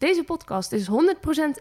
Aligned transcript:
Deze 0.00 0.24
podcast 0.24 0.72
is 0.72 0.88
100% 0.88 0.92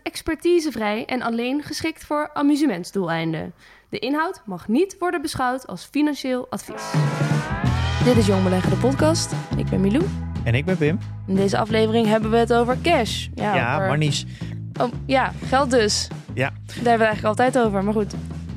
expertisevrij 0.03 1.05
en 1.05 1.21
alleen 1.21 1.63
geschikt 1.63 2.05
voor 2.05 2.29
amusementsdoeleinden. 2.33 3.53
De 3.89 3.99
inhoud 3.99 4.41
mag 4.45 4.67
niet 4.67 4.95
worden 4.99 5.21
beschouwd 5.21 5.67
als 5.67 5.87
financieel 5.91 6.47
advies. 6.49 6.91
Dit 8.03 8.17
is 8.17 8.25
Jong 8.25 8.43
Beleggen, 8.43 8.69
de 8.69 8.75
podcast. 8.75 9.31
Ik 9.57 9.69
ben 9.69 9.81
Milou. 9.81 10.03
En 10.43 10.55
ik 10.55 10.65
ben 10.65 10.77
Pim. 10.77 10.99
In 11.27 11.35
deze 11.35 11.57
aflevering 11.57 12.07
hebben 12.07 12.31
we 12.31 12.37
het 12.37 12.53
over 12.53 12.77
cash. 12.81 13.27
Ja, 13.35 13.55
Ja, 13.55 13.75
over-. 13.75 14.25
Oh, 14.81 14.91
ja, 15.05 15.33
geld 15.45 15.71
dus. 15.71 16.07
Ja. 16.33 16.49
Daar 16.49 16.57
hebben 16.65 16.83
we 16.83 16.89
het 16.89 16.99
eigenlijk 16.99 17.25
altijd 17.39 17.65
over, 17.65 17.83
maar 17.83 17.93
goed. 17.93 18.13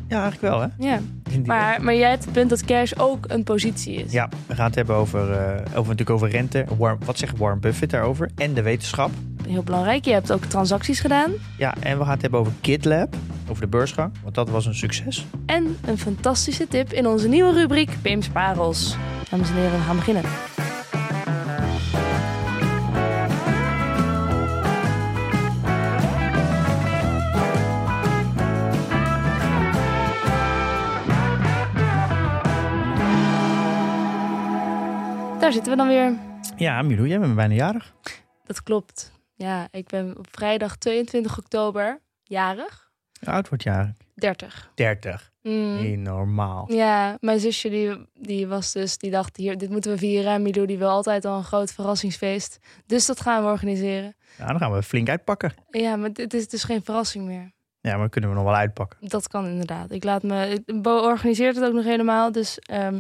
Ja, 0.09 0.23
eigenlijk 0.23 0.55
wel, 0.55 0.61
hè? 0.61 0.67
Ja. 0.89 1.01
Maar, 1.47 1.83
maar 1.83 1.95
jij 1.95 2.11
hebt 2.11 2.25
het 2.25 2.33
punt 2.33 2.51
dat 2.51 2.65
cash 2.65 2.93
ook 2.97 3.25
een 3.29 3.45
positie 3.45 3.95
is. 3.95 4.13
Ja, 4.13 4.29
we 4.47 4.55
gaan 4.55 4.67
het 4.67 4.75
hebben 4.75 4.97
over, 4.97 5.33
eh, 5.33 5.55
over, 5.65 5.83
natuurlijk 5.83 6.11
over 6.11 6.29
rente. 6.29 6.65
Warren- 6.79 7.05
wat 7.05 7.19
zegt 7.19 7.39
Warren 7.39 7.61
Buffett 7.61 7.91
daarover? 7.91 8.31
En 8.37 8.55
de 8.55 8.63
wetenschap. 8.63 9.11
Heel 9.49 9.63
belangrijk. 9.63 10.05
Je 10.05 10.13
hebt 10.13 10.33
ook 10.33 10.45
transacties 10.45 11.01
gedaan. 11.01 11.33
Ja, 11.59 11.75
en 11.81 11.99
we 11.99 12.03
gaan 12.05 12.13
het 12.13 12.23
hebben 12.23 12.41
over 12.41 12.53
KidLab. 12.61 13.15
Over 13.49 13.63
de 13.63 13.69
beursgang, 13.69 14.13
want 14.23 14.35
dat 14.35 14.51
was 14.51 14.67
een 14.67 14.75
succes. 14.75 15.27
En 15.47 15.79
een 15.87 15.99
fantastische 15.99 16.69
tip 16.69 16.93
in 16.93 17.07
onze 17.07 17.29
nieuwe 17.29 17.53
rubriek 17.53 17.97
Pim's 18.03 18.29
Parels. 18.29 18.97
Dames 19.31 19.49
en 19.49 19.55
heren, 19.55 19.79
we 19.79 19.85
gaan 19.85 19.97
beginnen. 19.97 20.23
Daar 35.41 35.53
zitten 35.53 35.73
we 35.73 35.79
dan 35.79 35.89
weer. 35.89 36.17
Ja, 36.57 36.83
Milou, 36.83 37.09
jij 37.09 37.21
bent 37.21 37.35
bijna 37.35 37.55
jarig. 37.55 37.93
Dat 38.45 38.63
klopt. 38.63 39.13
Ja, 39.43 39.69
ik 39.71 39.87
ben 39.87 40.19
op 40.19 40.27
vrijdag 40.31 40.77
22 40.77 41.39
oktober 41.39 42.01
jarig. 42.23 42.91
Hoe 43.21 43.33
oud 43.33 43.49
wordt 43.49 43.65
jarig? 43.65 43.93
30. 44.15 44.71
30. 44.75 45.31
Mm. 45.43 45.81
Niet 45.83 45.99
normaal. 45.99 46.73
Ja, 46.73 47.17
mijn 47.21 47.41
zusje 47.41 47.69
die, 47.71 48.07
die 48.15 48.47
was 48.47 48.73
dus, 48.73 48.99
die 48.99 49.11
dacht 49.11 49.37
hier, 49.37 49.59
dit 49.59 49.71
moeten 49.71 49.91
we 49.91 49.99
vieren. 49.99 50.33
En 50.33 50.43
Milou 50.43 50.67
die 50.67 50.79
wil 50.79 50.89
altijd 50.89 51.25
al 51.25 51.37
een 51.37 51.45
groot 51.45 51.73
verrassingsfeest. 51.73 52.59
Dus 52.87 53.07
dat 53.07 53.21
gaan 53.21 53.45
we 53.45 53.51
organiseren. 53.51 54.15
Ja, 54.39 54.47
dan 54.47 54.59
gaan 54.59 54.73
we 54.73 54.83
flink 54.83 55.09
uitpakken. 55.09 55.55
Ja, 55.71 55.97
maar 55.97 56.11
het 56.13 56.35
is 56.35 56.49
dus 56.49 56.65
geen 56.65 56.85
verrassing 56.85 57.25
meer. 57.27 57.53
Ja, 57.81 57.97
maar 57.97 58.09
kunnen 58.09 58.31
we 58.31 58.37
nog 58.37 58.45
wel 58.45 58.55
uitpakken. 58.55 59.09
Dat 59.09 59.29
kan 59.29 59.47
inderdaad. 59.47 59.91
Ik 59.91 60.05
laat 60.05 60.23
me, 60.23 60.63
Bo 60.83 60.99
organiseert 61.01 61.57
het 61.57 61.65
ook 61.65 61.75
nog 61.75 61.85
helemaal. 61.85 62.33
Dus 62.33 62.59
ehm, 62.59 62.95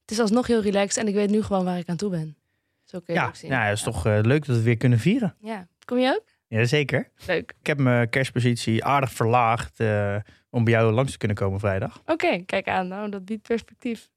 het 0.00 0.10
is 0.10 0.20
alsnog 0.20 0.46
heel 0.46 0.60
relaxed. 0.62 1.02
En 1.02 1.08
ik 1.08 1.14
weet 1.14 1.30
nu 1.30 1.42
gewoon 1.42 1.64
waar 1.64 1.78
ik 1.78 1.88
aan 1.88 1.96
toe 1.96 2.10
ben. 2.10 2.36
Zo 2.84 2.98
kun 3.00 3.14
je 3.14 3.20
Ja, 3.20 3.26
het 3.26 3.28
ook 3.28 3.36
zien. 3.40 3.50
ja, 3.50 3.68
dat 3.68 3.76
is 3.76 3.82
toch 3.82 4.06
eh, 4.06 4.18
leuk 4.22 4.38
dat 4.38 4.46
we 4.46 4.52
het 4.52 4.62
weer 4.62 4.76
kunnen 4.76 4.98
vieren. 4.98 5.34
Ja. 5.40 5.66
Kom 5.88 5.98
je 5.98 6.08
ook? 6.08 6.24
Ja, 6.48 6.64
zeker. 6.64 7.10
Leuk. 7.26 7.54
Ik 7.60 7.66
heb 7.66 7.78
mijn 7.78 8.08
kerstpositie 8.08 8.84
aardig 8.84 9.12
verlaagd 9.12 9.80
eh, 9.80 10.16
om 10.50 10.64
bij 10.64 10.72
jou 10.72 10.92
langs 10.92 11.12
te 11.12 11.18
kunnen 11.18 11.36
komen 11.36 11.60
vrijdag. 11.60 12.02
Oké, 12.06 12.42
kijk 12.46 12.68
aan. 12.68 12.88
Nou, 12.88 13.08
dat 13.10 13.24
biedt 13.24 13.42
perspectief. 13.42 14.08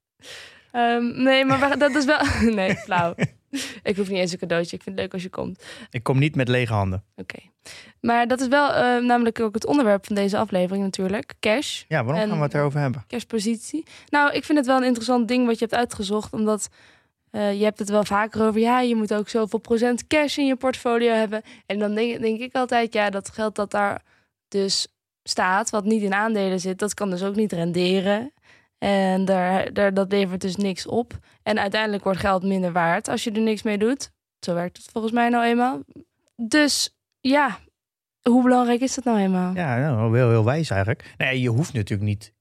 Ehm, 0.71 1.23
nee, 1.23 1.45
maar 1.45 1.69
we- 1.69 1.77
dat 1.77 1.95
is 1.95 2.05
wel... 2.05 2.19
nee, 2.55 2.75
flauw. 2.75 3.13
ik 3.83 3.95
hoef 3.95 4.09
niet 4.09 4.19
eens 4.19 4.31
een 4.31 4.37
cadeautje. 4.37 4.75
Ik 4.75 4.83
vind 4.83 4.95
het 4.95 5.03
leuk 5.03 5.13
als 5.13 5.23
je 5.23 5.29
komt. 5.29 5.63
Ik 5.89 6.03
kom 6.03 6.19
niet 6.19 6.35
met 6.35 6.47
lege 6.47 6.73
handen. 6.73 7.03
Oké. 7.15 7.39
Maar 8.01 8.27
dat 8.27 8.39
is 8.41 8.47
wel 8.47 8.73
eh, 8.73 9.03
namelijk 9.03 9.39
ook 9.39 9.53
het 9.53 9.65
onderwerp 9.65 10.05
van 10.05 10.15
deze 10.15 10.37
aflevering 10.37 10.83
natuurlijk. 10.83 11.33
Cash. 11.39 11.83
Ja, 11.87 12.03
waarom 12.03 12.23
En- 12.23 12.29
gaan 12.29 12.37
we 12.37 12.43
het 12.43 12.53
erover 12.53 12.79
hebben? 12.79 13.03
Cashpositie. 13.07 13.83
Nou, 14.09 14.33
ik 14.33 14.43
vind 14.43 14.57
het 14.57 14.67
wel 14.67 14.77
een 14.77 14.83
interessant 14.83 15.27
ding 15.27 15.45
wat 15.45 15.59
je 15.59 15.65
hebt 15.65 15.77
uitgezocht. 15.77 16.33
Omdat 16.33 16.69
eh, 17.31 17.57
je 17.57 17.63
hebt 17.63 17.79
het 17.79 17.89
wel 17.89 18.03
vaker 18.03 18.45
over... 18.45 18.61
ja, 18.61 18.81
je 18.81 18.95
moet 18.95 19.13
ook 19.13 19.29
zoveel 19.29 19.59
procent 19.59 20.07
cash 20.07 20.37
in 20.37 20.45
je 20.45 20.55
portfolio 20.55 21.11
hebben. 21.13 21.41
En 21.65 21.79
dan 21.79 21.95
denk, 21.95 22.39
ik 22.39 22.55
altijd... 22.55 22.93
ja, 22.93 23.09
dat 23.09 23.29
geld 23.29 23.55
dat 23.55 23.71
daar 23.71 24.01
dus 24.47 24.87
staat... 25.23 25.69
wat 25.69 25.83
niet 25.83 26.01
in 26.01 26.13
aandelen 26.13 26.59
zit... 26.59 26.79
dat 26.79 26.93
kan 26.93 27.09
dus 27.09 27.23
ook 27.23 27.35
niet 27.35 27.51
renderen. 27.51 28.33
En 28.77 29.25
daar, 29.25 29.73
daar, 29.73 29.93
dat 29.93 30.11
levert 30.11 30.41
dus 30.41 30.55
niks 30.55 30.87
op. 30.87 31.19
En 31.43 31.59
uiteindelijk 31.59 32.03
wordt 32.03 32.19
geld 32.19 32.43
minder 32.43 32.71
waard... 32.71 33.07
als 33.07 33.23
je 33.23 33.31
er 33.31 33.41
niks 33.41 33.61
mee 33.61 33.77
doet. 33.77 34.11
Zo 34.39 34.53
werkt 34.53 34.77
het 34.77 34.89
volgens 34.91 35.13
mij 35.13 35.29
nou 35.29 35.45
eenmaal. 35.45 35.79
Dus 36.35 36.95
ja, 37.19 37.59
hoe 38.21 38.43
belangrijk 38.43 38.81
is 38.81 38.95
dat 38.95 39.03
nou 39.03 39.19
eenmaal? 39.19 39.53
Ja, 39.53 39.77
nou, 39.77 40.11
wel 40.11 40.29
heel 40.29 40.45
wijs 40.45 40.69
eigenlijk. 40.69 41.13
Nee, 41.17 41.41
je 41.41 41.49
hoeft 41.49 41.73
natuurlijk 41.73 42.09
niet 42.09 42.33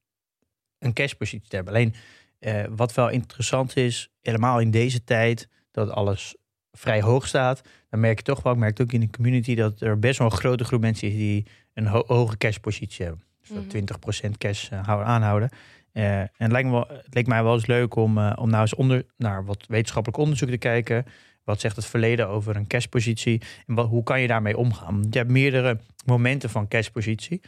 een 0.79 0.93
cashpositie 0.93 1.49
te 1.49 1.57
hebben. 1.57 1.75
Alleen 1.75 1.95
eh, 2.41 2.63
wat 2.71 2.95
wel 2.95 3.09
interessant 3.09 3.77
is, 3.77 4.09
helemaal 4.23 4.61
in 4.61 4.71
deze 4.71 5.05
tijd, 5.05 5.49
dat 5.71 5.91
alles 5.91 6.35
vrij 6.73 7.01
hoog 7.03 7.27
staat, 7.27 7.61
dan 7.91 8.01
merk 8.01 8.19
je 8.19 8.25
toch 8.25 8.43
wel, 8.43 8.53
ik 8.53 8.59
merk 8.59 8.79
het 8.79 8.87
ook 8.87 8.93
in 8.93 9.01
de 9.01 9.11
community, 9.11 9.55
dat 9.55 9.81
er 9.81 9.99
best 9.99 10.19
wel 10.19 10.31
een 10.31 10.37
grote 10.37 10.65
groep 10.65 10.81
mensen 10.81 11.09
is 11.09 11.15
die 11.15 11.47
een 11.75 11.87
ho- 11.87 12.05
hoge 12.07 12.37
cashpositie 12.37 13.05
hebben. 13.05 13.25
Dus 13.41 13.49
dat 13.49 13.59
Mhm. 13.59 13.69
20% 13.69 14.39
cash 14.39 14.69
houden- 14.69 15.07
aanhouden. 15.07 15.49
Eh, 15.93 16.19
en 16.21 16.31
het 16.37 16.53
lijkt, 16.53 16.69
me 16.69 16.75
wel, 16.75 16.89
het 16.89 17.15
leek 17.15 17.27
mij 17.27 17.43
wel 17.43 17.55
eens 17.55 17.67
leuk 17.67 17.95
om, 17.95 18.19
eh, 18.19 18.33
om 18.37 18.49
nou 18.51 18.61
eens 18.63 18.75
onder, 18.75 19.05
naar 19.17 19.45
wat 19.45 19.65
wetenschappelijk 19.69 20.21
onderzoek 20.23 20.49
te 20.49 20.57
kijken. 20.57 21.05
Wat 21.45 21.61
zegt 21.61 21.77
het 21.77 21.87
verleden 21.87 22.29
over 22.29 22.57
een 22.57 22.67
cashpositie? 22.67 23.41
En 23.67 23.75
wat, 23.75 23.89
hoe 23.89 24.03
kan 24.03 24.21
je 24.21 24.27
daarmee 24.27 24.57
omgaan? 24.57 25.07
Je 25.11 25.19
hebt 25.19 25.31
meerdere 25.31 25.79
momenten 26.05 26.51
van 26.51 26.69
cashpositie. 26.69 27.41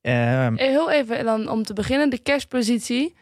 Ehm, 0.00 0.54
Eh, 0.56 0.66
Heel 0.66 0.90
even 0.92 1.24
dan 1.24 1.48
om 1.48 1.62
te 1.62 1.72
beginnen, 1.72 2.10
de 2.10 2.22
cashpositie. 2.22 3.14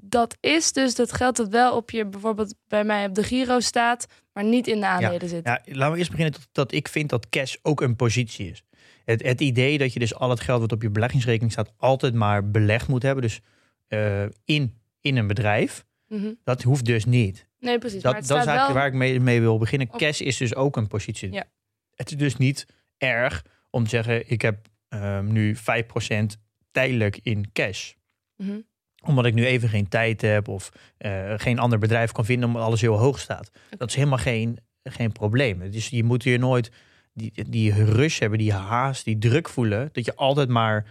Dat 0.00 0.36
is 0.40 0.72
dus 0.72 0.94
dat 0.94 1.12
geld 1.12 1.36
dat 1.36 1.48
wel 1.48 1.76
op 1.76 1.90
je, 1.90 2.06
bijvoorbeeld 2.06 2.54
bij 2.68 2.84
mij 2.84 3.06
op 3.06 3.14
de 3.14 3.22
Giro 3.22 3.60
staat, 3.60 4.06
maar 4.32 4.44
niet 4.44 4.66
in 4.66 4.80
de 4.80 4.86
aandelen 4.86 5.28
zit. 5.28 5.44
ja, 5.44 5.60
laten 5.64 5.92
we 5.92 5.98
eerst 5.98 6.10
beginnen 6.10 6.34
dat, 6.34 6.48
dat 6.52 6.72
ik 6.72 6.88
vind 6.88 7.10
dat 7.10 7.28
cash 7.28 7.54
ook 7.62 7.80
een 7.80 7.96
positie 7.96 8.50
is. 8.50 8.62
Het, 9.04 9.22
het 9.22 9.40
idee 9.40 9.78
dat 9.78 9.92
je 9.92 9.98
dus 9.98 10.14
al 10.14 10.30
het 10.30 10.40
geld 10.40 10.60
wat 10.60 10.72
op 10.72 10.82
je 10.82 10.90
beleggingsrekening 10.90 11.52
staat 11.52 11.72
altijd 11.76 12.14
maar 12.14 12.50
belegd 12.50 12.88
moet 12.88 13.02
hebben. 13.02 13.22
Dus 13.22 13.40
eh, 13.86 14.22
in, 14.44 14.74
in 15.00 15.16
een 15.16 15.26
bedrijf. 15.26 15.84
Mhm. 16.06 16.32
Dat 16.44 16.62
hoeft 16.62 16.84
dus 16.84 17.04
niet. 17.04 17.46
Nee, 17.58 17.78
precies. 17.78 18.02
Dat, 18.02 18.12
maar 18.12 18.20
dat 18.20 18.30
is 18.30 18.36
staat 18.36 18.46
eigenlijk 18.46 18.66
wel... 18.66 18.76
waar 18.76 18.86
ik 18.86 18.98
mee, 18.98 19.20
mee 19.20 19.40
wil 19.40 19.58
beginnen. 19.58 19.88
Op- 19.92 19.98
Cash 19.98 20.20
is 20.20 20.36
dus 20.36 20.54
ook 20.54 20.76
een 20.76 20.86
positie. 20.88 21.32
Ja. 21.32 21.44
Het 21.94 22.10
is 22.10 22.16
dus 22.16 22.36
niet 22.36 22.66
erg 22.96 23.44
om 23.70 23.82
te 23.84 23.88
zeggen, 23.90 24.30
ik 24.30 24.42
heb 24.42 24.66
ehm, 24.88 25.32
nu 25.32 25.56
5% 25.56 25.58
tijdelijk 26.70 27.18
in 27.22 27.52
cash. 27.52 27.92
Mhm. 28.36 28.58
Omdat 29.04 29.26
ik 29.26 29.34
nu 29.34 29.46
even 29.46 29.68
geen 29.68 29.88
tijd 29.88 30.20
heb 30.20 30.48
of 30.48 30.72
eh, 30.98 31.34
geen 31.36 31.58
ander 31.58 31.78
bedrijf 31.78 32.12
kan 32.12 32.24
vinden 32.24 32.48
omdat 32.48 32.62
alles 32.62 32.80
heel 32.80 32.98
hoog 32.98 33.18
staat. 33.18 33.50
Dat 33.78 33.88
is 33.88 33.94
helemaal 33.94 34.18
geen, 34.18 34.58
geen 34.82 35.12
probleem. 35.12 35.70
Dus 35.70 35.88
je 35.88 36.04
moet 36.04 36.22
hier 36.22 36.38
nooit 36.38 36.70
die, 37.14 37.32
die 37.48 37.84
rush 37.84 38.18
hebben, 38.18 38.38
die 38.38 38.52
haast, 38.52 39.04
die 39.04 39.18
druk 39.18 39.48
voelen. 39.48 39.88
Dat 39.92 40.04
je 40.04 40.14
altijd 40.14 40.48
maar 40.48 40.86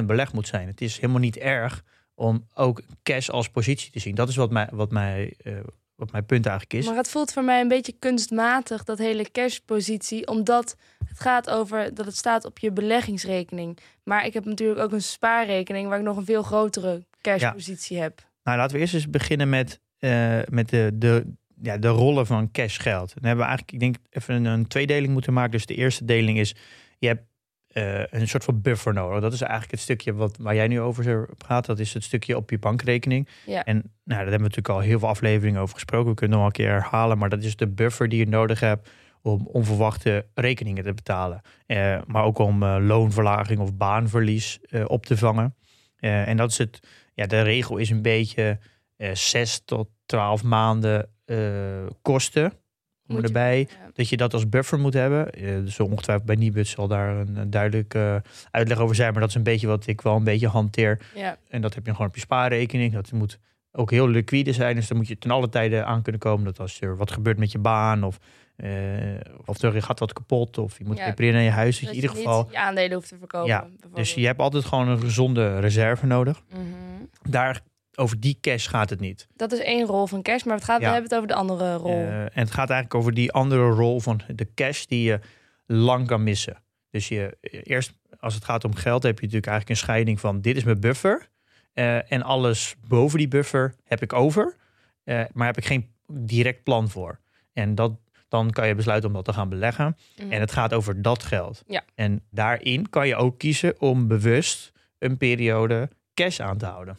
100% 0.00 0.04
belegd 0.04 0.32
moet 0.32 0.46
zijn. 0.46 0.66
Het 0.66 0.80
is 0.80 0.96
helemaal 0.96 1.20
niet 1.20 1.36
erg 1.36 1.84
om 2.14 2.46
ook 2.54 2.82
cash 3.02 3.28
als 3.28 3.48
positie 3.48 3.90
te 3.90 3.98
zien. 3.98 4.14
Dat 4.14 4.28
is 4.28 4.36
wat, 4.36 4.50
mij, 4.50 4.68
wat, 4.72 4.90
mij, 4.90 5.34
eh, 5.38 5.52
wat 5.96 6.12
mijn 6.12 6.26
punt 6.26 6.46
eigenlijk 6.46 6.78
is. 6.80 6.86
Maar 6.86 6.96
het 6.96 7.10
voelt 7.10 7.32
voor 7.32 7.44
mij 7.44 7.60
een 7.60 7.68
beetje 7.68 7.94
kunstmatig, 7.98 8.84
dat 8.84 8.98
hele 8.98 9.30
cashpositie, 9.30 10.26
omdat 10.26 10.76
het 11.08 11.20
gaat 11.20 11.50
over 11.50 11.94
dat 11.94 12.06
het 12.06 12.16
staat 12.16 12.44
op 12.44 12.58
je 12.58 12.72
beleggingsrekening. 12.72 13.78
Maar 14.02 14.26
ik 14.26 14.34
heb 14.34 14.44
natuurlijk 14.44 14.80
ook 14.80 14.92
een 14.92 15.02
spaarrekening 15.02 15.88
waar 15.88 15.98
ik 15.98 16.04
nog 16.04 16.16
een 16.16 16.24
veel 16.24 16.42
grotere 16.42 17.04
cashpositie 17.20 18.00
heb. 18.00 18.28
Nou, 18.42 18.58
laten 18.58 18.76
we 18.76 18.82
eerst 18.82 18.94
eens 18.94 19.10
beginnen 19.10 19.48
met, 19.48 19.80
eh, 19.98 20.38
met 20.50 20.68
de, 20.68 20.90
de, 20.94 21.26
ja, 21.62 21.76
de 21.76 21.88
rollen 21.88 22.26
van 22.26 22.50
cashgeld. 22.50 23.14
Dan 23.14 23.24
hebben 23.24 23.44
we 23.44 23.50
eigenlijk, 23.50 23.72
ik 23.72 23.80
denk, 23.80 23.96
even 24.10 24.34
een, 24.34 24.44
een 24.44 24.66
tweedeling 24.66 25.12
moeten 25.12 25.32
maken. 25.32 25.50
Dus 25.50 25.66
de 25.66 25.74
eerste 25.74 26.04
deling 26.04 26.38
is, 26.38 26.54
je 26.98 27.06
hebt 27.06 27.22
eh, 27.74 28.06
een 28.06 28.28
soort 28.28 28.44
van 28.44 28.60
buffer 28.60 28.92
nodig. 28.92 29.20
Dat 29.20 29.32
is 29.32 29.40
eigenlijk 29.40 29.70
het 29.70 29.80
stukje 29.80 30.14
wat, 30.14 30.36
waar 30.40 30.54
jij 30.54 30.68
nu 30.68 30.80
over 30.80 31.28
praat. 31.36 31.66
Dat 31.66 31.78
is 31.78 31.94
het 31.94 32.02
stukje 32.02 32.36
op 32.36 32.50
je 32.50 32.58
bankrekening. 32.58 33.28
Ja. 33.46 33.64
En 33.64 33.74
nou, 33.74 33.90
daar 34.04 34.18
hebben 34.18 34.36
we 34.36 34.42
natuurlijk 34.42 34.68
al 34.68 34.80
heel 34.80 34.98
veel 34.98 35.08
afleveringen 35.08 35.60
over 35.60 35.74
gesproken. 35.74 36.10
We 36.10 36.16
kunnen 36.16 36.38
nog 36.38 36.46
een 36.46 36.52
keer 36.52 36.68
herhalen. 36.68 37.18
Maar 37.18 37.28
dat 37.28 37.42
is 37.42 37.56
de 37.56 37.68
buffer 37.68 38.08
die 38.08 38.18
je 38.18 38.26
nodig 38.26 38.60
hebt 38.60 38.90
om 39.22 39.46
onverwachte 39.46 40.26
rekeningen 40.34 40.84
te 40.84 40.94
betalen. 40.94 41.40
Eh, 41.66 41.98
maar 42.06 42.24
ook 42.24 42.38
om 42.38 42.62
eh, 42.62 42.76
loonverlaging 42.80 43.60
of 43.60 43.74
baanverlies 43.74 44.60
op 44.86 45.06
te 45.06 45.16
vangen. 45.16 45.54
En 45.98 46.36
dat 46.36 46.50
is 46.50 46.58
het, 46.58 46.80
ja, 47.14 47.26
de 47.26 47.42
regel 47.42 47.76
is 47.76 47.90
een 47.90 48.02
beetje 48.02 48.58
zes 49.12 49.62
tot 49.64 49.88
twaalf 50.06 50.42
maanden 50.42 51.08
kosten 52.02 52.52
Moet 53.06 53.24
erbij. 53.24 53.58
Ja. 53.58 53.90
Dat 53.92 54.08
je 54.08 54.16
dat 54.16 54.32
als 54.32 54.48
buffer 54.48 54.78
moet 54.78 54.94
hebben. 54.94 55.32
Eh, 55.32 55.42
dus 55.42 55.80
ongetwijfeld 55.80 56.26
bij 56.26 56.36
Nibud 56.36 56.66
zal 56.66 56.88
daar 56.88 57.16
een, 57.16 57.36
een 57.36 57.50
duidelijke 57.50 58.22
uitleg 58.50 58.78
over 58.78 58.94
zijn. 58.94 59.10
Maar 59.12 59.20
dat 59.20 59.28
is 59.30 59.34
een 59.36 59.42
beetje 59.42 59.66
wat 59.66 59.86
ik 59.86 60.00
wel 60.00 60.16
een 60.16 60.24
beetje 60.24 60.48
hanteer. 60.48 61.00
Ja. 61.14 61.36
En 61.48 61.60
dat 61.60 61.74
heb 61.74 61.86
je 61.86 61.92
gewoon 61.92 62.06
op 62.06 62.14
je 62.14 62.20
spaarrekening. 62.20 62.92
Dat 62.92 63.12
moet 63.12 63.38
ook 63.72 63.90
heel 63.90 64.08
liquide 64.08 64.52
zijn. 64.52 64.74
Dus 64.76 64.88
dan 64.88 64.96
moet 64.96 65.08
je 65.08 65.18
ten 65.18 65.30
alle 65.30 65.48
tijde 65.48 65.84
aan 65.84 66.02
kunnen 66.02 66.20
komen. 66.20 66.44
Dat 66.44 66.60
als 66.60 66.80
er 66.80 66.96
wat 66.96 67.10
gebeurt 67.12 67.38
met 67.38 67.52
je 67.52 67.58
baan 67.58 68.02
of, 68.04 68.18
eh, 68.56 68.70
of 69.44 69.62
er 69.62 69.82
gaat 69.82 69.98
wat 69.98 70.12
kapot 70.12 70.58
of 70.58 70.78
je 70.78 70.84
moet 70.84 70.98
Ja. 70.98 71.04
repareren 71.04 71.38
aan 71.38 71.44
je 71.44 71.50
huis. 71.50 71.74
Dat 71.80 71.80
je 71.80 71.96
in 71.96 72.02
ieder 72.02 72.16
geval. 72.16 72.48
je 72.50 72.58
aandelen 72.58 72.92
hoeft 72.92 73.08
te 73.08 73.16
verkopen. 73.18 73.48
Ja. 73.48 73.66
Dus 73.94 74.14
je 74.14 74.26
hebt 74.26 74.40
altijd 74.40 74.64
gewoon 74.64 74.88
een 74.88 75.00
gezonde 75.00 75.58
reserve 75.60 76.06
nodig. 76.06 76.42
Mhm. 76.50 76.60
Daar, 77.30 77.60
over 77.98 78.20
die 78.20 78.38
cash 78.40 78.68
gaat 78.68 78.90
het 78.90 79.00
niet. 79.00 79.26
Dat 79.36 79.52
is 79.52 79.58
één 79.58 79.86
rol 79.86 80.06
van 80.06 80.22
cash, 80.22 80.42
maar 80.42 80.54
het 80.54 80.64
gaat, 80.64 80.80
Ja. 80.80 80.86
we 80.86 80.92
hebben 80.92 81.10
het 81.10 81.14
over 81.14 81.28
de 81.28 81.34
andere 81.34 81.74
rol. 81.74 81.90
Eh, 81.92 82.18
en 82.22 82.30
het 82.34 82.50
gaat 82.50 82.70
eigenlijk 82.70 82.94
over 82.94 83.14
die 83.14 83.32
andere 83.32 83.68
rol 83.70 84.00
van 84.00 84.20
de 84.34 84.48
cash 84.54 84.84
die 84.84 85.02
je 85.02 85.20
lang 85.66 86.06
kan 86.06 86.22
missen. 86.22 86.62
Dus 86.90 87.08
je, 87.08 87.36
eerst 87.40 87.92
als 88.18 88.34
het 88.34 88.44
gaat 88.44 88.64
om 88.64 88.74
geld 88.74 89.02
heb 89.02 89.18
je 89.18 89.24
natuurlijk 89.24 89.46
eigenlijk 89.52 89.80
een 89.80 89.86
scheiding 89.86 90.20
van 90.20 90.40
dit 90.40 90.56
is 90.56 90.64
mijn 90.64 90.80
buffer. 90.80 91.28
eh, 91.72 92.12
en 92.12 92.22
alles 92.22 92.74
boven 92.88 93.18
die 93.18 93.28
buffer 93.28 93.74
heb 93.84 94.02
ik 94.02 94.12
over. 94.12 94.56
eh, 95.04 95.20
maar 95.32 95.46
heb 95.46 95.56
ik 95.56 95.64
geen 95.64 95.88
direct 96.12 96.62
plan 96.62 96.88
voor. 96.88 97.20
En 97.52 97.74
dat, 97.74 97.92
dan 98.28 98.50
kan 98.50 98.68
je 98.68 98.74
besluiten 98.74 99.08
om 99.08 99.14
dat 99.14 99.24
te 99.24 99.32
gaan 99.32 99.48
beleggen. 99.48 99.96
Mhm. 100.18 100.32
En 100.32 100.40
het 100.40 100.52
gaat 100.52 100.72
over 100.72 101.02
dat 101.02 101.22
geld. 101.22 101.62
Ja. 101.66 101.82
En 101.94 102.22
daarin 102.30 102.90
kan 102.90 103.06
je 103.08 103.16
ook 103.16 103.38
kiezen 103.38 103.80
om 103.80 104.08
bewust 104.08 104.72
een 104.98 105.16
periode 105.16 105.88
cash 106.14 106.40
aan 106.40 106.58
te 106.58 106.66
houden. 106.66 106.98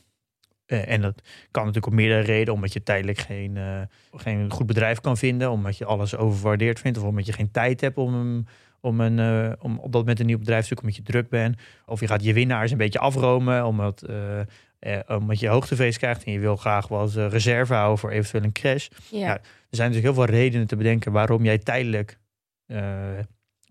Eh, 0.66 0.92
en 0.92 1.02
dat 1.02 1.22
kan 1.52 1.66
natuurlijk 1.66 1.94
om 1.94 2.00
meerdere 2.00 2.22
redenen. 2.22 2.54
Omdat 2.54 2.74
je 2.74 2.84
tijdelijk 2.84 3.18
geen, 3.18 3.58
eh, 3.58 3.82
geen 4.16 4.52
goed 4.52 4.66
bedrijf 4.66 5.00
kan 5.00 5.18
vinden. 5.18 5.52
Omdat 5.52 5.78
je 5.78 5.86
alles 5.86 6.16
overwaardeerd 6.16 6.80
vindt. 6.80 6.98
Of 6.98 7.04
omdat 7.04 7.26
je 7.26 7.34
geen 7.34 7.52
tijd 7.52 7.82
hebt 7.82 7.98
om, 7.98 8.46
om, 8.82 9.00
een, 9.00 9.20
eh, 9.20 9.52
om 9.60 9.80
op 9.80 9.92
dat 9.92 10.02
moment 10.02 10.20
een 10.20 10.26
nieuw 10.26 10.38
bedrijf 10.38 10.62
te 10.62 10.68
zoeken. 10.68 10.86
Omdat 10.86 11.06
je 11.06 11.12
druk 11.12 11.30
bent. 11.30 11.58
Of 11.86 12.00
je 12.00 12.08
gaat 12.08 12.24
je 12.24 12.34
winnaars 12.34 12.72
een 12.72 12.78
beetje 12.78 13.00
afromen. 13.00 13.66
Omdat, 13.66 14.06
omdat 15.08 15.40
je 15.40 15.48
hoogtevrees 15.48 15.98
krijgt. 15.98 16.24
En 16.24 16.32
je 16.32 16.40
wil 16.40 16.56
graag 16.56 16.88
wat 16.88 17.16
eh, 17.16 17.28
reserve 17.28 17.74
houden 17.74 17.98
voor 17.98 18.12
eventueel 18.12 18.44
een 18.44 18.52
crash. 18.52 18.88
ja. 19.12 19.40
Er 19.70 19.82
zijn 19.82 19.92
natuurlijk 19.92 20.16
heel 20.16 20.26
veel 20.26 20.36
redenen 20.36 20.68
te 20.68 20.76
bedenken 20.76 21.12
waarom 21.12 21.44
jij 21.44 21.58
tijdelijk 21.58 22.20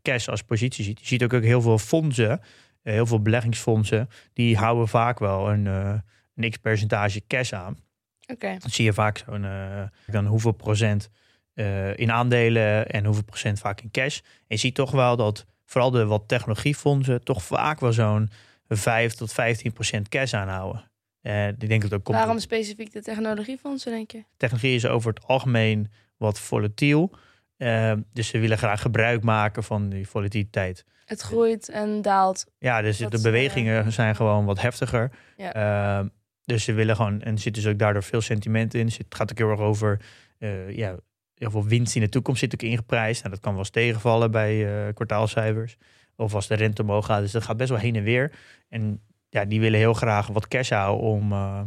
cash 0.02 0.28
als 0.28 0.42
positie 0.42 0.84
ziet. 0.84 1.00
Je 1.00 1.06
ziet 1.06 1.24
ook, 1.24 1.32
ook 1.32 1.42
heel 1.42 1.60
veel 1.60 1.78
fondsen, 1.78 2.40
heel 2.82 3.06
veel 3.06 3.22
beleggingsfondsen, 3.22 4.08
die 4.32 4.56
houden 4.56 4.88
vaak 4.88 5.18
wel 5.18 5.50
een, 5.50 6.02
een 6.34 6.50
x-percentage 6.50 7.22
cash 7.26 7.52
aan. 7.52 7.76
Oké. 8.26 8.56
Dan 8.58 8.70
zie 8.70 8.84
je 8.84 8.92
vaak 8.92 9.18
zo'n 9.26 9.44
eh, 9.44 9.82
dan 10.06 10.26
hoeveel 10.26 10.52
procent 10.52 11.10
eh, 11.54 11.96
in 11.96 12.12
aandelen 12.12 12.88
en 12.90 13.04
hoeveel 13.04 13.24
procent 13.24 13.58
vaak 13.58 13.80
in 13.80 13.90
cash. 13.90 14.18
En 14.18 14.24
je 14.46 14.56
ziet 14.56 14.74
toch 14.74 14.90
wel 14.90 15.16
dat 15.16 15.46
vooral 15.64 15.90
de 15.90 16.06
wat 16.06 16.28
technologiefondsen 16.28 17.24
toch 17.24 17.42
vaak 17.42 17.80
wel 17.80 17.92
zo'n 17.92 18.30
5 18.68 19.14
tot 19.14 19.32
15 19.32 19.72
procent 19.72 20.08
cash 20.08 20.34
aanhouden. 20.34 20.90
Eh 21.20 21.48
ik 21.48 21.68
denk 21.68 21.82
dat 21.82 21.92
ook 21.92 22.04
komt 22.04 22.18
Waarom 22.18 22.38
specifiek 22.38 22.92
de 22.92 23.02
technologiefondsen, 23.02 23.92
denk 23.92 24.10
je? 24.10 24.24
technologie 24.36 24.74
is 24.74 24.86
over 24.86 25.14
het 25.14 25.26
algemeen 25.26 25.90
wat 26.16 26.40
volatiel. 26.40 27.10
Dus 28.12 28.28
ze 28.28 28.38
willen 28.38 28.58
graag 28.58 28.80
gebruik 28.80 29.22
maken 29.22 29.64
van 29.64 29.88
die 29.88 30.08
volatiliteit. 30.08 30.84
Het 31.04 31.20
groeit 31.20 31.68
en 31.68 32.02
daalt. 32.02 32.46
Ja, 32.58 32.82
dus 32.82 32.98
Dat 32.98 33.10
de 33.10 33.20
bewegingen 33.20 33.92
zijn 33.92 34.16
gewoon 34.16 34.44
wat 34.44 34.60
heftiger. 34.60 35.10
Ja. 35.36 36.08
Dus 36.44 36.64
ze 36.64 36.72
willen 36.72 36.96
gewoon, 36.96 37.22
en 37.22 37.32
er 37.32 37.40
zit 37.40 37.54
dus 37.54 37.66
ook 37.66 37.78
daardoor 37.78 38.02
veel 38.02 38.20
sentiment 38.20 38.74
in. 38.74 38.84
Dus 38.86 38.96
Het 38.96 39.14
gaat 39.14 39.30
ook 39.30 39.38
heel 39.38 39.50
erg 39.50 39.60
over, 39.60 40.00
eh, 40.38 40.76
ja, 40.76 40.96
heel 41.34 41.50
veel 41.50 41.64
winst 41.64 41.94
in 41.94 42.00
de 42.00 42.08
toekomst 42.08 42.40
zit 42.40 42.54
ook 42.54 42.62
ingeprijsd. 42.62 43.22
Nou, 43.22 43.34
dat 43.34 43.42
kan 43.42 43.52
wel 43.52 43.60
eens 43.60 43.70
tegenvallen 43.70 44.30
bij 44.30 44.86
eh, 44.86 44.94
kwartaalcijfers. 44.94 45.76
Of 46.16 46.34
als 46.34 46.46
de 46.46 46.54
rente 46.54 46.82
omhoog 46.82 47.06
gaat. 47.06 47.20
Dus 47.20 47.32
dat 47.32 47.42
gaat 47.42 47.56
best 47.56 47.70
wel 47.70 47.78
heen 47.78 47.96
en 47.96 48.02
weer. 48.02 48.32
En 48.68 49.00
ja, 49.28 49.44
die 49.44 49.60
willen 49.60 49.78
heel 49.78 49.94
graag 49.94 50.26
wat 50.26 50.48
cash 50.48 50.70
houden 50.70 51.06
om, 51.06 51.32
eh, 51.32 51.62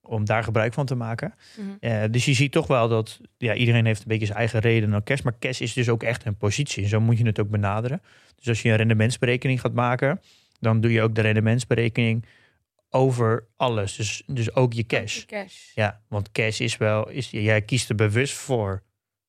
om 0.00 0.24
daar 0.24 0.44
gebruik 0.44 0.72
van 0.72 0.86
te 0.86 0.94
maken. 0.94 1.34
Mhm. 1.80 2.10
Dus 2.10 2.24
je 2.24 2.34
ziet 2.34 2.52
toch 2.52 2.66
wel 2.66 2.88
dat 2.88 3.20
ja, 3.36 3.54
iedereen 3.54 3.86
heeft 3.86 4.00
een 4.00 4.08
beetje 4.08 4.26
zijn 4.26 4.38
eigen 4.38 4.60
reden 4.60 4.88
naar 4.88 5.02
cash. 5.02 5.20
Maar 5.20 5.38
cash 5.38 5.60
is 5.60 5.72
dus 5.72 5.88
ook 5.88 6.02
echt 6.02 6.24
een 6.24 6.36
positie. 6.36 6.88
Zo 6.88 7.00
moet 7.00 7.18
je 7.18 7.26
het 7.26 7.40
ook 7.40 7.50
benaderen. 7.50 8.02
Dus 8.36 8.48
als 8.48 8.62
je 8.62 8.70
een 8.70 8.76
rendementsberekening 8.76 9.60
gaat 9.60 9.72
maken, 9.72 10.20
dan 10.60 10.80
doe 10.80 10.92
je 10.92 11.02
ook 11.02 11.14
de 11.14 11.20
rendementsberekening 11.20 12.24
over 12.94 13.46
alles. 13.56 13.96
Dus, 13.96 14.22
dus 14.26 14.54
ook 14.54 14.72
je 14.72 14.86
cash. 14.86 15.24
Cash. 15.24 15.74
Ja, 15.74 16.00
want 16.08 16.32
cash 16.32 16.60
is 16.60 16.76
wel, 16.76 17.08
is, 17.08 17.30
jij 17.30 17.62
kiest 17.62 17.88
er 17.88 17.94
bewust 17.94 18.34
voor 18.34 18.82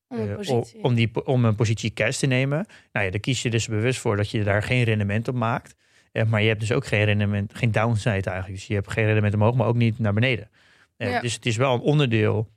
Om 0.08 0.20
een 0.20 0.30
eh, 0.30 0.36
positie. 0.36 0.84
om, 0.84 0.94
die, 0.94 1.26
om 1.26 1.46
een 1.46 1.56
positie 1.56 1.94
cash 1.94 2.18
te 2.18 2.26
nemen. 2.28 2.66
Nou 2.92 3.06
ja, 3.06 3.12
dan 3.12 3.20
kies 3.20 3.42
je 3.42 3.50
dus 3.50 3.68
bewust 3.68 4.00
voor 4.00 4.16
dat 4.18 4.30
je 4.30 4.44
daar 4.44 4.64
geen 4.64 4.84
rendement 4.84 5.28
op 5.28 5.36
maakt. 5.36 5.76
Eh, 6.12 6.24
maar 6.26 6.42
je 6.42 6.48
hebt 6.48 6.60
dus 6.60 6.72
ook 6.72 6.86
geen 6.86 7.04
rendement, 7.04 7.56
geen 7.56 7.72
downside 7.72 8.30
eigenlijk. 8.30 8.48
Dus 8.60 8.68
je 8.68 8.74
hebt 8.74 8.92
geen 8.92 9.06
rendement 9.06 9.34
omhoog, 9.34 9.56
maar 9.56 9.68
ook 9.68 9.76
niet 9.76 10.00
naar 10.00 10.14
beneden. 10.14 10.50
Eh, 10.98 11.10
Ja. 11.10 11.20
Dus 11.22 11.34
het 11.34 11.46
is 11.46 11.56
wel 11.58 11.74
een 11.74 11.80
onderdeel 11.82 12.52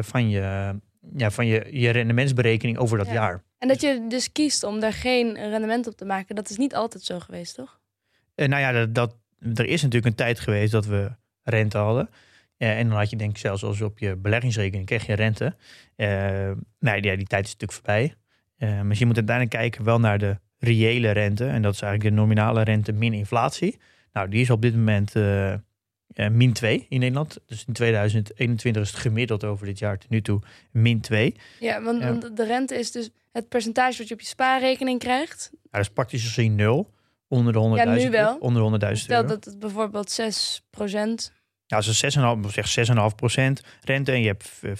van, 0.00 0.28
je, 0.30 0.74
ja, 1.16 1.30
van 1.30 1.46
je, 1.46 1.66
je 1.70 1.90
rendementsberekening 1.90 2.78
over 2.78 2.98
dat 2.98 3.06
Ja. 3.06 3.12
jaar. 3.12 3.42
En 3.58 3.68
dat 3.68 3.80
je 3.80 4.06
dus 4.08 4.32
kiest 4.32 4.62
om 4.62 4.80
daar 4.80 4.92
geen 4.92 5.34
rendement 5.34 5.86
op 5.86 5.96
te 5.96 6.04
maken, 6.04 6.34
dat 6.34 6.50
is 6.50 6.56
niet 6.56 6.74
altijd 6.74 7.02
zo 7.04 7.18
geweest, 7.20 7.54
toch? 7.54 7.80
Nou 8.34 8.60
ja, 8.60 8.72
dat, 8.72 8.94
dat, 8.94 9.16
er 9.54 9.66
is 9.66 9.82
natuurlijk 9.82 10.06
een 10.06 10.24
tijd 10.24 10.40
geweest 10.40 10.72
dat 10.72 10.86
we 10.86 11.10
rente 11.42 11.78
hadden. 11.78 12.08
Eh, 12.56 12.78
en 12.78 12.88
dan 12.88 12.98
had 12.98 13.10
je 13.10 13.16
denk 13.16 13.30
ik 13.30 13.38
zelfs 13.38 13.64
als 13.64 13.80
op 13.80 13.98
je 13.98 14.16
beleggingsrekening 14.16 14.86
kreeg 14.86 15.06
je 15.06 15.12
rente. 15.12 15.54
Eh 15.96 16.08
nou 16.78 17.00
ja, 17.00 17.16
die 17.16 17.26
tijd 17.26 17.44
is 17.46 17.52
natuurlijk 17.52 17.72
voorbij. 17.72 18.14
Eh, 18.56 18.68
maar 18.82 18.96
je 18.98 19.06
moet 19.06 19.16
uiteindelijk 19.16 19.56
kijken 19.56 19.84
wel 19.84 20.00
naar 20.00 20.18
de 20.18 20.38
reële 20.58 21.10
rente. 21.10 21.46
En 21.46 21.62
dat 21.62 21.74
is 21.74 21.80
eigenlijk 21.82 22.14
de 22.14 22.20
nominale 22.20 22.62
rente 22.62 22.92
min 22.92 23.12
inflatie. 23.12 23.78
Nou, 24.12 24.28
die 24.28 24.40
is 24.40 24.50
op 24.50 24.62
dit 24.62 24.74
moment 24.74 25.14
min 26.30 26.52
2 26.52 26.86
in 26.88 27.00
Nederland. 27.00 27.38
Dus 27.46 27.64
in 27.66 27.72
2021 27.72 28.82
is 28.82 28.90
het 28.90 29.00
gemiddeld 29.00 29.44
over 29.44 29.66
dit 29.66 29.78
jaar 29.78 29.98
tot 29.98 30.10
nu 30.10 30.22
toe 30.22 30.40
min 30.70 31.00
2. 31.00 31.34
Ja, 31.60 31.82
want, 31.82 32.00
Ja. 32.00 32.06
want 32.06 32.36
de 32.36 32.44
rente 32.44 32.74
is 32.78 32.92
dus 32.92 33.10
het 33.32 33.48
percentage 33.48 33.98
wat 33.98 34.08
je 34.08 34.14
op 34.14 34.20
je 34.20 34.26
spaarrekening 34.26 34.98
krijgt. 34.98 35.48
Nou, 35.52 35.60
dat 35.70 35.80
is 35.80 35.90
praktisch 35.90 36.22
gezien 36.22 36.54
nul. 36.54 36.90
Onder 37.32 37.52
de 37.52 37.58
100.000 37.58 37.74
Ja, 37.74 37.84
nu 37.94 38.10
wel. 38.10 38.36
Onder 38.40 38.80
de 38.80 38.86
100.000 38.86 38.92
Stel 38.92 39.26
dat 39.26 39.44
het 39.44 39.58
bijvoorbeeld 39.58 40.20
6% 40.20 41.32
Ja, 41.66 41.76
als 41.76 41.86
het 41.86 42.14
6,5, 42.46 42.50
zeg 42.50 42.86
6,5% 42.88 43.66
rente 43.80 44.12
en 44.12 44.20
je 44.20 44.26
hebt 44.26 44.60
eh, 44.62 44.70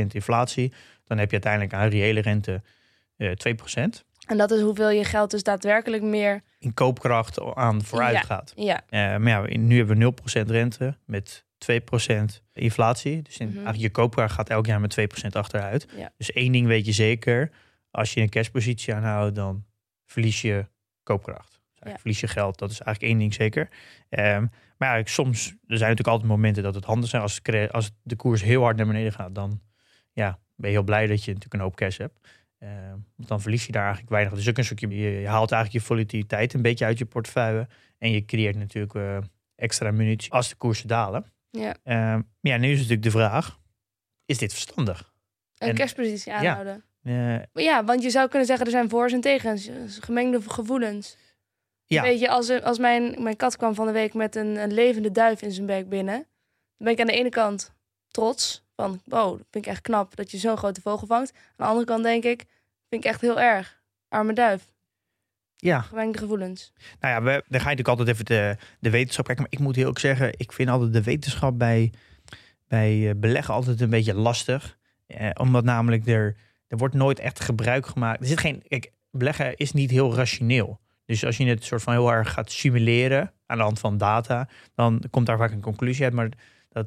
4,5% 0.00 0.06
inflatie, 0.12 0.72
dan 1.04 1.18
heb 1.18 1.26
je 1.30 1.32
uiteindelijk 1.42 1.74
aan 1.74 1.88
reële 1.88 2.20
rente 2.20 2.62
eh 3.16 3.30
2% 3.30 4.04
En 4.26 4.36
dat 4.36 4.50
is 4.50 4.60
hoeveel 4.60 4.90
je 4.90 5.04
geld 5.04 5.30
dus 5.30 5.42
daadwerkelijk 5.42 6.02
meer... 6.02 6.42
in 6.58 6.74
koopkracht 6.74 7.40
aan 7.54 7.82
vooruit 7.84 8.14
Ja. 8.14 8.20
gaat. 8.20 8.52
Ja, 8.56 8.80
Eh, 8.88 9.00
maar 9.16 9.50
ja, 9.50 9.56
nu 9.58 9.76
hebben 9.76 9.96
we 9.98 10.04
0% 10.44 10.50
rente 10.50 10.96
met 11.04 11.44
2% 11.58 12.42
inflatie. 12.52 13.22
Dus 13.22 13.36
in, 13.38 13.46
Mhm. 13.46 13.54
eigenlijk 13.56 13.84
je 13.84 13.90
koopkracht 13.90 14.34
gaat 14.34 14.48
elk 14.50 14.66
jaar 14.66 14.80
met 14.80 14.90
2% 14.90 15.36
achteruit. 15.36 15.86
Ja. 15.96 16.12
Dus 16.16 16.32
één 16.32 16.52
ding 16.52 16.66
weet 16.66 16.86
je 16.86 16.92
zeker. 16.92 17.50
Als 17.90 18.14
je 18.14 18.20
een 18.20 18.28
cashpositie 18.28 18.94
aanhoudt, 18.94 19.34
dan 19.34 19.64
verlies 20.06 20.40
je 20.40 20.66
koopkracht. 21.02 21.55
Ja. 21.90 21.96
Verlies 21.98 22.20
je 22.20 22.28
geld. 22.28 22.58
Dat 22.58 22.70
is 22.70 22.80
eigenlijk 22.80 23.12
één 23.12 23.20
ding 23.20 23.34
zeker. 23.34 23.68
Ehm, 24.08 24.46
maar 24.78 24.98
ja, 24.98 25.04
soms, 25.04 25.46
er 25.46 25.56
zijn 25.76 25.90
natuurlijk 25.90 26.08
altijd 26.08 26.28
momenten 26.30 26.62
dat 26.62 26.74
het 26.74 26.84
handig 26.84 27.10
zijn. 27.10 27.22
Als, 27.22 27.40
het 27.42 27.72
als 27.72 27.90
de 28.02 28.16
koers 28.16 28.42
heel 28.42 28.62
hard 28.62 28.76
naar 28.76 28.86
beneden 28.86 29.12
gaat, 29.12 29.34
dan 29.34 29.60
ja, 30.12 30.38
ben 30.56 30.70
je 30.70 30.76
heel 30.76 30.84
blij 30.84 31.06
dat 31.06 31.18
je 31.24 31.26
natuurlijk 31.32 31.54
een 31.54 31.60
hoop 31.60 31.76
cash 31.76 31.98
hebt. 31.98 32.28
Ehm, 32.58 32.96
want 33.16 33.28
dan 33.28 33.40
verlies 33.40 33.66
je 33.66 33.72
daar 33.72 33.82
eigenlijk 33.82 34.10
weinig. 34.12 34.34
Dus 34.34 34.48
ook 34.48 34.58
een 34.58 34.64
stukje, 34.64 34.88
je, 34.88 35.20
je 35.20 35.26
haalt 35.28 35.52
eigenlijk 35.52 35.82
je 35.82 35.88
volatiliteit 35.88 36.54
een 36.54 36.62
beetje 36.62 36.84
uit 36.84 36.98
je 36.98 37.04
portefeuille. 37.06 37.68
En 37.98 38.10
je 38.10 38.24
creëert 38.24 38.56
natuurlijk 38.56 38.94
eh, 38.94 39.18
extra 39.56 39.90
munitie 39.90 40.32
als 40.32 40.48
de 40.48 40.54
koersen 40.56 40.88
dalen. 40.88 41.24
ja. 41.50 41.76
Ehm, 41.82 41.96
maar 42.40 42.52
ja, 42.52 42.56
nu 42.56 42.68
is 42.70 42.76
natuurlijk 42.76 43.02
de 43.02 43.10
vraag, 43.10 43.58
is 44.26 44.38
dit 44.38 44.52
verstandig? 44.52 45.14
Een 45.58 45.68
En- 45.68 45.74
cashpositie 45.74 46.32
aanhouden. 46.32 46.84
Eh, 47.02 47.12
Maar 47.52 47.62
ja, 47.62 47.84
want 47.84 48.02
je 48.02 48.10
zou 48.10 48.28
kunnen 48.28 48.46
zeggen 48.46 48.66
er 48.66 48.72
zijn 48.72 48.88
voor's 48.88 49.12
en 49.12 49.20
tegens. 49.20 49.70
Gemengde 50.00 50.40
gevoelens. 50.46 51.16
Ja, 51.86 52.02
Weet 52.02 52.20
je, 52.20 52.28
als, 52.28 52.62
als 52.62 52.78
mijn, 52.78 53.22
mijn 53.22 53.36
kat 53.36 53.56
kwam 53.56 53.74
van 53.74 53.86
de 53.86 53.92
week 53.92 54.14
met 54.14 54.36
een, 54.36 54.56
een 54.56 54.72
levende 54.72 55.12
duif 55.12 55.42
in 55.42 55.52
zijn 55.52 55.66
bek 55.66 55.88
binnen. 55.88 56.14
Dan 56.14 56.86
ben 56.86 56.92
ik 56.92 57.00
aan 57.00 57.06
de 57.06 57.12
ene 57.12 57.28
kant 57.28 57.74
trots. 58.08 58.64
Van, 58.76 59.00
wow, 59.04 59.38
dat 59.38 59.46
vind 59.50 59.66
ik 59.66 59.70
echt 59.70 59.80
knap 59.80 60.16
dat 60.16 60.30
je 60.30 60.38
zo'n 60.38 60.56
grote 60.56 60.80
vogel 60.80 61.06
vangt. 61.06 61.32
Aan 61.34 61.52
de 61.56 61.64
andere 61.64 61.86
kant 61.86 62.02
denk 62.02 62.24
ik, 62.24 62.44
vind 62.88 63.04
ik 63.04 63.10
echt 63.10 63.20
heel 63.20 63.40
erg. 63.40 63.80
Arme 64.08 64.32
duif. 64.32 64.72
ja. 65.56 65.80
Gemengde 65.80 66.18
gevoelens. 66.18 66.72
Nou 67.00 67.14
ja, 67.14 67.22
we, 67.22 67.30
dan 67.48 67.60
ga 67.60 67.70
je 67.70 67.76
natuurlijk 67.76 67.88
altijd 67.88 68.08
even 68.08 68.24
de, 68.24 68.56
de 68.80 68.90
wetenschap 68.90 69.24
kijken. 69.26 69.44
Maar 69.44 69.52
ik 69.52 69.64
moet 69.64 69.76
heel 69.76 69.88
ook 69.88 69.98
zeggen, 69.98 70.32
ik 70.36 70.52
vind 70.52 70.68
altijd 70.68 70.92
de 70.92 71.02
wetenschap 71.02 71.58
bij, 71.58 71.92
bij 72.68 73.08
eh, 73.08 73.14
beleggen 73.16 73.54
altijd 73.54 73.80
een 73.80 73.90
beetje 73.90 74.14
lastig. 74.14 74.78
Eh, 75.06 75.30
omdat 75.34 75.64
namelijk 75.64 76.06
er, 76.06 76.36
er 76.68 76.76
wordt 76.76 76.94
nooit 76.94 77.18
echt 77.18 77.40
gebruik 77.40 77.86
gemaakt. 77.86 78.20
Er 78.20 78.26
zit 78.26 78.40
geen, 78.40 78.62
kijk, 78.68 78.92
beleggen 79.10 79.56
is 79.56 79.72
niet 79.72 79.90
heel 79.90 80.14
rationeel. 80.14 80.80
Dus 81.06 81.24
als 81.24 81.36
je 81.36 81.46
het 81.46 81.64
soort 81.64 81.82
van 81.82 81.92
heel 81.92 82.12
erg 82.12 82.32
gaat 82.32 82.50
simuleren 82.50 83.32
aan 83.46 83.56
de 83.56 83.62
hand 83.62 83.78
van 83.78 83.98
data, 83.98 84.48
dan 84.74 85.02
komt 85.10 85.26
daar 85.26 85.38
vaak 85.38 85.52
een 85.52 85.60
conclusie 85.60 86.04
uit. 86.04 86.12
Maar 86.12 86.28
dat, 86.68 86.86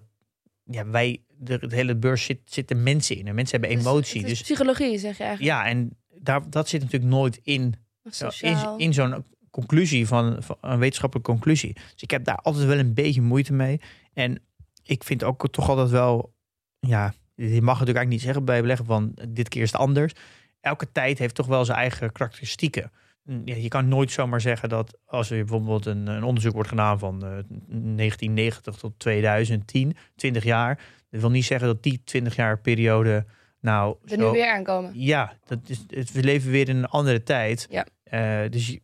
ja, 0.64 0.86
wij, 0.86 1.24
de, 1.38 1.68
de 1.68 1.76
hele 1.76 1.96
beurs 1.96 2.24
zit, 2.24 2.40
zitten 2.46 2.84
mensen 2.84 3.18
in. 3.18 3.28
En 3.28 3.36
mensen 3.36 3.60
hebben 3.60 3.80
emotie. 3.80 4.20
Het 4.20 4.30
Dus 4.30 4.42
psychologie, 4.42 4.98
zeg 4.98 5.18
je 5.18 5.24
eigenlijk. 5.24 5.56
ja, 5.56 5.66
en 5.66 5.98
daar, 6.22 6.50
dat 6.50 6.70
zit 6.70 6.82
natuurlijk 6.82 7.12
nooit 7.12 7.40
in 7.44 7.76
sociaal. 8.04 8.78
in, 8.78 8.86
in 8.86 8.94
zo'n 8.94 9.26
conclusie 9.52 10.08
van, 10.08 10.44
van 10.44 10.58
een 10.62 10.80
wetenschappelijke 10.80 11.32
conclusie. 11.32 11.74
Dus 11.74 12.02
ik 12.02 12.12
heb 12.12 12.24
daar 12.24 12.38
altijd 12.38 12.66
wel 12.66 12.78
een 12.78 12.94
beetje 12.94 13.22
moeite 13.22 13.54
mee. 13.54 13.82
En 14.14 14.42
ik 14.84 15.04
vind 15.04 15.24
ook 15.24 15.50
toch 15.52 15.70
altijd 15.70 15.90
wel, 15.90 16.34
ja, 16.80 17.14
je 17.36 17.44
mag 17.44 17.50
het 17.50 17.56
natuurlijk 17.56 17.80
eigenlijk 17.80 18.10
niet 18.10 18.22
zeggen 18.22 18.46
bij 18.46 18.62
beleggen 18.62 18.86
van 18.86 19.18
dit 19.30 19.50
keer 19.50 19.62
is 19.62 19.72
het 19.72 19.82
anders. 19.82 20.14
Elke 20.62 20.92
tijd 20.92 21.20
heeft 21.20 21.36
toch 21.36 21.48
wel 21.48 21.66
zijn 21.66 21.78
eigen 21.78 22.12
karakteristieken. 22.12 22.92
Ja, 23.46 23.56
je 23.56 23.68
kan 23.68 23.88
nooit 23.88 24.12
zomaar 24.12 24.42
zeggen 24.42 24.70
dat 24.70 24.98
als 25.06 25.30
er 25.30 25.38
bijvoorbeeld 25.38 25.86
een, 25.86 26.08
een 26.08 26.24
onderzoek 26.24 26.54
wordt 26.54 26.70
gedaan 26.70 27.00
van 27.00 27.14
eh, 27.24 27.30
1990 27.30 28.76
tot 28.76 29.00
2010, 29.00 29.96
20 30.16 30.44
jaar. 30.44 30.80
Dat 31.10 31.22
wil 31.22 31.30
niet 31.30 31.46
zeggen 31.46 31.68
dat 31.68 31.84
die 31.84 32.02
20 32.04 32.36
jaar 32.36 32.60
periode 32.60 33.26
nou 33.62 33.96
er 34.06 34.18
nu 34.18 34.26
weer 34.26 34.52
aankomen. 34.52 34.92
ja, 34.94 35.34
dat 35.46 35.60
is, 35.68 35.86
het, 35.88 36.12
we 36.12 36.24
leven 36.24 36.52
weer 36.52 36.70
in 36.70 36.78
een 36.78 36.86
andere 36.86 37.24
tijd. 37.24 37.68
Ja. 37.70 37.86
Eh, 38.04 38.52
dus 38.52 38.68
je- 38.68 38.82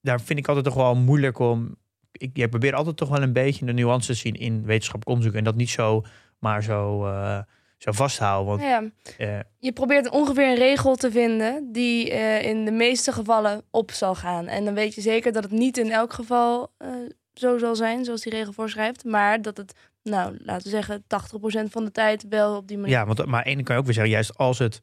daar 0.00 0.20
vind 0.20 0.38
ik 0.38 0.48
altijd 0.48 0.64
toch 0.64 0.74
wel 0.74 0.94
moeilijk 0.94 1.38
om. 1.38 1.76
Ik, 2.12 2.50
probeer 2.50 2.74
altijd 2.74 2.96
toch 2.96 3.08
wel 3.08 3.22
een 3.22 3.32
beetje 3.32 3.66
de 3.66 3.72
nuances 3.72 4.06
te 4.06 4.14
zien 4.28 4.34
in 4.34 4.64
wetenschappelijk 4.64 5.08
onderzoek. 5.08 5.34
En 5.38 5.44
dat 5.44 5.54
niet 5.56 5.70
zo 5.70 6.04
maar 6.38 6.62
zo, 6.62 7.06
eh, 7.06 7.38
zo 7.84 7.92
vasthouden. 7.92 8.46
Want 8.46 8.62
ja, 8.62 8.82
eh, 9.18 9.40
je 9.58 9.72
probeert 9.72 10.10
ongeveer 10.10 10.48
een 10.48 10.54
regel 10.54 10.96
te 10.96 11.10
vinden 11.10 11.72
die 11.72 12.10
eh, 12.10 12.42
in 12.42 12.64
de 12.64 12.70
meeste 12.70 13.12
gevallen 13.12 13.64
op 13.70 13.90
zal 13.90 14.14
gaan. 14.14 14.46
En 14.46 14.64
dan 14.64 14.74
weet 14.74 14.94
je 14.94 15.00
zeker 15.00 15.32
dat 15.32 15.42
het 15.42 15.52
niet 15.52 15.78
in 15.78 15.90
elk 15.90 16.12
geval 16.12 16.72
eh, 16.78 16.88
zo 17.34 17.58
zal 17.58 17.76
zijn, 17.76 18.04
zoals 18.04 18.22
die 18.22 18.32
regel 18.32 18.52
voorschrijft. 18.52 19.04
Maar 19.04 19.42
dat 19.42 19.56
het, 19.56 19.74
nou, 20.02 20.36
laten 20.38 20.64
we 20.64 20.70
zeggen, 20.70 21.02
80% 21.02 21.70
van 21.70 21.84
de 21.84 21.90
tijd 21.90 22.26
wel 22.28 22.56
op 22.56 22.68
die 22.68 22.78
manier. 22.78 22.92
ja, 22.92 23.06
want 23.06 23.26
maar 23.26 23.44
ene 23.44 23.62
kan 23.62 23.74
je 23.74 23.80
ook 23.80 23.86
weer 23.86 23.94
zeggen, 23.94 24.12
juist 24.12 24.36
als 24.36 24.58
het 24.58 24.80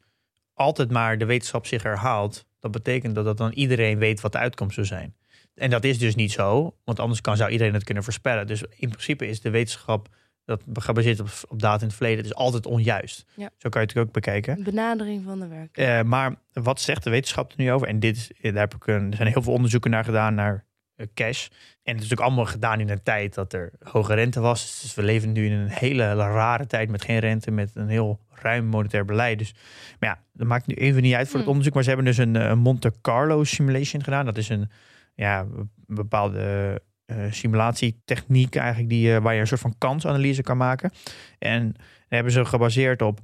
altijd 0.54 0.90
maar 0.90 1.18
de 1.18 1.24
wetenschap 1.24 1.66
zich 1.66 1.82
herhaalt, 1.82 2.44
dat 2.60 2.70
betekent 2.70 3.14
dat, 3.14 3.24
dat 3.24 3.36
dan 3.36 3.52
iedereen 3.52 3.98
weet 3.98 4.20
wat 4.20 4.32
de 4.32 4.38
uitkomst 4.38 4.74
zou 4.74 4.86
zijn. 4.86 5.16
En 5.54 5.70
dat 5.70 5.84
is 5.84 5.98
dus 5.98 6.14
niet 6.14 6.32
zo, 6.32 6.76
want 6.84 7.00
anders 7.00 7.20
kan, 7.20 7.36
zou 7.36 7.50
iedereen 7.50 7.74
het 7.74 7.84
kunnen 7.84 8.04
voorspellen. 8.04 8.46
Dus 8.46 8.62
in 8.62 8.88
principe 8.88 9.26
is 9.26 9.40
de 9.40 9.50
wetenschap 9.50 10.08
dat 10.44 10.62
gebaseerd 10.72 11.20
op, 11.20 11.28
op 11.48 11.60
data 11.60 11.80
in 11.80 11.86
het 11.86 11.96
verleden, 11.96 12.22
dus 12.22 12.34
altijd 12.34 12.66
onjuist. 12.66 13.24
Ja. 13.34 13.50
Zo 13.58 13.68
kan 13.68 13.80
je 13.82 13.86
het 13.88 13.96
ook 13.98 14.12
bekijken. 14.12 14.56
Een 14.56 14.62
benadering 14.64 15.24
van 15.24 15.38
de 15.40 15.46
werk. 15.48 15.76
Eh, 15.76 16.02
maar 16.02 16.34
wat 16.52 16.80
zegt 16.80 17.04
de 17.04 17.10
wetenschap 17.10 17.50
er 17.50 17.56
nu 17.58 17.72
over? 17.72 17.88
En 17.88 18.00
dit, 18.00 18.16
is- 18.16 18.30
daar 18.42 18.52
heb 18.54 18.74
ik 18.74 18.86
een, 18.86 19.10
er 19.10 19.16
zijn 19.16 19.28
heel 19.28 19.42
veel 19.42 19.52
onderzoeken 19.52 19.90
naar 19.90 20.04
gedaan 20.04 20.34
naar 20.34 20.64
eh, 20.96 21.06
cash. 21.14 21.44
En 21.46 21.54
het 21.94 22.02
is 22.02 22.08
natuurlijk 22.08 22.20
allemaal 22.20 22.44
gedaan 22.44 22.80
in 22.80 22.88
een 22.88 23.02
tijd 23.02 23.34
dat 23.34 23.52
er 23.52 23.72
hoge 23.82 24.14
rente 24.14 24.40
was. 24.40 24.80
Dus 24.82 24.94
we 24.94 25.02
leven 25.02 25.32
nu 25.32 25.46
in 25.46 25.52
een 25.52 25.68
hele 25.68 26.14
rare 26.14 26.66
tijd 26.66 26.90
met 26.90 27.04
geen 27.04 27.18
rente, 27.18 27.50
met 27.50 27.70
een 27.74 27.88
heel 27.88 28.20
ruim 28.30 28.64
monetair 28.64 29.04
beleid. 29.04 29.38
Dus, 29.38 29.54
maar 29.98 30.08
ja, 30.10 30.22
dat 30.32 30.46
maakt 30.46 30.66
nu 30.66 30.74
even 30.74 31.02
niet 31.02 31.14
uit 31.14 31.26
voor 31.26 31.34
het 31.34 31.42
Hmm. 31.42 31.48
onderzoek. 31.50 31.74
Maar 31.74 31.82
ze 31.82 31.88
hebben 31.88 32.06
dus 32.06 32.16
een, 32.18 32.36
eh, 32.36 32.54
Monte 32.54 32.92
Carlo 33.00 33.44
simulation 33.44 34.02
gedaan. 34.04 34.24
Dat 34.24 34.36
is 34.38 34.48
een, 34.48 34.70
ja, 35.14 35.40
een 35.40 35.70
bepaalde 35.86 36.38
eh, 36.40 36.86
simulatietechniek 37.30 38.54
eigenlijk 38.54 38.88
die, 38.88 39.14
eh, 39.14 39.22
waar 39.22 39.34
je 39.34 39.40
een 39.40 39.46
soort 39.46 39.60
van 39.60 39.74
kansanalyse 39.78 40.42
kan 40.42 40.56
maken. 40.56 40.92
En 41.38 41.74
hebben 42.08 42.32
ze 42.32 42.44
gebaseerd 42.44 43.02
op 43.02 43.20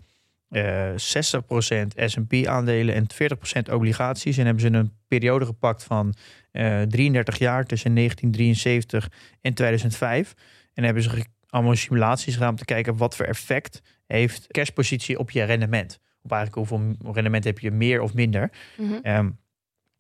eh 0.49 0.91
60% 0.97 1.95
S&P 1.97 2.47
aandelen 2.47 2.95
en 2.95 3.07
40% 3.09 3.71
obligaties. 3.73 4.39
En 4.39 4.45
hebben 4.45 4.63
ze 4.63 4.73
een 4.73 4.93
periode 5.09 5.45
gepakt 5.45 5.85
van 5.85 6.15
eh 6.51 6.83
33 6.83 7.39
jaar 7.39 7.65
tussen 7.65 7.95
1973 7.95 9.11
en 9.41 9.55
2005. 9.55 10.35
En 10.75 10.85
hebben 10.85 11.03
ze 11.03 11.25
allemaal 11.49 11.77
simulaties 11.77 12.35
gedaan 12.35 12.51
om 12.51 12.57
te 12.57 12.65
kijken 12.65 12.97
wat 12.97 13.17
voor 13.17 13.27
effect 13.27 13.83
heeft 14.07 14.47
cashpositie 14.47 15.19
op 15.19 15.31
je 15.31 15.43
rendement. 15.43 15.99
Op 16.23 16.33
eigenlijk 16.33 16.69
hoeveel 16.69 17.13
rendement 17.13 17.45
heb 17.45 17.59
je 17.59 17.71
meer 17.71 18.01
of 18.01 18.15
minder. 18.15 18.51
Mhm. 18.77 18.95
Ehm, 19.03 19.31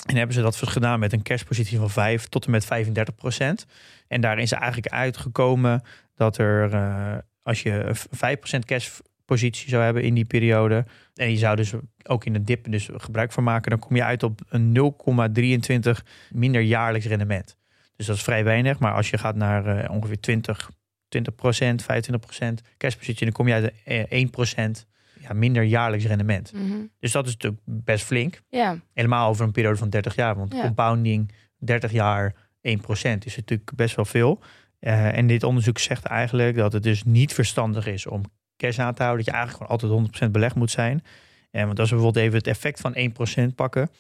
en 0.08 0.16
hebben 0.16 0.34
ze 0.34 0.42
dat 0.42 0.56
gedaan 0.56 1.00
met 1.00 1.12
een 1.12 1.22
cashpositie 1.22 1.78
van 1.78 1.90
5 1.90 2.28
tot 2.28 2.44
en 2.44 2.50
met 2.50 2.64
35 2.64 3.14
procent. 3.14 3.66
En 4.08 4.20
daarin 4.20 4.42
is 4.42 4.52
eigenlijk 4.52 4.92
uitgekomen 4.92 5.82
dat 6.14 6.38
er, 6.38 6.72
eh, 6.72 7.16
als 7.42 7.62
je 7.62 7.70
een 7.70 7.96
5 8.10 8.38
procent 8.38 8.64
cashpositie 8.64 9.68
zou 9.68 9.82
hebben 9.82 10.02
in 10.02 10.14
die 10.14 10.24
periode. 10.24 10.84
en 11.14 11.30
je 11.30 11.36
zou 11.36 11.56
dus 11.56 11.72
ook 12.02 12.24
in 12.24 12.32
de 12.32 12.44
dip 12.44 12.70
dus 12.70 12.88
gebruik 12.92 13.32
van 13.32 13.44
maken. 13.44 13.70
dan 13.70 13.78
kom 13.78 13.96
je 13.96 14.04
uit 14.04 14.22
op 14.22 14.40
een 14.48 14.72
0,23 14.72 16.04
minder 16.30 16.60
jaarlijks 16.60 17.06
rendement. 17.06 17.56
Dus 17.96 18.06
dat 18.06 18.16
is 18.16 18.22
vrij 18.22 18.44
weinig. 18.44 18.78
Maar 18.78 18.92
als 18.92 19.10
je 19.10 19.18
gaat 19.18 19.36
naar 19.36 19.66
eh, 19.66 19.90
ongeveer 19.90 20.20
20, 20.20 20.70
20 21.08 21.34
procent, 21.34 21.82
25 21.82 22.26
procent 22.26 22.62
cashpositie. 22.76 23.24
dan 23.24 23.34
kom 23.34 23.48
je 23.48 23.54
uit 23.54 23.64
op 23.64 23.72
eh, 23.84 24.04
1 24.08 24.30
procent 24.30 24.86
ja, 25.20 25.32
minder 25.32 25.62
jaarlijks 25.62 26.04
rendement. 26.06 26.52
Mhm. 26.52 26.76
Dus 27.00 27.12
dat 27.12 27.26
is 27.26 27.32
natuurlijk 27.32 27.62
best 27.64 28.04
flink. 28.04 28.40
Ja, 28.48 28.78
Helemaal 28.94 29.28
over 29.28 29.44
een 29.44 29.52
periode 29.52 29.76
van 29.78 29.90
30 29.90 30.14
jaar. 30.14 30.36
Want 30.36 30.52
Ja. 30.54 30.60
compounding 30.62 31.32
30 31.58 31.92
jaar 31.92 32.34
1% 32.62 33.24
is 33.26 33.36
natuurlijk 33.36 33.70
best 33.74 33.96
wel 33.96 34.04
veel. 34.04 34.40
Eh, 34.78 35.16
en 35.16 35.26
dit 35.26 35.42
onderzoek 35.42 35.78
zegt 35.78 36.04
eigenlijk 36.04 36.56
dat 36.56 36.72
het 36.72 36.82
dus 36.82 37.04
niet 37.04 37.34
verstandig 37.34 37.86
is 37.86 38.06
om 38.06 38.22
cash 38.56 38.78
aan 38.78 38.94
te 38.94 39.02
houden. 39.02 39.24
Dat 39.24 39.34
je 39.34 39.40
eigenlijk 39.40 39.52
gewoon 39.52 39.72
altijd 39.72 39.92
100% 40.28 40.32
belegd 40.32 40.54
moet 40.54 40.70
zijn. 40.70 41.02
En 41.50 41.66
want 41.66 41.78
als 41.78 41.88
we 41.90 41.94
bijvoorbeeld 41.94 42.24
even 42.24 42.38
het 42.38 42.46
effect 42.46 42.80
van 42.80 42.92
1% 42.96 43.54
pakken. 43.54 43.90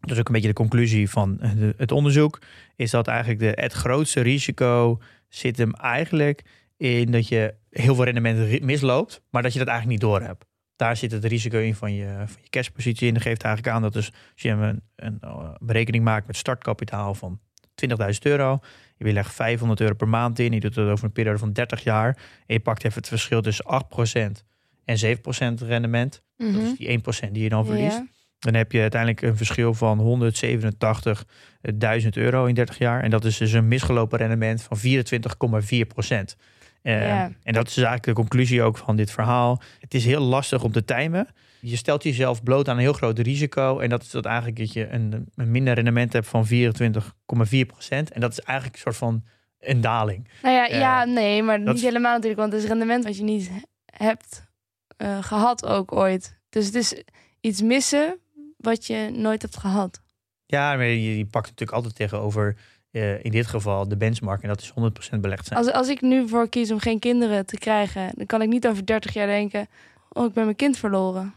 Dat 0.00 0.10
is 0.10 0.18
ook 0.18 0.26
een 0.26 0.32
beetje 0.32 0.48
de 0.48 0.54
conclusie 0.54 1.10
van 1.10 1.40
eh, 1.40 1.50
de- 1.56 1.74
het 1.76 1.92
onderzoek. 1.92 2.38
Is 2.76 2.90
dat 2.90 3.06
eigenlijk 3.06 3.38
de, 3.40 3.52
het 3.62 3.72
grootste 3.72 4.20
risico 4.20 5.00
zit 5.28 5.56
hem 5.58 5.72
eigenlijk 5.74 6.42
in 6.82 7.10
dat 7.10 7.28
je 7.28 7.54
heel 7.70 7.94
veel 7.94 8.04
rendement 8.04 8.62
misloopt. 8.62 9.22
Maar 9.30 9.42
dat 9.42 9.52
je 9.52 9.58
dat 9.58 9.68
eigenlijk 9.68 10.00
niet 10.00 10.10
door 10.10 10.20
hebt 10.20 10.44
daar 10.82 10.96
zit 10.96 11.12
het 11.12 11.24
risico 11.24 11.58
in 11.58 11.74
van 11.74 11.94
je, 11.94 12.22
van 12.26 12.42
je 12.42 12.48
cashpositie. 12.50 13.08
En 13.08 13.14
dat 13.14 13.22
geeft 13.22 13.42
eigenlijk 13.42 13.76
aan 13.76 13.82
dat 13.82 13.92
dus 13.92 14.06
als 14.06 14.42
je 14.42 14.48
een, 14.48 14.82
een 14.96 15.18
eh, 15.20 15.54
berekening 15.58 16.04
maakt 16.04 16.26
met 16.26 16.36
startkapitaal 16.36 17.14
van 17.14 17.40
20.000 17.86 17.94
euro. 18.22 18.58
Je 18.96 19.12
legt 19.12 19.34
500 19.34 19.80
euro 19.80 19.94
per 19.94 20.08
maand 20.08 20.38
in. 20.38 20.52
Je 20.52 20.60
doet 20.60 20.74
het 20.74 20.88
over 20.88 21.04
een 21.04 21.12
periode 21.12 21.38
van 21.38 21.52
30 21.52 21.82
jaar. 21.82 22.16
En 22.46 22.54
je 22.54 22.60
pakt 22.60 22.84
even 22.84 22.98
het 22.98 23.08
verschil 23.08 23.42
tussen 23.42 23.64
8% 23.64 24.44
en 24.84 24.98
7% 24.98 25.62
rendement. 25.62 26.22
Dat 26.36 26.48
Mhm. 26.48 26.60
is 26.60 26.76
die 26.76 26.88
1% 26.88 27.34
die 27.34 27.42
je 27.42 27.48
dan 27.48 27.66
verliest. 27.66 28.02
Dan 28.38 28.54
heb 28.54 28.72
je 28.72 28.80
uiteindelijk 28.80 29.22
een 29.22 29.36
verschil 29.36 29.74
van 29.74 29.98
187.000 29.98 32.16
euro 32.16 32.44
in 32.44 32.54
30 32.54 32.78
jaar. 32.78 33.02
En 33.02 33.10
dat 33.10 33.24
is 33.24 33.36
dus 33.36 33.52
een 33.52 33.68
misgelopen 33.68 34.18
rendement 34.18 34.62
van 34.62 34.78
24,4 34.78 35.86
procent. 35.86 36.36
Eh, 36.82 37.06
Ja. 37.06 37.30
En 37.42 37.52
dat 37.52 37.66
is 37.66 37.76
eigenlijk 37.76 38.04
de 38.04 38.12
conclusie 38.12 38.62
ook 38.62 38.78
van 38.78 38.96
dit 38.96 39.10
verhaal. 39.10 39.60
Het 39.80 39.94
is 39.94 40.04
heel 40.04 40.20
lastig 40.20 40.62
om 40.64 40.72
te 40.72 40.84
timen. 40.84 41.26
Je 41.60 41.76
stelt 41.76 42.02
jezelf 42.02 42.42
bloot 42.42 42.68
aan 42.68 42.74
een 42.76 42.80
heel 42.82 42.92
groot 42.92 43.18
risico. 43.18 43.78
En 43.78 43.88
dat 43.88 44.02
is 44.02 44.10
dat 44.10 44.24
eigenlijk 44.24 44.56
dat 44.58 44.72
je 44.72 44.88
een, 44.88 45.26
een 45.34 45.50
minder 45.50 45.74
rendement 45.74 46.12
hebt 46.12 46.26
van 46.26 46.46
24,4 46.46 47.66
procent. 47.66 48.10
En 48.12 48.20
dat 48.20 48.30
is 48.32 48.40
eigenlijk 48.40 48.76
een 48.76 48.82
soort 48.82 48.96
van 48.96 49.24
een 49.60 49.80
daling. 49.80 50.28
Nou 50.42 50.54
ja, 50.54 50.68
Eh, 50.68 50.78
ja, 50.78 51.04
nee, 51.04 51.42
maar 51.42 51.60
niet 51.60 51.80
helemaal 51.80 52.12
natuurlijk. 52.12 52.40
Want 52.40 52.52
het 52.52 52.62
is 52.62 52.68
rendement 52.68 53.04
wat 53.04 53.16
je 53.16 53.22
niet 53.22 53.50
hebt 53.86 54.50
eh, 54.96 55.22
gehad 55.22 55.66
ook 55.66 55.92
ooit. 55.92 56.38
Dus 56.48 56.66
het 56.66 56.74
is 56.74 57.02
iets 57.40 57.62
missen 57.62 58.18
wat 58.56 58.86
je 58.86 59.10
nooit 59.14 59.42
hebt 59.42 59.56
gehad. 59.56 60.02
Ja, 60.46 60.74
maar 60.76 60.84
je, 60.86 61.18
je 61.18 61.26
pakt 61.26 61.46
natuurlijk 61.48 61.76
altijd 61.76 61.94
tegenover 61.96 62.56
eh, 62.92 63.24
in 63.24 63.30
dit 63.30 63.46
geval 63.46 63.88
de 63.88 63.96
benchmark. 63.96 64.42
En 64.42 64.48
dat 64.48 64.60
is 64.60 64.72
100% 65.16 65.20
belegd 65.20 65.46
zijn. 65.46 65.58
Als, 65.58 65.72
als 65.72 65.88
ik 65.88 66.00
nu 66.00 66.28
voor 66.28 66.48
kies 66.48 66.70
om 66.70 66.78
geen 66.78 66.98
kinderen 66.98 67.46
te 67.46 67.58
krijgen, 67.58 68.10
dan 68.14 68.26
kan 68.26 68.42
ik 68.42 68.48
niet 68.48 68.66
over 68.66 68.86
30 68.86 69.12
jaar 69.12 69.26
denken: 69.26 69.68
Oh, 70.08 70.26
ik 70.26 70.32
ben 70.32 70.44
mijn 70.44 70.56
kind 70.56 70.78
verloren. 70.78 71.34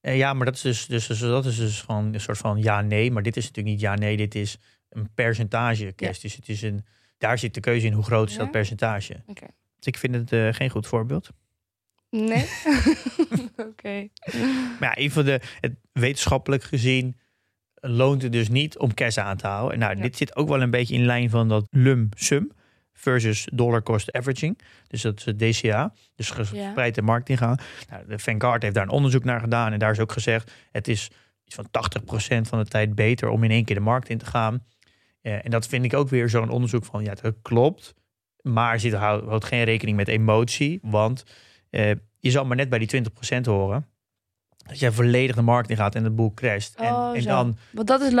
Eh, 0.00 0.16
ja, 0.16 0.32
maar 0.32 0.44
dat 0.44 0.54
is 0.54 0.60
dus, 0.60 0.86
dus, 0.86 1.06
dus 1.06 1.18
dat 1.18 1.46
is 1.46 1.56
dus 1.56 1.80
gewoon 1.80 2.14
een 2.14 2.20
soort 2.20 2.38
van 2.38 2.62
ja-nee. 2.62 3.10
Maar 3.10 3.22
dit 3.22 3.36
is 3.36 3.46
natuurlijk 3.46 3.74
niet 3.74 3.84
ja-nee, 3.84 4.16
dit 4.16 4.34
is 4.34 4.58
een 4.88 5.08
percentage 5.14 5.94
cash. 5.94 6.18
Dus 6.18 6.36
het 6.36 6.48
is 6.48 6.62
een, 6.62 6.84
daar 7.18 7.38
zit 7.38 7.54
de 7.54 7.60
keuze 7.60 7.86
in 7.86 7.92
hoe 7.92 8.04
groot 8.04 8.28
is 8.28 8.34
Ja? 8.34 8.40
dat 8.40 8.50
percentage. 8.50 9.22
Oké. 9.26 9.46
Dus 9.76 9.86
ik 9.86 9.98
vind 9.98 10.14
het 10.14 10.32
eh, 10.32 10.48
geen 10.52 10.70
goed 10.70 10.86
voorbeeld. 10.86 11.30
Nee? 12.10 12.46
Oké. 13.70 14.08
Maar 14.80 14.96
ja, 14.96 14.98
een 14.98 15.10
van 15.10 15.24
de, 15.24 15.40
het, 15.60 15.74
wetenschappelijk 15.92 16.62
gezien 16.62 17.16
loont 17.80 18.22
het 18.22 18.32
dus 18.32 18.48
niet 18.48 18.78
om 18.78 18.94
cash 18.94 19.16
aan 19.18 19.36
te 19.36 19.46
houden. 19.46 19.72
En 19.72 19.78
nou, 19.78 19.96
Ja. 19.96 20.02
dit 20.02 20.16
zit 20.16 20.36
ook 20.36 20.48
wel 20.48 20.62
een 20.62 20.70
beetje 20.70 20.94
in 20.94 21.04
lijn 21.04 21.30
van 21.30 21.48
dat 21.48 21.66
lump 21.70 22.14
sum 22.16 22.52
versus 22.92 23.48
dollar 23.52 23.82
cost 23.82 24.12
averaging. 24.12 24.58
Dus 24.86 25.02
dat 25.02 25.18
is 25.18 25.24
het 25.24 25.38
DCA. 25.38 25.92
Dus 26.14 26.30
gespreid 26.30 26.94
de 26.94 27.02
markt 27.02 27.28
ingaan. 27.28 27.56
Nou, 27.90 28.06
de 28.06 28.18
Vanguard 28.18 28.62
heeft 28.62 28.74
daar 28.74 28.84
een 28.84 28.90
onderzoek 28.90 29.24
naar 29.24 29.40
gedaan. 29.40 29.72
En 29.72 29.78
daar 29.78 29.90
is 29.90 30.00
ook 30.00 30.12
gezegd, 30.12 30.52
het 30.70 30.88
is 30.88 31.10
iets 31.44 31.54
van 31.54 31.68
80% 31.70 32.48
van 32.48 32.58
de 32.58 32.64
tijd 32.64 32.94
beter 32.94 33.28
om 33.28 33.44
in 33.44 33.50
één 33.50 33.64
keer 33.64 33.76
de 33.76 33.82
markt 33.82 34.08
in 34.08 34.18
te 34.18 34.26
gaan. 34.26 34.64
Eh, 35.20 35.44
en 35.44 35.50
dat 35.50 35.66
vind 35.66 35.84
ik 35.84 35.94
ook 35.94 36.08
weer 36.08 36.28
zo'n 36.28 36.50
onderzoek 36.50 36.84
van, 36.84 37.04
ja, 37.04 37.14
dat 37.14 37.34
klopt. 37.42 37.94
Maar 38.42 38.80
zit, 38.80 38.92
houdt, 38.92 39.26
houdt 39.26 39.44
geen 39.44 39.64
rekening 39.64 39.96
met 39.96 40.08
emotie. 40.08 40.78
Want 40.82 41.24
eh, 41.70 41.90
je 42.18 42.30
zal 42.30 42.44
maar 42.44 42.56
net 42.56 42.68
bij 42.68 42.78
die 42.78 43.02
20% 43.36 43.46
horen. 43.46 43.86
Dat 44.68 44.78
jij 44.78 44.90
volledig 44.92 45.36
de 45.36 45.42
markt 45.42 45.70
in 45.70 45.76
gaat 45.76 45.94
en 45.94 46.02
de 46.02 46.10
boel 46.10 46.34
crasht. 46.34 46.74
En, 46.74 46.92
Oh, 46.94 47.16
en 47.16 47.24
dan 47.24 47.56
Want 47.70 47.86
dat 47.86 48.00
is. 48.00 48.12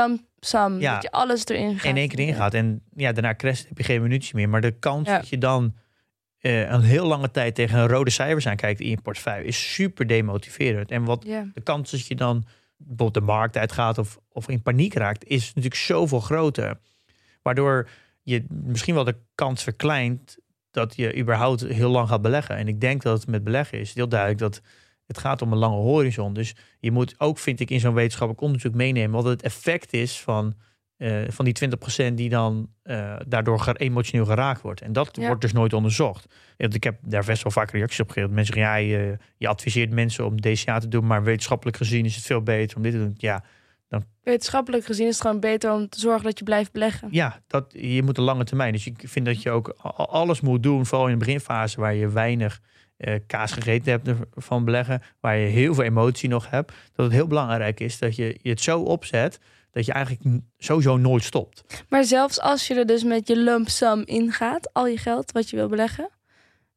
Ja. 0.80 0.94
Dat 0.94 1.02
je 1.02 1.10
alles 1.10 1.46
erin 1.46 1.74
gaat. 1.78 1.84
in 1.84 1.96
één 1.96 2.08
keer 2.08 2.18
ingaat. 2.18 2.54
En 2.54 2.82
ja, 2.96 3.12
daarna 3.12 3.34
crasht 3.34 3.68
heb 3.68 3.78
je 3.78 3.84
geen 3.84 4.02
minuutje 4.02 4.32
meer. 4.34 4.48
Maar 4.48 4.60
de 4.60 4.78
kans 4.78 5.08
Ja. 5.08 5.16
dat 5.18 5.28
je 5.28 5.38
dan 5.38 5.74
eh, 6.38 6.70
een 6.70 6.82
heel 6.82 7.06
lange 7.06 7.30
tijd 7.30 7.54
tegen 7.54 7.78
een 7.78 7.88
rode 7.88 8.10
cijfers 8.10 8.46
aankijkt 8.46 8.80
in 8.80 8.88
je 8.88 9.00
portefeuille, 9.02 9.44
is 9.44 9.72
super 9.72 10.06
demotiverend. 10.06 10.90
En 10.90 11.04
wat 11.04 11.22
de 11.22 11.60
kans 11.62 11.90
dat 11.90 12.06
je 12.06 12.14
dan 12.14 12.44
bijvoorbeeld 12.76 13.14
de 13.14 13.32
markt 13.32 13.56
uitgaat 13.56 13.98
of, 13.98 14.18
of 14.32 14.48
in 14.48 14.62
paniek 14.62 14.94
raakt, 14.94 15.24
is 15.24 15.46
natuurlijk 15.46 15.74
zoveel 15.74 16.20
groter. 16.20 16.78
Waardoor 17.42 17.88
je 18.22 18.44
misschien 18.48 18.94
wel 18.94 19.04
de 19.04 19.16
kans 19.34 19.62
verkleint 19.62 20.38
dat 20.70 20.96
je 20.96 21.16
überhaupt 21.16 21.60
heel 21.60 21.90
lang 21.90 22.08
gaat 22.08 22.22
beleggen. 22.22 22.56
En 22.56 22.68
ik 22.68 22.80
denk 22.80 23.02
dat 23.02 23.18
het 23.20 23.28
met 23.28 23.44
beleggen 23.44 23.78
is 23.80 23.94
heel 23.94 24.08
duidelijk 24.08 24.40
dat 24.40 24.60
het 25.08 25.18
gaat 25.18 25.42
om 25.42 25.52
een 25.52 25.58
lange 25.58 25.76
horizon. 25.76 26.32
Dus 26.32 26.54
je 26.80 26.90
moet 26.90 27.14
ook, 27.18 27.38
vind 27.38 27.60
ik, 27.60 27.70
in 27.70 27.80
zo'n 27.80 27.94
wetenschappelijk 27.94 28.44
onderzoek 28.44 28.74
meenemen 28.74 29.10
wat 29.10 29.24
het 29.24 29.42
effect 29.42 29.92
is 29.92 30.20
van, 30.20 30.54
eh, 30.96 31.16
van 31.28 31.44
die 31.44 31.54
20% 31.54 32.16
die 32.16 32.28
dan 32.28 32.68
eh, 32.82 33.16
daardoor 33.26 33.72
emotioneel 33.76 34.26
geraakt 34.26 34.60
wordt. 34.60 34.80
En 34.80 34.92
dat 34.92 35.16
Ja. 35.16 35.26
wordt 35.26 35.40
dus 35.40 35.52
nooit 35.52 35.72
onderzocht. 35.72 36.26
Want 36.56 36.74
ik 36.74 36.84
heb 36.84 36.98
daar 37.02 37.24
best 37.24 37.42
wel 37.42 37.52
vaak 37.52 37.70
reacties 37.70 38.00
op 38.00 38.08
gegeven. 38.10 38.34
Mensen 38.34 38.54
zeggen, 38.54 38.72
ja, 38.72 38.78
je, 38.98 39.16
je 39.36 39.48
adviseert 39.48 39.90
mensen 39.90 40.24
om 40.26 40.40
DCA 40.40 40.78
te 40.78 40.88
doen, 40.88 41.06
maar 41.06 41.22
wetenschappelijk 41.22 41.76
gezien 41.76 42.04
is 42.04 42.16
het 42.16 42.24
veel 42.24 42.42
beter 42.42 42.76
om 42.76 42.82
dit 42.82 42.92
te 42.92 42.98
doen. 42.98 43.14
Ja, 43.16 43.44
Wetenschappelijk 44.22 44.84
gezien 44.84 45.06
is 45.06 45.12
het 45.12 45.22
gewoon 45.22 45.40
beter 45.40 45.72
om 45.72 45.88
te 45.88 46.00
zorgen 46.00 46.24
dat 46.24 46.38
je 46.38 46.44
blijft 46.44 46.72
beleggen. 46.72 47.08
ja 47.10 47.40
dat, 47.46 47.74
je 47.76 48.02
moet 48.02 48.18
een 48.18 48.24
lange 48.24 48.44
termijn. 48.44 48.72
Dus 48.72 48.86
ik 48.86 49.02
vind 49.04 49.26
dat 49.26 49.42
je 49.42 49.50
ook 49.50 49.68
alles 49.96 50.40
moet 50.40 50.62
doen, 50.62 50.86
vooral 50.86 51.06
in 51.06 51.12
de 51.18 51.24
beginfase 51.24 51.80
waar 51.80 51.94
je 51.94 52.08
weinig 52.08 52.60
eh, 52.98 53.14
kaas 53.26 53.52
gegeten 53.52 53.90
hebt 53.92 54.10
van 54.34 54.64
beleggen, 54.64 55.02
waar 55.20 55.36
je 55.36 55.46
heel 55.46 55.74
veel 55.74 55.84
emotie 55.84 56.28
nog 56.28 56.50
hebt, 56.50 56.72
dat 56.94 57.06
het 57.06 57.14
heel 57.14 57.26
belangrijk 57.26 57.80
is 57.80 57.98
dat 57.98 58.16
je 58.16 58.38
je 58.42 58.50
het 58.50 58.60
zo 58.60 58.80
opzet 58.80 59.38
dat 59.70 59.86
je 59.86 59.92
eigenlijk 59.92 60.40
sowieso 60.58 60.96
nooit 60.96 61.24
stopt. 61.24 61.84
Maar 61.88 62.04
zelfs 62.04 62.40
als 62.40 62.66
je 62.66 62.74
er 62.74 62.86
dus 62.86 63.04
met 63.04 63.28
je 63.28 63.36
lump 63.36 63.68
sum 63.68 64.02
ingaat, 64.04 64.74
al 64.74 64.86
je 64.86 64.96
geld 64.96 65.32
wat 65.32 65.50
je 65.50 65.56
wil 65.56 65.68
beleggen. 65.68 66.10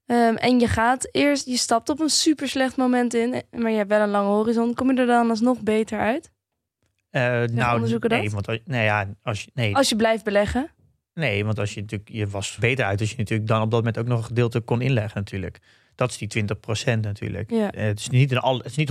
ehm, 0.06 0.36
en 0.36 0.60
je 0.60 0.68
gaat 0.68 1.10
eerst, 1.12 1.46
je 1.46 1.58
stapt 1.58 1.90
op 1.90 2.00
een 2.00 2.10
super 2.10 2.48
slecht 2.48 2.78
moment 2.78 3.14
in, 3.14 3.42
maar 3.52 3.72
je 3.72 3.78
hebt 3.78 3.90
wel 3.90 4.02
een 4.02 4.10
lange 4.10 4.30
horizon. 4.30 4.74
Kom 4.74 4.92
je 4.92 5.00
er 5.00 5.06
dan 5.06 5.30
alsnog 5.30 5.62
beter 5.62 6.00
uit? 6.00 6.32
Eh, 7.10 7.22
nou, 7.44 7.76
onderzoeken 7.76 8.10
nee, 8.10 8.24
dat? 8.24 8.32
want 8.34 8.48
als, 8.48 8.60
nee, 8.66 8.84
ja, 8.84 9.08
als 9.24 9.44
je, 9.44 9.52
nee, 9.54 9.76
Als 9.76 9.90
je 9.90 9.96
blijft 9.96 10.24
beleggen. 10.24 10.70
nee, 11.14 11.46
want 11.46 11.60
als 11.60 11.74
je 11.74 11.82
natuurlijk, 11.82 12.10
je 12.10 12.28
was 12.28 12.58
beter 12.60 12.86
uit 12.86 13.00
als 13.00 13.10
je 13.12 13.18
natuurlijk 13.18 13.50
dan 13.50 13.62
op 13.62 13.72
dat 13.72 13.80
moment 13.80 13.98
ook 13.98 14.08
nog 14.08 14.18
een 14.18 14.26
gedeelte 14.26 14.60
kon 14.60 14.82
inleggen 14.82 15.20
natuurlijk. 15.20 15.60
Dat 16.02 16.10
is 16.12 16.18
die 16.18 16.44
20% 16.96 17.00
natuurlijk. 17.00 17.50
Ja. 17.52 17.72
Eh, 17.72 17.84
het, 17.84 18.00
is 18.00 18.10
niet 18.10 18.32
een 18.32 18.38
al, 18.38 18.58
het 18.58 18.66
is 18.66 18.76
niet 18.76 18.90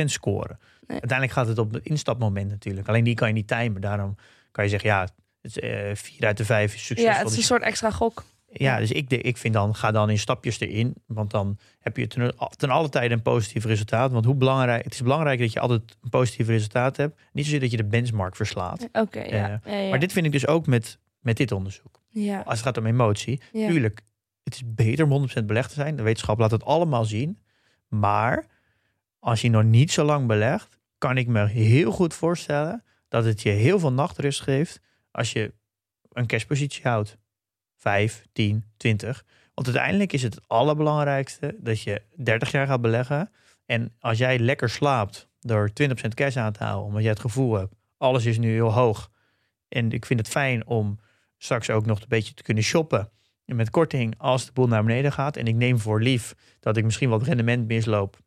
100% 0.00 0.04
scoren. 0.04 0.58
Nee. 0.86 1.00
Uiteindelijk 1.00 1.32
gaat 1.32 1.46
het 1.48 1.58
op 1.58 1.72
het 1.72 1.84
instapmoment 1.86 2.50
natuurlijk. 2.50 2.88
Alleen 2.88 3.04
die 3.04 3.14
kan 3.14 3.28
je 3.28 3.34
niet 3.34 3.46
timen. 3.48 3.80
Daarom 3.80 4.16
kan 4.52 4.64
je 4.64 4.70
zeggen, 4.70 4.90
ja, 4.90 5.08
het 5.40 5.58
eh, 5.58 5.94
vier 5.94 6.26
uit 6.26 6.36
de 6.36 6.44
vijf 6.44 6.74
is 6.74 6.86
succesvol. 6.86 7.12
Ja, 7.14 7.18
het 7.18 7.30
is 7.30 7.36
een 7.36 7.42
soort 7.42 7.62
extra 7.62 7.90
gok. 7.90 8.24
ja, 8.52 8.78
dus 8.78 8.92
ik, 8.92 9.08
de- 9.10 9.20
ik 9.20 9.36
vind 9.36 9.54
dan, 9.54 9.74
ga 9.74 9.90
dan 9.90 10.10
in 10.10 10.18
stapjes 10.18 10.60
erin. 10.60 10.94
Want 11.06 11.30
dan 11.30 11.58
heb 11.78 11.96
je 11.96 12.06
ten, 12.06 12.34
ten 12.56 12.70
alle 12.70 12.88
tijde 12.88 13.14
een 13.14 13.22
positief 13.22 13.64
resultaat. 13.64 14.12
Want 14.12 14.24
hoe 14.24 14.34
belangrijk, 14.34 14.84
het 14.84 14.94
is 14.94 15.02
belangrijk 15.02 15.38
dat 15.38 15.52
je 15.52 15.60
altijd 15.60 15.96
een 16.02 16.10
positief 16.10 16.46
resultaat 16.46 16.96
hebt. 16.96 17.20
Niet 17.32 17.44
zozeer 17.44 17.60
dat 17.60 17.70
je 17.70 17.76
de 17.76 17.84
benchmark 17.84 18.36
verslaat. 18.36 18.88
Oké, 18.92 19.20
ja. 19.22 19.60
Ja, 19.64 19.74
ja. 19.76 19.88
Maar 19.90 19.98
dit 19.98 20.12
vind 20.12 20.26
ik 20.26 20.32
dus 20.32 20.46
ook 20.46 20.66
met, 20.66 20.98
met 21.20 21.36
dit 21.36 21.52
onderzoek. 21.52 22.00
Ja, 22.10 22.40
Als 22.40 22.54
het 22.58 22.66
gaat 22.66 22.76
om 22.78 22.86
emotie. 22.86 23.40
Tuurlijk, 23.52 24.00
het 24.46 24.54
is 24.54 24.62
beter 24.74 25.10
om 25.10 25.28
100% 25.40 25.44
belegd 25.44 25.68
te 25.68 25.74
zijn. 25.74 25.96
De 25.96 26.02
wetenschap 26.02 26.38
laat 26.38 26.50
het 26.50 26.64
allemaal 26.64 27.04
zien. 27.04 27.38
Maar 27.88 28.46
als 29.18 29.40
je 29.40 29.50
nog 29.50 29.62
niet 29.62 29.92
zo 29.92 30.04
lang 30.04 30.26
belegt, 30.26 30.78
kan 30.98 31.16
ik 31.16 31.26
me 31.26 31.46
heel 31.46 31.92
goed 31.92 32.14
voorstellen 32.14 32.84
dat 33.08 33.24
het 33.24 33.42
je 33.42 33.50
heel 33.50 33.78
veel 33.78 33.92
nachtrust 33.92 34.40
geeft 34.40 34.80
als 35.10 35.32
je 35.32 35.54
een 36.12 36.26
cashpositie 36.26 36.82
houdt. 36.82 37.18
5, 37.76 38.26
10, 38.32 38.64
20. 38.76 39.24
Want 39.54 39.66
uiteindelijk 39.66 40.12
is 40.12 40.22
het 40.22 40.34
het 40.34 40.48
allerbelangrijkste 40.48 41.56
dat 41.58 41.82
je 41.82 42.02
30 42.16 42.50
jaar 42.50 42.66
gaat 42.66 42.80
beleggen. 42.80 43.30
En 43.64 43.94
als 44.00 44.18
jij 44.18 44.38
lekker 44.38 44.70
slaapt 44.70 45.28
door 45.40 45.70
20% 45.70 45.72
cash 46.14 46.36
aan 46.36 46.52
te 46.52 46.64
houden, 46.64 46.86
omdat 46.86 47.02
jij 47.02 47.10
het 47.10 47.20
gevoel 47.20 47.54
hebt, 47.54 47.74
alles 47.96 48.24
is 48.24 48.38
nu 48.38 48.52
heel 48.52 48.72
hoog. 48.72 49.10
En 49.68 49.92
ik 49.92 50.06
vind 50.06 50.20
het 50.20 50.28
fijn 50.28 50.66
om 50.66 50.98
straks 51.38 51.70
ook 51.70 51.86
nog 51.86 52.00
een 52.00 52.08
beetje 52.08 52.34
te 52.34 52.42
kunnen 52.42 52.62
shoppen 52.64 53.10
met 53.46 53.70
korting 53.70 54.14
als 54.18 54.46
de 54.46 54.52
boel 54.52 54.66
naar 54.66 54.84
beneden 54.84 55.12
gaat. 55.12 55.36
En 55.36 55.46
ik 55.46 55.54
neem 55.54 55.78
voor 55.78 56.02
lief 56.02 56.34
dat 56.60 56.76
ik 56.76 56.84
misschien 56.84 57.08
wat 57.08 57.22
rendement 57.22 57.66
misloop. 57.66 58.18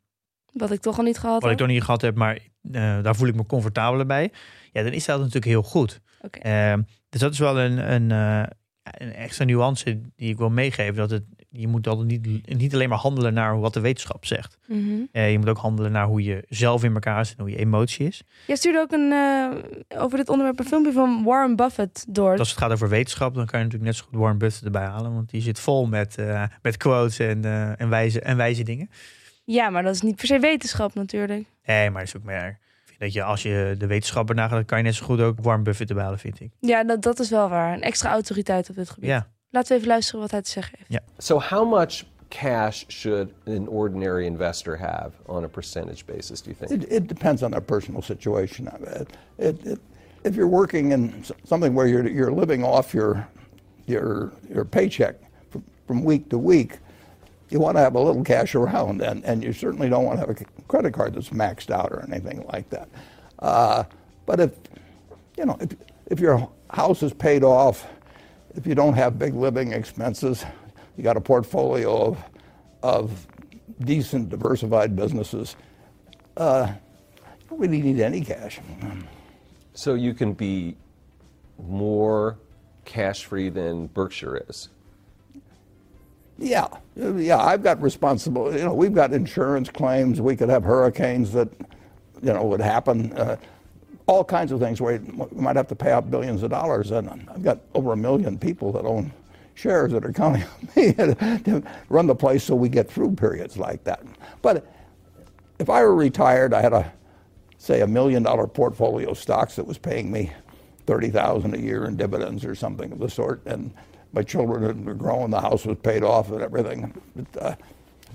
Wat 0.52 0.70
ik 0.70 0.80
toch 0.80 0.98
al 0.98 1.04
niet 1.04 1.18
gehad 1.18 1.42
Wat 1.42 1.50
ik 1.50 1.58
heb. 1.58 1.66
nog 1.66 1.76
niet 1.76 1.84
gehad 1.84 2.00
heb, 2.00 2.16
maar 2.16 2.38
eh, 2.72 3.02
daar 3.02 3.16
voel 3.16 3.28
ik 3.28 3.34
me 3.34 3.46
comfortabeler 3.46 4.06
bij. 4.06 4.32
Ja, 4.72 4.82
dan 4.82 4.92
is 4.92 5.04
dat 5.04 5.18
natuurlijk 5.18 5.44
heel 5.44 5.62
goed. 5.62 6.00
Oké. 6.20 6.38
Ehm, 6.38 6.82
dus 7.08 7.20
dat 7.20 7.32
is 7.32 7.38
wel 7.38 7.58
een, 7.58 7.92
een, 7.92 8.10
eh, 8.10 8.50
een 8.82 9.12
extra 9.14 9.44
nuance 9.44 10.00
die 10.16 10.30
ik 10.30 10.38
wil 10.38 10.50
meegeven. 10.50 10.94
Dat 10.94 11.10
het, 11.10 11.24
je 11.50 11.68
moet 11.68 11.86
altijd 11.86 12.08
niet, 12.08 12.56
niet 12.58 12.74
alleen 12.74 12.88
maar 12.88 12.98
handelen 12.98 13.34
naar 13.34 13.60
wat 13.60 13.74
de 13.74 13.80
wetenschap 13.80 14.26
zegt. 14.26 14.58
Mhm. 14.66 14.90
Eh, 15.12 15.30
je 15.32 15.38
moet 15.38 15.48
ook 15.48 15.58
handelen 15.58 15.92
naar 15.92 16.06
hoe 16.06 16.22
je 16.22 16.44
zelf 16.48 16.84
in 16.84 16.94
elkaar 16.94 17.26
zit 17.26 17.36
en 17.36 17.42
hoe 17.42 17.52
je 17.52 17.58
emotie 17.58 18.06
is. 18.06 18.22
Jij 18.46 18.56
stuurde 18.56 18.78
ook 18.78 18.92
een, 18.92 19.12
eh, 19.12 20.00
over 20.02 20.18
dit 20.18 20.28
onderwerp 20.28 20.58
een 20.58 20.64
filmpje 20.64 20.92
van 20.92 21.24
Warren 21.24 21.56
Buffett 21.56 22.04
door. 22.08 22.38
Als 22.38 22.50
het 22.50 22.58
gaat 22.58 22.72
over 22.72 22.88
wetenschap, 22.88 23.34
dan 23.34 23.46
kan 23.46 23.58
je 23.58 23.64
natuurlijk 23.64 23.92
net 23.92 24.00
zo 24.00 24.08
goed 24.08 24.18
Warren 24.18 24.38
Buffett 24.38 24.64
erbij 24.64 24.84
halen. 24.84 25.14
Want 25.14 25.30
die 25.30 25.40
zit 25.40 25.60
vol 25.60 25.86
met, 25.86 26.18
eh, 26.18 26.44
met 26.62 26.76
quotes 26.76 27.18
en, 27.18 27.44
en, 27.78 27.88
wijze, 27.88 28.20
en 28.20 28.36
wijze 28.36 28.62
dingen. 28.62 28.90
Ja, 29.44 29.70
maar 29.70 29.82
dat 29.82 29.94
is 29.94 30.00
niet 30.00 30.16
per 30.16 30.26
se 30.26 30.38
wetenschap 30.38 30.94
natuurlijk. 30.94 31.44
Nee, 31.64 31.90
maar 31.90 32.04
dat 32.04 32.14
is 32.14 32.16
ook 32.16 32.26
meer. 32.26 32.58
Dat 32.98 33.12
je 33.12 33.22
als 33.22 33.42
je 33.42 33.74
de 33.78 33.86
wetenschapper 33.86 34.34
nagaat, 34.34 34.50
dan 34.50 34.64
kan 34.64 34.78
je 34.78 34.84
net 34.84 34.94
zo 34.94 35.04
goed 35.04 35.20
ook 35.20 35.40
Warren 35.40 35.62
Buffett 35.62 35.88
erbij 35.88 36.04
halen, 36.04 36.18
vind 36.18 36.40
ik. 36.40 36.50
Ja, 36.60 36.84
dat, 36.84 37.02
dat 37.02 37.18
is 37.18 37.30
wel 37.30 37.48
waar. 37.48 37.72
Een 37.72 37.82
extra 37.82 38.10
autoriteit 38.10 38.70
op 38.70 38.76
dit 38.76 38.90
gebied. 38.90 39.08
Ja. 39.08 39.28
Laten 39.50 39.68
we 39.68 39.74
even 39.74 39.88
luisteren 39.88 40.20
wat 40.20 40.30
hij 40.30 40.42
te 40.42 40.50
zeggen 40.50 40.78
heeft. 40.78 41.02
So, 41.18 41.40
how 41.40 41.68
much 41.68 42.04
cash 42.28 42.84
should 42.88 43.32
an 43.46 43.68
ordinary 43.68 44.26
investor 44.26 44.76
have 44.76 45.10
on 45.26 45.44
a 45.44 45.48
percentage 45.48 46.04
basis, 46.06 46.40
do 46.40 46.50
you 46.50 46.66
think? 46.66 46.82
It, 46.82 46.92
it 46.92 47.08
depends 47.08 47.42
on 47.42 47.50
their 47.50 47.62
personal 47.62 48.02
situation. 48.02 48.68
It, 48.82 49.08
it, 49.38 49.66
it, 49.66 49.78
if 50.22 50.34
you're 50.34 50.50
working 50.50 50.92
in 50.92 51.24
something 51.44 51.74
where 51.74 51.88
you're, 51.88 52.08
you're 52.08 52.32
living 52.32 52.64
off 52.64 52.94
your, 52.94 53.26
your, 53.86 54.32
your 54.48 54.64
paycheck 54.64 55.16
from, 55.50 55.64
from 55.86 56.04
week 56.04 56.28
to 56.28 56.38
week, 56.38 56.78
you 57.48 57.58
want 57.58 57.76
to 57.76 57.80
have 57.80 57.96
a 57.96 58.00
little 58.00 58.22
cash 58.22 58.54
around, 58.54 59.02
and, 59.02 59.24
and 59.24 59.42
you 59.42 59.52
certainly 59.52 59.88
don't 59.88 60.04
want 60.04 60.20
to 60.20 60.26
have 60.26 60.30
a 60.30 60.44
credit 60.68 60.92
card 60.92 61.14
that's 61.14 61.30
maxed 61.30 61.70
out 61.70 61.90
or 61.90 62.04
anything 62.08 62.46
like 62.52 62.70
that. 62.70 62.88
Uh, 63.40 63.82
but 64.26 64.38
if, 64.38 64.52
you 65.36 65.44
know, 65.44 65.56
if, 65.60 65.74
if 66.06 66.20
your 66.20 66.48
house 66.70 67.02
is 67.02 67.12
paid 67.12 67.42
off, 67.42 67.88
if 68.54 68.66
you 68.66 68.74
don't 68.74 68.94
have 68.94 69.18
big 69.18 69.34
living 69.34 69.72
expenses, 69.72 70.44
you 70.96 71.04
got 71.04 71.16
a 71.16 71.20
portfolio 71.20 72.08
of, 72.08 72.24
of 72.82 73.26
decent 73.80 74.28
diversified 74.28 74.96
businesses, 74.96 75.56
uh, 76.36 76.68
you 76.70 77.46
don't 77.48 77.60
really 77.60 77.82
need 77.82 78.00
any 78.00 78.20
cash. 78.20 78.60
So, 79.74 79.94
you 79.94 80.14
can 80.14 80.32
be 80.32 80.76
more 81.58 82.38
cash 82.84 83.24
free 83.24 83.48
than 83.48 83.86
Berkshire 83.88 84.44
is. 84.48 84.68
Yeah, 86.38 86.68
yeah, 86.96 87.38
I've 87.38 87.62
got 87.62 87.80
responsible. 87.82 88.56
You 88.56 88.64
know, 88.64 88.74
we've 88.74 88.94
got 88.94 89.12
insurance 89.12 89.68
claims. 89.68 90.22
We 90.22 90.36
could 90.36 90.48
have 90.48 90.64
hurricanes 90.64 91.32
that, 91.32 91.48
you 92.22 92.32
know, 92.32 92.44
would 92.44 92.62
happen. 92.62 93.12
Uh, 93.12 93.36
all 94.10 94.24
kinds 94.24 94.50
of 94.50 94.58
things 94.58 94.80
where 94.80 94.98
we 94.98 95.40
might 95.40 95.54
have 95.54 95.68
to 95.68 95.76
pay 95.76 95.92
out 95.92 96.10
billions 96.10 96.42
of 96.42 96.50
dollars. 96.50 96.90
And 96.90 97.08
I've 97.08 97.44
got 97.44 97.60
over 97.74 97.92
a 97.92 97.96
million 97.96 98.36
people 98.36 98.72
that 98.72 98.84
own 98.84 99.12
shares 99.54 99.92
that 99.92 100.04
are 100.04 100.12
counting 100.12 100.42
on 100.42 100.68
me 100.74 100.92
to 101.44 101.62
run 101.88 102.08
the 102.08 102.14
place 102.14 102.42
so 102.42 102.56
we 102.56 102.68
get 102.68 102.90
through 102.90 103.14
periods 103.14 103.56
like 103.56 103.84
that. 103.84 104.02
But 104.42 104.66
if 105.60 105.70
I 105.70 105.82
were 105.82 105.94
retired, 105.94 106.52
I 106.52 106.60
had 106.60 106.72
a 106.72 106.92
say 107.56 107.82
a 107.82 107.86
million 107.86 108.24
dollar 108.24 108.48
portfolio 108.48 109.10
of 109.10 109.18
stocks 109.18 109.54
that 109.56 109.66
was 109.66 109.78
paying 109.78 110.10
me 110.10 110.32
thirty 110.86 111.10
thousand 111.10 111.54
a 111.54 111.58
year 111.58 111.84
in 111.84 111.96
dividends 111.96 112.44
or 112.44 112.56
something 112.56 112.90
of 112.90 112.98
the 112.98 113.08
sort, 113.08 113.46
and 113.46 113.72
my 114.12 114.22
children 114.22 114.84
were 114.84 114.94
growing, 114.94 115.30
the 115.30 115.40
house 115.40 115.64
was 115.64 115.78
paid 115.78 116.02
off 116.02 116.32
and 116.32 116.42
everything. 116.42 116.92
But, 117.14 117.42
uh, 117.42 117.54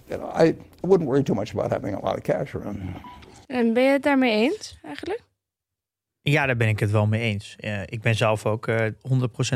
you 0.10 0.18
know, 0.18 0.30
I 0.34 0.56
wouldn't 0.82 1.08
worry 1.08 1.24
too 1.24 1.36
much 1.36 1.54
about 1.54 1.72
having 1.72 1.94
a 1.94 2.04
lot 2.04 2.18
of 2.18 2.24
cash 2.24 2.54
around. 2.54 2.96
En 3.48 3.74
ben 3.74 3.84
je 3.84 3.90
het 3.90 4.04
daarmee 4.04 4.32
eens 4.32 4.80
eigenlijk? 4.84 5.22
Ja, 6.32 6.46
daar 6.46 6.58
ben 6.58 6.68
ik 6.68 6.80
het 6.80 6.92
wel 6.92 7.08
mee 7.08 7.22
eens. 7.22 7.56
Ik 7.86 8.02
ben 8.02 8.16
zelf 8.16 8.46
ook 8.46 8.68
eh 8.68 8.88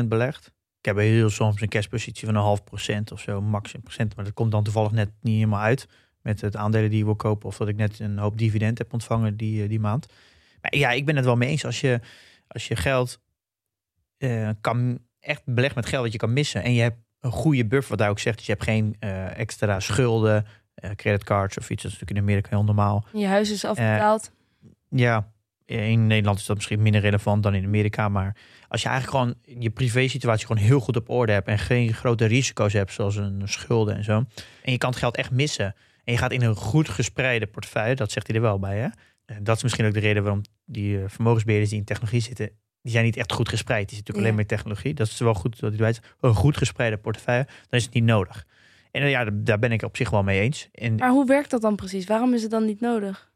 100% 0.02 0.04
belegd. 0.04 0.46
Ik 0.78 0.84
heb 0.84 0.96
heel 0.96 1.30
soms 1.30 1.60
een 1.60 1.68
cashpositie 1.68 2.26
van 2.26 2.34
een 2.34 2.42
half 2.42 2.64
procent 2.64 3.12
of 3.12 3.20
zo, 3.20 3.40
max 3.40 3.74
een 3.74 3.82
procent. 3.82 4.16
Maar 4.16 4.24
dat 4.24 4.34
komt 4.34 4.50
dan 4.50 4.62
toevallig 4.62 4.90
net 4.90 5.10
niet 5.20 5.34
helemaal 5.34 5.60
uit 5.60 5.88
met 6.22 6.40
het 6.40 6.56
aandelen 6.56 6.90
die 6.90 6.98
je 6.98 7.04
wil 7.04 7.16
kopen. 7.16 7.48
Of 7.48 7.56
dat 7.56 7.68
ik 7.68 7.76
net 7.76 7.98
een 7.98 8.18
hoop 8.18 8.38
dividend 8.38 8.78
heb 8.78 8.92
ontvangen 8.92 9.36
die, 9.36 9.62
eh, 9.62 9.68
die 9.68 9.80
maand. 9.80 10.06
Maar 10.60 10.76
ja, 10.76 10.90
ik 10.90 11.04
ben 11.04 11.16
het 11.16 11.24
wel 11.24 11.36
mee 11.36 11.48
eens. 11.48 11.64
Als 11.64 11.80
je, 11.80 12.00
als 12.46 12.68
je 12.68 12.76
geld 12.76 13.20
eh, 14.16 14.48
kan 14.60 14.98
echt 15.20 15.42
belegd 15.44 15.74
met 15.74 15.86
geld 15.86 16.02
dat 16.02 16.12
je 16.12 16.18
kan 16.18 16.32
missen. 16.32 16.62
En 16.62 16.72
je 16.72 16.82
hebt 16.82 16.98
een 17.20 17.30
goede 17.30 17.66
buffer, 17.66 17.90
wat 17.90 17.98
daar 17.98 18.10
ook 18.10 18.18
zegt. 18.18 18.36
Dus 18.36 18.46
je 18.46 18.52
hebt 18.52 18.64
geen 18.64 18.96
extra 19.36 19.80
schulden, 19.80 20.46
creditcards 20.96 21.58
of 21.58 21.70
iets. 21.70 21.82
Dat 21.82 21.92
is 21.92 21.98
natuurlijk 21.98 22.10
in 22.10 22.22
Amerika 22.22 22.48
heel 22.56 22.64
normaal. 22.64 23.04
Je 23.12 23.26
huis 23.26 23.50
is 23.50 23.64
afbetaald. 23.64 24.32
Ja, 24.88 25.32
In 25.70 26.06
Nederland 26.06 26.38
is 26.38 26.46
dat 26.46 26.56
misschien 26.56 26.82
minder 26.82 27.00
relevant 27.00 27.42
dan 27.42 27.54
in 27.54 27.64
Amerika. 27.64 28.08
Maar 28.08 28.36
als 28.68 28.82
je 28.82 28.88
eigenlijk 28.88 29.18
gewoon 29.18 29.60
je 29.62 29.70
privé 29.70 30.08
situatie 30.08 30.46
gewoon 30.46 30.62
heel 30.62 30.80
goed 30.80 30.96
op 30.96 31.08
orde 31.08 31.32
hebt. 31.32 31.48
En 31.48 31.58
geen 31.58 31.94
grote 31.94 32.24
risico's 32.24 32.72
hebt, 32.72 32.92
zoals 32.92 33.16
een 33.16 33.42
schulden 33.44 33.96
en 33.96 34.04
zo. 34.04 34.24
En 34.62 34.72
je 34.72 34.78
kan 34.78 34.90
het 34.90 34.98
geld 34.98 35.16
echt 35.16 35.30
missen. 35.30 35.74
En 36.04 36.12
je 36.12 36.18
gaat 36.18 36.32
in 36.32 36.42
een 36.42 36.54
goed 36.54 36.88
gespreide 36.88 37.46
portefeuille. 37.46 37.94
Dat 37.94 38.12
zegt 38.12 38.26
hij 38.26 38.36
er 38.36 38.42
wel 38.42 38.58
bij. 38.58 38.78
Hè? 38.78 38.88
En 39.26 39.44
dat 39.44 39.56
is 39.56 39.62
misschien 39.62 39.86
ook 39.86 39.94
de 39.94 40.00
reden 40.00 40.22
waarom 40.22 40.42
die 40.64 40.98
uh, 40.98 41.04
vermogensbeheerders 41.06 41.70
die 41.70 41.78
in 41.78 41.84
technologie 41.84 42.20
zitten. 42.20 42.50
Die 42.82 42.92
zijn 42.92 43.04
niet 43.04 43.16
echt 43.16 43.32
goed 43.32 43.48
gespreid. 43.48 43.88
Die 43.88 43.96
zitten 43.96 44.14
natuurlijk 44.14 44.38
alleen 44.38 44.48
maar 44.48 44.58
technologie. 44.58 44.94
Dat 44.94 45.06
is 45.06 45.18
wel 45.18 45.34
goed 45.34 45.60
dat 45.60 45.78
hij. 45.78 45.94
Een 46.20 46.34
goed 46.34 46.56
gespreide 46.56 46.96
portefeuille, 46.96 47.44
dan 47.44 47.78
is 47.78 47.84
het 47.84 47.94
niet 47.94 48.04
nodig. 48.04 48.46
En 48.90 49.08
ja, 49.08 49.30
daar 49.32 49.58
ben 49.58 49.72
ik 49.72 49.82
op 49.82 49.96
zich 49.96 50.10
wel 50.10 50.22
mee 50.22 50.40
eens. 50.40 50.68
En, 50.72 50.94
maar 50.94 51.10
hoe 51.10 51.26
werkt 51.26 51.50
dat 51.50 51.60
dan 51.60 51.76
precies? 51.76 52.06
Waarom 52.06 52.34
is 52.34 52.42
het 52.42 52.50
dan 52.50 52.64
niet 52.64 52.80
nodig? 52.80 53.29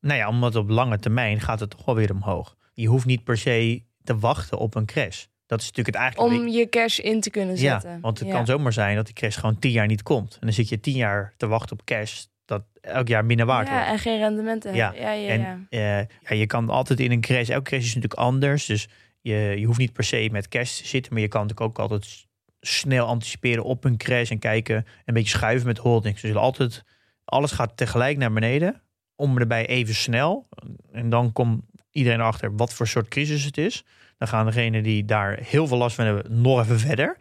Nou 0.00 0.18
ja, 0.18 0.28
omdat 0.28 0.56
op 0.56 0.68
lange 0.68 0.98
termijn 0.98 1.40
gaat 1.40 1.60
het 1.60 1.70
toch 1.70 1.84
wel 1.84 1.94
weer 1.94 2.12
omhoog. 2.12 2.56
Je 2.72 2.88
hoeft 2.88 3.06
niet 3.06 3.24
per 3.24 3.38
se 3.38 3.82
te 4.04 4.18
wachten 4.18 4.58
op 4.58 4.74
een 4.74 4.86
crash. 4.86 5.24
Dat 5.46 5.60
is 5.60 5.66
natuurlijk 5.66 5.96
het 5.96 6.04
eigenlijk. 6.04 6.42
Om 6.42 6.48
je 6.48 6.68
cash 6.68 6.98
in 6.98 7.20
te 7.20 7.30
kunnen 7.30 7.58
zetten. 7.58 7.90
Ja, 7.90 8.00
want 8.00 8.18
het 8.18 8.28
kan 8.28 8.46
zomaar 8.46 8.72
zijn 8.72 8.96
dat 8.96 9.04
die 9.04 9.14
cash 9.14 9.38
gewoon 9.38 9.58
tien 9.58 9.70
jaar 9.70 9.86
niet 9.86 10.02
komt. 10.02 10.32
En 10.32 10.40
dan 10.40 10.52
zit 10.52 10.68
je 10.68 10.80
tien 10.80 10.96
jaar 10.96 11.34
te 11.36 11.46
wachten 11.46 11.78
op 11.78 11.84
cash 11.84 12.24
dat 12.44 12.62
elk 12.80 13.08
jaar 13.08 13.24
minder 13.24 13.46
waard 13.46 13.68
ja, 13.68 13.74
wordt. 13.74 13.88
en 13.88 13.98
geen 13.98 14.18
rendementen 14.18 14.74
ja. 14.74 14.92
Ja, 14.92 15.12
ja, 15.12 15.28
en, 15.28 15.66
ja. 15.70 16.00
Uh, 16.00 16.06
ja, 16.28 16.36
je 16.36 16.46
kan 16.46 16.70
altijd 16.70 17.00
in 17.00 17.10
een 17.10 17.20
crash. 17.20 17.48
Elke 17.48 17.62
crash 17.62 17.80
is 17.84 17.94
natuurlijk 17.94 18.20
anders. 18.20 18.66
Dus 18.66 18.88
je, 19.20 19.34
je 19.34 19.66
hoeft 19.66 19.78
niet 19.78 19.92
per 19.92 20.04
se 20.04 20.28
met 20.32 20.48
cash 20.48 20.76
te 20.76 20.86
zitten. 20.86 21.12
Maar 21.12 21.22
je 21.22 21.28
kan 21.28 21.42
natuurlijk 21.42 21.68
ook 21.68 21.78
altijd 21.78 22.26
snel 22.60 23.06
anticiperen 23.06 23.64
op 23.64 23.84
een 23.84 23.96
crash. 23.96 24.30
En 24.30 24.38
kijken, 24.38 24.86
een 25.04 25.14
beetje 25.14 25.36
schuiven 25.36 25.66
met 25.66 25.78
holdings. 25.78 26.22
Dus 26.22 26.34
altijd, 26.34 26.84
alles 27.24 27.52
gaat 27.52 27.76
tegelijk 27.76 28.16
naar 28.16 28.32
beneden. 28.32 28.82
Om 29.20 29.38
erbij 29.38 29.66
even 29.66 29.94
snel. 29.94 30.48
En 30.92 31.10
dan 31.10 31.32
komt 31.32 31.62
iedereen 31.90 32.20
erachter 32.20 32.56
wat 32.56 32.72
voor 32.72 32.86
soort 32.86 33.08
crisis 33.08 33.44
het 33.44 33.58
is. 33.58 33.84
Dan 34.18 34.28
gaan 34.28 34.46
degenen 34.46 34.82
die 34.82 35.04
daar 35.04 35.38
heel 35.42 35.66
veel 35.66 35.76
last 35.76 35.96
van 35.96 36.04
hebben 36.04 36.40
nog 36.40 36.60
even 36.60 36.78
verder. 36.78 37.16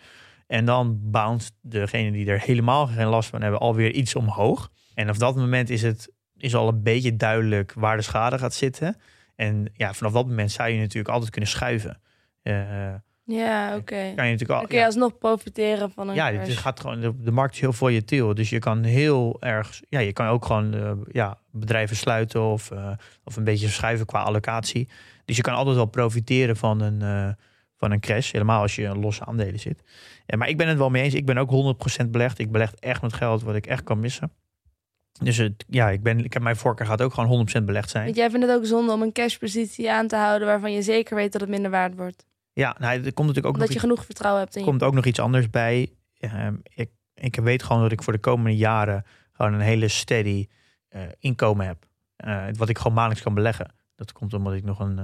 En 0.47 0.65
dan 0.65 0.99
bounce 1.01 1.51
degene 1.61 2.11
die 2.11 2.29
er 2.29 2.39
helemaal 2.39 2.87
geen 2.87 3.07
last 3.07 3.29
van 3.29 3.41
hebben 3.41 3.59
alweer 3.59 3.91
iets 3.91 4.15
omhoog. 4.15 4.71
En 4.93 5.09
op 5.09 5.19
dat 5.19 5.35
moment 5.35 5.69
is 5.69 5.81
het 5.81 6.11
is 6.37 6.55
al 6.55 6.67
een 6.67 6.83
beetje 6.83 7.15
duidelijk 7.15 7.73
waar 7.73 7.97
de 7.97 8.03
schade 8.03 8.37
gaat 8.37 8.53
zitten. 8.53 8.95
En 9.35 9.69
ja, 9.73 9.93
vanaf 9.93 10.11
dat 10.11 10.27
moment 10.27 10.51
zou 10.51 10.69
je 10.69 10.79
natuurlijk 10.79 11.13
altijd 11.13 11.31
kunnen 11.31 11.49
schuiven. 11.49 12.01
Uh, 12.43 12.93
ja, 13.27 13.67
oké. 13.67 13.77
Okay. 13.77 14.13
Kan 14.13 14.25
je 14.25 14.31
natuurlijk 14.31 14.59
al, 14.59 14.67
kun 14.67 14.77
je 14.77 14.85
alsnog 14.85 15.17
profiteren 15.17 15.91
van 15.91 16.09
een 16.09 16.15
Ja, 16.15 16.31
het 16.31 16.57
gaat 16.57 16.79
gewoon, 16.79 16.99
de, 16.99 17.13
de, 17.23 17.31
markt 17.31 17.53
is 17.53 17.59
heel 17.59 17.73
volatiel. 17.73 18.33
Dus 18.33 18.49
je 18.49 18.59
kan 18.59 18.83
heel 18.83 19.37
erg... 19.39 19.81
Ja, 19.89 19.99
je 19.99 20.13
kan 20.13 20.27
ook 20.27 20.45
gewoon 20.45 20.75
uh, 20.75 20.91
ja, 21.11 21.37
bedrijven 21.51 21.95
sluiten 21.95 22.41
of, 22.41 22.71
uh, 22.71 22.91
of 23.23 23.35
een 23.35 23.43
beetje 23.43 23.67
schuiven 23.67 24.05
qua 24.05 24.21
allocatie. 24.21 24.89
Dus 25.25 25.35
je 25.35 25.41
kan 25.41 25.53
altijd 25.53 25.75
wel 25.75 25.85
profiteren 25.85 26.57
van 26.57 26.81
een, 26.81 27.01
uh, 27.01 27.29
van 27.77 27.91
een 27.91 27.99
crash. 27.99 28.31
Helemaal 28.31 28.61
als 28.61 28.75
je 28.75 28.83
in 28.83 28.99
losse 28.99 29.25
aandelen 29.25 29.59
zit. 29.59 29.83
Ja, 30.25 30.37
maar 30.37 30.49
ik 30.49 30.57
ben 30.57 30.67
het 30.67 30.77
wel 30.77 30.89
mee 30.89 31.03
eens. 31.03 31.13
Ik 31.13 31.25
ben 31.25 31.37
ook 31.37 31.77
100% 32.03 32.09
belegd. 32.09 32.39
Ik 32.39 32.51
beleg 32.51 32.73
echt 32.73 33.01
met 33.01 33.13
geld 33.13 33.43
wat 33.43 33.55
ik 33.55 33.65
echt 33.65 33.83
kan 33.83 33.99
missen. 33.99 34.31
Dus 35.21 35.37
het, 35.37 35.65
ja, 35.67 35.89
ik, 35.89 36.03
ben, 36.03 36.23
ik 36.23 36.33
heb 36.33 36.41
mijn 36.41 36.55
voorkeur 36.55 36.87
gaat 36.87 37.01
ook 37.01 37.13
gewoon 37.13 37.47
100% 37.59 37.63
belegd 37.63 37.89
zijn. 37.89 38.03
Want 38.03 38.15
jij 38.15 38.29
vindt 38.29 38.45
het 38.45 38.55
ook 38.55 38.65
zonde 38.65 38.91
om 38.91 39.01
een 39.01 39.11
cashpositie 39.11 39.91
aan 39.91 40.07
te 40.07 40.15
houden 40.15 40.47
waarvan 40.47 40.71
je 40.71 40.81
zeker 40.81 41.15
weet 41.15 41.31
dat 41.31 41.41
het 41.41 41.49
minder 41.49 41.71
waard 41.71 41.95
wordt. 41.95 42.25
Ja, 42.57 42.75
nou, 42.79 42.93
er 42.93 43.13
komt 43.13 43.27
natuurlijk 43.27 43.45
ook 43.45 43.53
Omdat 43.53 43.67
nog 43.67 43.77
je 43.77 43.79
genoeg 43.79 44.05
vertrouwen 44.05 44.43
hebt. 44.43 44.55
Er 44.55 44.63
komt 44.63 44.83
ook 44.83 44.93
nog 44.93 45.05
iets 45.05 45.19
anders 45.19 45.49
bij. 45.49 45.89
Uh, 46.19 46.47
ik, 46.63 46.89
ik 47.13 47.35
weet 47.35 47.63
gewoon 47.63 47.81
dat 47.81 47.91
ik 47.91 48.03
voor 48.03 48.13
de 48.13 48.19
komende 48.19 48.57
jaren 48.57 49.05
gewoon 49.31 49.53
een 49.53 49.59
hele 49.59 49.87
steady 49.87 50.47
uh, 50.89 51.01
inkomen 51.19 51.65
heb. 51.65 51.85
Uh, 52.25 52.45
wat 52.55 52.69
ik 52.69 52.77
gewoon 52.77 52.93
maandelijks 52.93 53.23
kan 53.23 53.33
beleggen. 53.33 53.73
Dat 53.95 54.11
komt 54.11 54.33
omdat 54.33 54.53
ik 54.53 54.63
nog 54.63 54.79
een, 54.79 54.97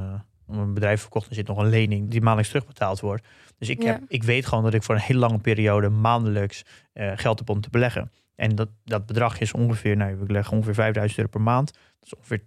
een 0.48 0.74
bedrijf 0.74 1.02
verkocht 1.02 1.30
en 1.30 1.36
zit 1.36 1.48
nog 1.48 1.58
een 1.58 1.70
lening 1.70 2.10
die 2.10 2.22
maandelijks 2.22 2.52
terugbetaald 2.52 3.00
wordt. 3.00 3.28
Dus 3.58 3.70
ik, 3.70 3.84
heb, 3.84 4.02
ik 4.08 4.24
weet 4.24 4.46
gewoon 4.46 4.64
dat 4.64 4.74
ik 4.74 4.84
voor 4.84 4.96
een 4.96 5.02
hele 5.02 5.20
lange 5.20 5.40
periode 5.40 5.90
maandelijks 5.90 6.64
geld 6.94 7.40
heb 7.40 7.50
om 7.50 7.62
te 7.62 7.70
beleggen. 7.70 8.12
En 8.36 8.56
dat, 8.56 8.70
dat 8.84 9.06
bedrag 9.06 9.40
is 9.40 9.54
ongeveer, 9.54 9.98
nou, 9.98 10.22
ik 10.22 10.32
leg 10.32 10.52
ongeveer 10.52 10.74
5000 10.74 11.20
euro 11.20 11.32
per 11.32 11.42
maand. 11.42 11.74
Dat 11.74 12.06
is 12.12 12.16
ongeveer 12.16 12.42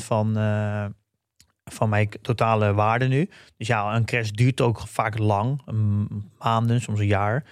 2% 0.00 0.04
van, 0.04 0.36
van 1.70 1.88
mijn 1.88 2.08
totale 2.22 2.74
waarde 2.74 3.06
nu. 3.06 3.30
Dus 3.56 3.66
ja, 3.66 3.94
een 3.94 4.04
crash 4.04 4.30
duurt 4.30 4.60
ook 4.60 4.80
vaak 4.80 5.18
lang, 5.18 5.60
maanden, 6.38 6.80
soms 6.80 7.00
een 7.00 7.06
jaar 7.06 7.44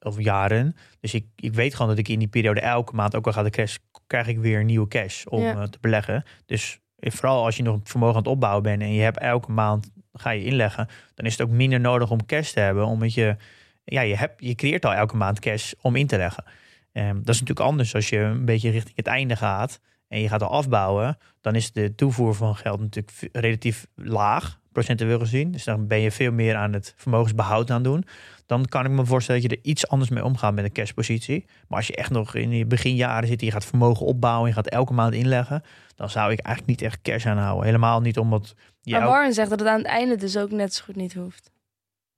of 0.00 0.20
jaren. 0.20 0.76
Dus 1.00 1.14
ik, 1.14 1.26
ik 1.36 1.54
weet 1.54 1.74
gewoon 1.74 1.88
dat 1.88 1.98
ik 1.98 2.08
in 2.08 2.18
die 2.18 2.28
periode 2.28 2.60
elke 2.60 2.94
maand, 2.94 3.14
ook 3.14 3.26
al 3.26 3.32
gaat 3.32 3.44
de 3.44 3.50
crash, 3.50 3.76
krijg 4.06 4.26
ik 4.26 4.38
weer 4.38 4.64
nieuwe 4.64 4.88
cash 4.88 5.24
om 5.24 5.42
ja. 5.42 5.54
uh, 5.54 5.62
te 5.62 5.78
beleggen. 5.80 6.24
Dus 6.46 6.80
vooral 6.98 7.44
als 7.44 7.56
je 7.56 7.62
nog 7.62 7.80
vermogen 7.84 8.16
aan 8.16 8.22
het 8.22 8.32
opbouwen 8.32 8.62
bent 8.62 8.82
en 8.82 8.92
je 8.92 9.02
hebt 9.02 9.18
elke 9.18 9.50
maand 9.50 9.90
ga 10.12 10.30
je 10.30 10.44
inleggen, 10.44 10.88
dan 11.14 11.26
is 11.26 11.32
het 11.32 11.48
ook 11.48 11.54
minder 11.54 11.80
nodig 11.80 12.10
om 12.10 12.26
cash 12.26 12.52
te 12.52 12.60
hebben, 12.60 12.86
omdat 12.86 13.14
je 13.14 13.36
ja, 13.84 14.00
je, 14.00 14.16
hebt, 14.16 14.44
je 14.44 14.54
creëert 14.54 14.84
al 14.84 14.94
elke 14.94 15.16
maand 15.16 15.38
cash 15.38 15.72
om 15.80 15.96
in 15.96 16.06
te 16.06 16.16
leggen. 16.16 16.44
Um, 16.92 17.14
dat 17.24 17.34
is 17.34 17.40
natuurlijk 17.40 17.68
anders 17.68 17.94
als 17.94 18.08
je 18.08 18.18
een 18.18 18.44
beetje 18.44 18.70
richting 18.70 18.96
het 18.96 19.06
einde 19.06 19.36
gaat 19.36 19.80
en 20.14 20.20
je 20.20 20.28
gaat 20.28 20.42
al 20.42 20.50
afbouwen. 20.50 21.18
Dan 21.40 21.54
is 21.54 21.72
de 21.72 21.94
toevoer 21.94 22.34
van 22.34 22.56
geld 22.56 22.80
natuurlijk 22.80 23.28
relatief 23.32 23.86
laag, 23.94 24.60
procentueel 24.72 25.18
gezien. 25.18 25.50
Dus 25.50 25.64
dan 25.64 25.86
ben 25.86 26.00
je 26.00 26.10
veel 26.10 26.32
meer 26.32 26.54
aan 26.56 26.72
het 26.72 26.94
vermogensbehoud 26.96 27.70
aan 27.70 27.82
doen. 27.82 28.04
Dan 28.46 28.64
kan 28.66 28.84
ik 28.84 28.90
me 28.90 29.04
voorstellen 29.04 29.42
dat 29.42 29.50
je 29.50 29.56
er 29.56 29.64
iets 29.64 29.88
anders 29.88 30.10
mee 30.10 30.24
omgaat 30.24 30.54
met 30.54 30.64
een 30.64 30.72
cashpositie. 30.72 31.44
Maar 31.68 31.78
als 31.78 31.86
je 31.86 31.96
echt 31.96 32.10
nog 32.10 32.34
in 32.34 32.50
je 32.50 32.66
beginjaren 32.66 33.28
zit 33.28 33.40
je 33.40 33.50
gaat 33.50 33.64
vermogen 33.64 34.06
opbouwen, 34.06 34.48
je 34.48 34.54
gaat 34.54 34.68
elke 34.68 34.92
maand 34.92 35.14
inleggen, 35.14 35.62
dan 35.94 36.10
zou 36.10 36.32
ik 36.32 36.38
eigenlijk 36.40 36.78
niet 36.78 36.88
echt 36.90 37.02
cash 37.02 37.26
aanhouden. 37.26 37.64
Helemaal 37.64 38.00
niet 38.00 38.18
omdat 38.18 38.54
je. 38.82 38.92
Maar 38.98 39.08
Warren 39.08 39.32
zegt 39.32 39.50
dat 39.50 39.58
het 39.58 39.68
aan 39.68 39.78
het 39.78 39.86
einde 39.86 40.16
dus 40.16 40.36
ook 40.38 40.50
net 40.50 40.74
zo 40.74 40.84
goed 40.84 40.96
niet 40.96 41.14
hoeft. 41.14 41.50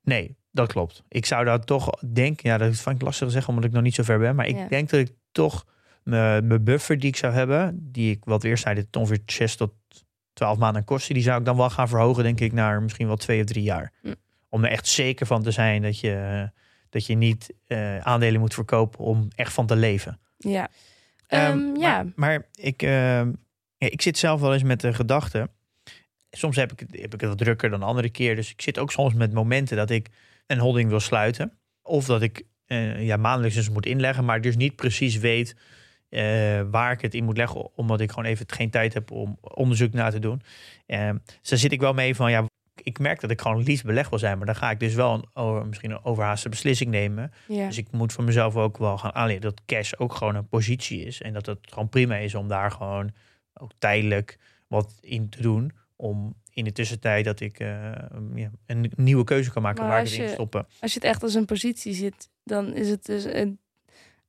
Nee, 0.02 0.36
dat 0.50 0.72
klopt. 0.72 1.02
Ik 1.08 1.26
zou 1.26 1.44
dat 1.44 1.66
toch 1.66 1.90
denken, 2.12 2.50
ja, 2.50 2.58
dat 2.58 2.76
vind 2.76 2.96
ik 2.96 3.02
lastig 3.02 3.26
te 3.26 3.32
zeggen 3.32 3.52
omdat 3.54 3.68
ik 3.68 3.74
nog 3.74 3.82
niet 3.82 3.94
zo 3.94 4.02
ver 4.02 4.18
ben. 4.18 4.34
Maar 4.36 4.46
ik 4.46 4.56
Ja. 4.56 4.68
denk 4.68 4.90
dat 4.90 5.00
ik 5.00 5.10
toch 5.32 5.64
mijn 6.06 6.46
mijn 6.46 6.64
buffer 6.64 6.98
die 6.98 7.08
ik 7.08 7.16
zou 7.16 7.32
hebben, 7.32 7.78
die 7.92 8.10
ik 8.10 8.24
wat 8.24 8.42
weer 8.42 8.58
zei, 8.58 8.74
dit 8.74 8.96
ongeveer 8.96 9.20
6 9.26 9.56
tot 9.56 9.72
12 10.32 10.58
maanden 10.58 10.80
aan 10.80 10.84
kosten, 10.86 11.14
die 11.14 11.22
zou 11.22 11.38
ik 11.38 11.44
dan 11.44 11.56
wel 11.56 11.70
gaan 11.70 11.88
verhogen, 11.88 12.22
denk 12.22 12.40
ik, 12.40 12.52
naar 12.52 12.82
misschien 12.82 13.06
wel 13.06 13.16
twee 13.16 13.40
of 13.40 13.46
drie 13.46 13.62
jaar. 13.62 13.92
Hm. 14.02 14.14
Om 14.48 14.64
er 14.64 14.70
echt 14.70 14.86
zeker 14.86 15.26
van 15.26 15.42
te 15.42 15.50
zijn 15.50 15.82
dat 15.82 16.00
je, 16.00 16.50
dat 16.90 17.06
je 17.06 17.14
niet 17.14 17.54
eh, 17.66 17.98
aandelen 17.98 18.40
moet 18.40 18.54
verkopen 18.54 18.98
om 19.00 19.28
echt 19.34 19.52
van 19.52 19.66
te 19.66 19.76
leven. 19.76 20.18
Ja. 20.38 20.68
Ehm, 21.26 21.42
Ehm, 21.58 21.76
ja. 21.80 22.02
Maar, 22.02 22.12
maar 22.14 22.46
ik, 22.54 22.82
ehm, 22.82 23.32
ja, 23.76 23.90
ik 23.90 24.02
zit 24.02 24.18
zelf 24.18 24.40
wel 24.40 24.52
eens 24.52 24.62
met 24.62 24.80
de 24.80 24.94
gedachte. 24.94 25.48
Soms 26.30 26.56
heb 26.56 26.72
ik, 26.72 26.80
het- 26.80 27.00
heb 27.00 27.14
ik 27.14 27.20
het 27.20 27.28
wat 27.28 27.38
drukker 27.38 27.70
dan 27.70 27.80
de 27.80 27.86
andere 27.86 28.10
keer. 28.10 28.34
Dus 28.36 28.50
ik 28.50 28.62
zit 28.62 28.78
ook 28.78 28.92
soms 28.92 29.14
met 29.14 29.32
momenten 29.32 29.76
dat 29.76 29.90
ik 29.90 30.08
een 30.46 30.58
holding 30.58 30.88
wil 30.88 31.00
sluiten. 31.00 31.52
Of 31.82 32.06
dat 32.06 32.22
ik 32.22 32.42
eh, 32.66 33.04
ja, 33.06 33.16
maandelijks 33.16 33.56
dus 33.56 33.70
moet 33.70 33.86
inleggen, 33.86 34.24
maar 34.24 34.40
dus 34.40 34.56
niet 34.56 34.76
precies 34.76 35.16
weet 35.16 35.56
eh, 36.16 36.62
waar 36.70 36.92
ik 36.92 37.00
het 37.00 37.14
in 37.14 37.24
moet 37.24 37.36
leggen. 37.36 37.76
Omdat 37.76 38.00
ik 38.00 38.10
gewoon 38.10 38.24
even 38.24 38.46
geen 38.48 38.70
tijd 38.70 38.94
heb 38.94 39.10
om 39.10 39.38
onderzoek 39.40 39.92
naar 39.92 40.10
te 40.10 40.18
doen. 40.18 40.42
Ehm, 40.86 41.16
dus 41.40 41.48
daar 41.48 41.58
zit 41.58 41.72
ik 41.72 41.80
wel 41.80 41.92
mee 41.94 42.14
van 42.14 42.30
ja. 42.30 42.44
Ik 42.82 42.98
merk 42.98 43.20
dat 43.20 43.30
ik 43.30 43.40
gewoon 43.40 43.62
liefst 43.62 43.84
beleg 43.84 44.08
wil 44.08 44.18
zijn, 44.18 44.36
maar 44.36 44.46
dan 44.46 44.56
ga 44.56 44.70
ik 44.70 44.80
dus 44.80 44.94
wel 44.94 45.14
een, 45.14 45.24
over- 45.34 45.66
misschien 45.66 45.90
een 45.90 46.04
overhaaste 46.04 46.48
beslissing 46.48 46.90
nemen. 46.90 47.32
ja. 47.48 47.66
Dus 47.66 47.78
ik 47.78 47.86
moet 47.90 48.12
voor 48.12 48.24
mezelf 48.24 48.56
ook 48.56 48.78
wel 48.78 48.98
gaan 48.98 49.14
aanleren 49.14 49.42
dat 49.42 49.62
cash 49.66 49.92
ook 49.98 50.14
gewoon 50.14 50.34
een 50.34 50.48
positie 50.48 51.04
is. 51.04 51.22
En 51.22 51.32
dat 51.32 51.46
het 51.46 51.58
gewoon 51.62 51.88
prima 51.88 52.16
is 52.16 52.34
om 52.34 52.48
daar 52.48 52.70
gewoon 52.70 53.10
ook 53.54 53.70
tijdelijk 53.78 54.38
wat 54.66 54.98
in 55.00 55.28
te 55.28 55.42
doen. 55.42 55.72
Om 55.96 56.34
in 56.52 56.64
de 56.64 56.72
tussentijd 56.72 57.24
dat 57.24 57.40
ik 57.40 57.58
eh, 57.60 57.92
ja, 58.34 58.50
een 58.66 58.92
nieuwe 58.96 59.24
keuze 59.24 59.50
kan 59.52 59.62
maken 59.62 59.82
Maar 59.82 59.92
waar 59.92 60.02
ik 60.06 60.10
in 60.12 60.22
je- 60.22 60.28
stoppen. 60.28 60.66
Als 60.80 60.92
je 60.92 60.98
het 60.98 61.08
echt 61.08 61.22
als 61.22 61.34
een 61.34 61.44
positie 61.44 61.94
ziet, 61.94 62.28
dan 62.44 62.74
is 62.74 62.88
het 62.88 63.04
dus 63.04 63.24
een 63.24 63.58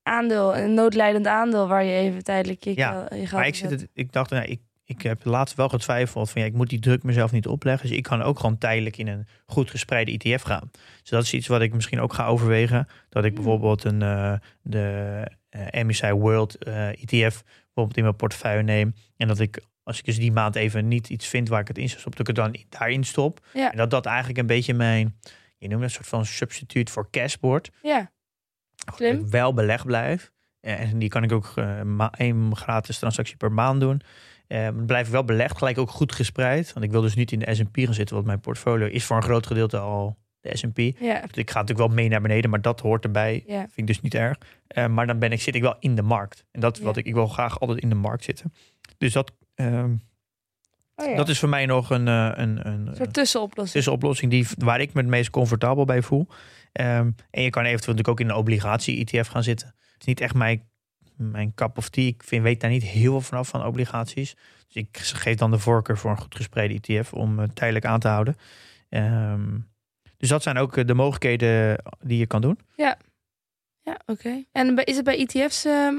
aandeel, 0.08 0.58
een 0.58 0.74
noodlijdend 0.74 1.28
aandeel 1.28 1.68
waar 1.68 1.84
je 1.84 1.94
even 1.94 2.24
tijdelijk 2.24 2.64
je, 2.64 2.76
Ja, 2.76 3.08
je 3.16 3.28
Maar 3.32 3.48
ik, 3.48 3.56
zit 3.56 3.70
het, 3.70 3.88
ik 3.94 4.12
dacht, 4.12 4.30
nou, 4.30 4.46
ik, 4.46 4.60
ik 4.88 5.02
heb 5.02 5.26
laatst 5.26 5.56
wel 5.56 5.70
getwijfeld 5.70 6.30
van 6.30 6.42
ja, 6.42 6.48
ik 6.48 6.54
moet 6.54 6.70
die 6.70 6.80
druk 6.80 7.04
mezelf 7.04 7.32
niet 7.32 7.48
opleggen. 7.48 7.88
Dus 7.88 7.98
ik 7.98 8.04
kan 8.04 8.22
ook 8.22 8.40
gewoon 8.40 8.58
tijdelijk 8.58 8.98
in 8.98 9.08
een 9.08 9.28
goed 9.46 9.70
gespreide 9.70 10.18
ETF 10.18 10.42
gaan. 10.42 10.72
Dus 11.02 11.10
dat 11.10 11.24
is 11.24 11.34
iets 11.34 11.48
wat 11.48 11.62
ik 11.62 11.74
misschien 11.74 12.00
ook 12.00 12.14
ga 12.14 12.26
overwegen. 12.26 12.88
Dat 13.10 13.24
ik 13.24 13.34
Hmm. 13.34 13.44
bijvoorbeeld 13.44 13.84
een, 13.84 14.02
eh, 14.02 14.34
de 14.62 15.28
eh, 15.50 15.84
MSCI 15.84 16.12
World 16.12 16.58
eh, 16.58 16.88
ETF 16.90 17.44
bijvoorbeeld 17.66 17.98
in 17.98 18.04
mijn 18.04 18.16
portefeuille 18.16 18.64
neem. 18.64 18.94
En 19.18 19.28
dat 19.28 19.40
ik, 19.40 19.62
als 19.84 20.00
ik 20.00 20.06
dus 20.06 20.20
die 20.20 20.32
maand 20.32 20.56
even 20.56 20.88
niet 20.88 21.10
iets 21.10 21.28
vind 21.28 21.50
waar 21.50 21.62
ik 21.62 21.68
het 21.68 21.78
in 21.78 21.90
zou 21.90 22.00
stoppen, 22.00 22.26
dat 22.26 22.36
ik 22.36 22.44
het 22.44 22.54
dan 22.54 22.80
daarin 22.80 23.04
stop. 23.04 23.46
Ja. 23.54 23.72
En 23.72 23.78
dat 23.78 23.90
dat 23.90 24.06
eigenlijk 24.06 24.38
een 24.38 24.46
beetje 24.46 24.74
mijn, 24.74 25.20
je 25.58 25.68
noemt 25.68 25.82
het 25.82 25.90
een 25.90 25.96
soort 25.96 26.08
van 26.08 26.26
substituut 26.26 26.90
voor 26.90 27.10
cash 27.10 27.36
wordt. 27.42 27.70
Ja, 27.82 28.12
Slim. 28.96 29.20
ik 29.20 29.28
wel 29.28 29.54
beleg 29.54 29.86
blijf. 29.86 30.32
Eh, 30.60 30.82
En 30.82 31.00
die 31.00 31.10
kan 31.10 31.24
ik 31.24 31.32
ook 31.32 31.52
eh, 31.56 32.06
één 32.12 32.56
gratis 32.56 33.00
transactie 33.00 33.38
per 33.38 33.52
maand 33.52 33.80
doen. 33.82 34.02
Eh, 34.48 34.68
blijf 34.86 35.06
ik 35.06 35.12
wel 35.12 35.24
belegd, 35.24 35.58
gelijk 35.58 35.78
ook 35.78 35.90
goed 35.90 36.12
gespreid. 36.12 36.74
Want 36.74 36.86
ik 36.86 36.92
wil 36.92 37.02
dus 37.02 37.16
niet 37.16 37.32
in 37.32 37.40
de 37.40 37.56
S&P 37.56 37.78
gaan 37.80 37.94
zitten, 37.94 38.16
want 38.16 38.28
mijn 38.28 38.40
portfolio 38.40 38.88
is 38.88 39.06
voor 39.06 39.16
een 39.18 39.24
groot 39.24 39.48
gedeelte 39.48 39.78
al 39.78 40.18
de 40.40 40.58
S&P. 40.58 40.78
ja, 40.78 41.24
Ik 41.24 41.50
ga 41.52 41.60
natuurlijk 41.60 41.78
wel 41.88 41.88
mee 41.88 42.10
naar 42.10 42.22
beneden, 42.22 42.50
maar 42.50 42.62
dat 42.62 42.80
hoort 42.80 43.04
erbij. 43.04 43.44
ja. 43.48 43.60
Vind 43.60 43.78
ik 43.78 43.88
dus 43.88 44.02
niet 44.02 44.16
erg. 44.16 44.38
Maar 44.90 45.08
dan 45.08 45.20
ben 45.20 45.32
ik, 45.32 45.42
zit 45.42 45.56
ik 45.56 45.62
wel 45.62 45.76
in 45.80 45.96
de 45.96 46.02
markt. 46.02 46.46
En 46.52 46.60
dat 46.62 46.78
is 46.78 46.84
wat 46.84 46.96
Ja. 46.96 47.02
ik, 47.02 47.08
ik 47.08 47.14
wil 47.14 47.28
graag 47.28 47.60
altijd 47.60 47.80
in 47.80 47.90
de 47.90 47.96
markt 47.96 48.24
zitten. 48.24 48.54
Dus 48.98 49.14
dat, 49.14 49.32
ehm, 49.56 49.96
Oh 50.96 51.06
ja. 51.06 51.16
Dat 51.16 51.30
is 51.30 51.40
voor 51.40 51.50
mij 51.50 51.66
nog 51.66 51.90
een, 51.90 52.08
een, 52.08 52.40
een, 52.68 52.88
Een 52.88 52.96
soort 52.96 53.14
tussenoplossing. 53.14 53.74
tussenoplossing 53.76 54.32
die, 54.32 54.48
waar 54.58 54.82
ik 54.82 54.94
me 54.94 55.02
het 55.02 55.10
meest 55.10 55.30
comfortabel 55.30 55.86
bij 55.86 56.02
voel. 56.02 56.28
Ehm, 56.78 57.12
en 57.30 57.42
je 57.42 57.50
kan 57.50 57.64
eventueel 57.64 57.96
natuurlijk 57.96 58.08
ook 58.08 58.20
in 58.20 58.30
een 58.30 58.42
obligatie-ETF 58.42 59.28
gaan 59.28 59.44
zitten. 59.44 59.68
Het 59.68 60.00
is 60.00 60.06
niet 60.06 60.22
echt 60.22 60.34
mijn, 60.34 60.70
mijn 61.16 61.54
cup 61.54 61.78
of 61.78 61.90
tea. 61.90 62.08
Ik 62.08 62.24
vind, 62.24 62.44
weet 62.44 62.62
daar 62.62 62.70
niet 62.70 62.84
heel 62.84 63.12
veel 63.12 63.22
vanaf 63.22 63.48
van 63.48 63.66
obligaties. 63.66 64.36
Dus 64.68 64.76
ik 64.76 64.98
geef 64.98 65.36
dan 65.36 65.52
de 65.52 65.60
voorkeur 65.60 65.98
voor 65.98 66.12
een 66.12 66.18
goed 66.18 66.36
gespreide 66.36 66.80
ETF 66.82 67.14
om 67.14 67.40
het 67.40 67.56
tijdelijk 67.56 67.86
aan 67.86 68.00
te 68.00 68.08
houden. 68.08 68.36
Ehm, 68.90 69.58
dus 70.18 70.30
dat 70.30 70.44
zijn 70.44 70.58
ook 70.58 70.78
eh, 70.78 70.86
de 70.86 70.94
mogelijkheden 70.94 71.84
die 72.00 72.18
je 72.18 72.28
kan 72.28 72.42
doen. 72.42 72.60
Ja, 72.76 72.98
oké. 74.06 74.44
En 74.52 74.84
is 74.84 74.96
het 74.96 75.06
bij 75.06 75.18
ETF's, 75.18 75.66
ehm, 75.66 75.96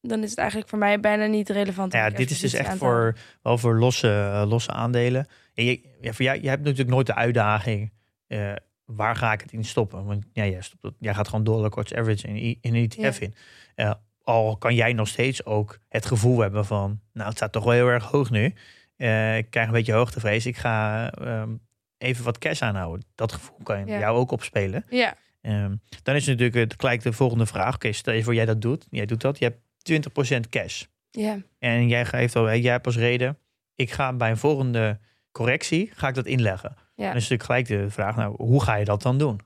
dan 0.00 0.22
is 0.22 0.30
het 0.30 0.38
eigenlijk 0.38 0.68
voor 0.68 0.78
mij 0.78 1.00
bijna 1.00 1.26
niet 1.26 1.48
relevant. 1.48 1.92
Ja, 1.92 2.10
dit 2.10 2.30
is 2.30 2.40
dus 2.40 2.52
echt 2.52 2.76
voor, 2.76 3.16
wel 3.42 3.58
voor 3.58 3.78
losse, 3.78 4.08
eh, 4.08 4.48
losse 4.48 4.70
aandelen. 4.70 5.26
En 5.54 5.64
je, 5.64 5.80
ja, 6.00 6.12
voor 6.12 6.24
jou, 6.24 6.40
je 6.40 6.48
hebt 6.48 6.62
natuurlijk 6.62 6.90
nooit 6.90 7.06
de 7.06 7.14
uitdaging, 7.14 7.92
eh, 8.26 8.52
waar 8.84 9.16
ga 9.16 9.32
ik 9.32 9.40
het 9.40 9.52
in 9.52 9.64
stoppen? 9.64 10.04
Want 10.04 10.24
ja, 10.32 10.46
jij, 10.46 10.60
stopt 10.62 10.82
het, 10.82 10.94
jij 10.98 11.14
gaat 11.14 11.28
gewoon 11.28 11.44
dollar 11.44 11.70
cost 11.70 11.94
average 11.94 12.26
in, 12.28 12.36
i- 12.36 12.58
in 12.60 12.74
een 12.74 12.84
ETF 12.90 13.18
Ja. 13.20 13.26
in. 13.26 13.34
Eh, 13.74 13.92
al 14.22 14.56
kan 14.56 14.74
jij 14.74 14.92
nog 14.92 15.08
steeds 15.08 15.44
ook 15.44 15.78
het 15.88 16.06
gevoel 16.06 16.38
hebben 16.40 16.64
van, 16.66 17.00
nou 17.12 17.28
het 17.28 17.36
staat 17.36 17.52
toch 17.52 17.64
wel 17.64 17.72
heel 17.72 17.88
erg 17.88 18.04
hoog 18.04 18.30
nu. 18.30 18.54
Eh, 18.96 19.36
ik 19.36 19.50
krijg 19.50 19.66
een 19.66 19.72
beetje 19.72 19.92
hoogtevrees. 19.92 20.46
Ik 20.46 20.56
ga 20.56 21.10
ehm, 21.12 21.50
even 21.98 22.24
wat 22.24 22.38
cash 22.38 22.62
aanhouden. 22.62 23.06
Dat 23.14 23.32
gevoel 23.32 23.58
kan 23.62 23.86
Ja. 23.86 23.98
jou 23.98 24.16
ook 24.16 24.30
opspelen. 24.30 24.84
Ja, 24.90 25.14
Ehm, 25.40 25.76
dan 26.02 26.14
is 26.14 26.26
natuurlijk 26.26 26.54
het, 26.54 26.74
gelijk 26.76 27.02
de 27.02 27.12
volgende 27.12 27.46
vraag. 27.46 27.74
Oké, 27.74 27.92
stel 27.92 28.14
je 28.14 28.22
voor 28.22 28.34
jij 28.34 28.44
dat 28.44 28.60
doet. 28.62 28.86
Jij 28.90 29.06
doet 29.06 29.20
dat. 29.20 29.38
Je 29.38 29.44
hebt 29.44 29.58
20% 29.82 30.48
cash. 30.48 30.84
ja, 31.10 31.38
En 31.58 31.88
jij 31.88 32.04
geeft 32.04 32.36
al, 32.36 32.54
jij 32.54 32.72
hebt 32.72 32.86
als 32.86 32.96
reden, 32.96 33.38
ik 33.74 33.90
ga 33.90 34.12
bij 34.12 34.30
een 34.30 34.36
volgende 34.36 34.98
correctie, 35.32 35.90
ga 35.94 36.08
ik 36.08 36.14
dat 36.14 36.26
inleggen. 36.26 36.76
Ja. 36.94 37.06
Dan 37.06 37.16
is 37.16 37.28
natuurlijk 37.28 37.42
gelijk 37.42 37.66
de 37.66 37.90
vraag, 37.90 38.16
nou, 38.16 38.34
hoe 38.36 38.62
ga 38.62 38.74
je 38.74 38.84
dat 38.84 39.02
dan 39.02 39.18
doen? 39.18 39.40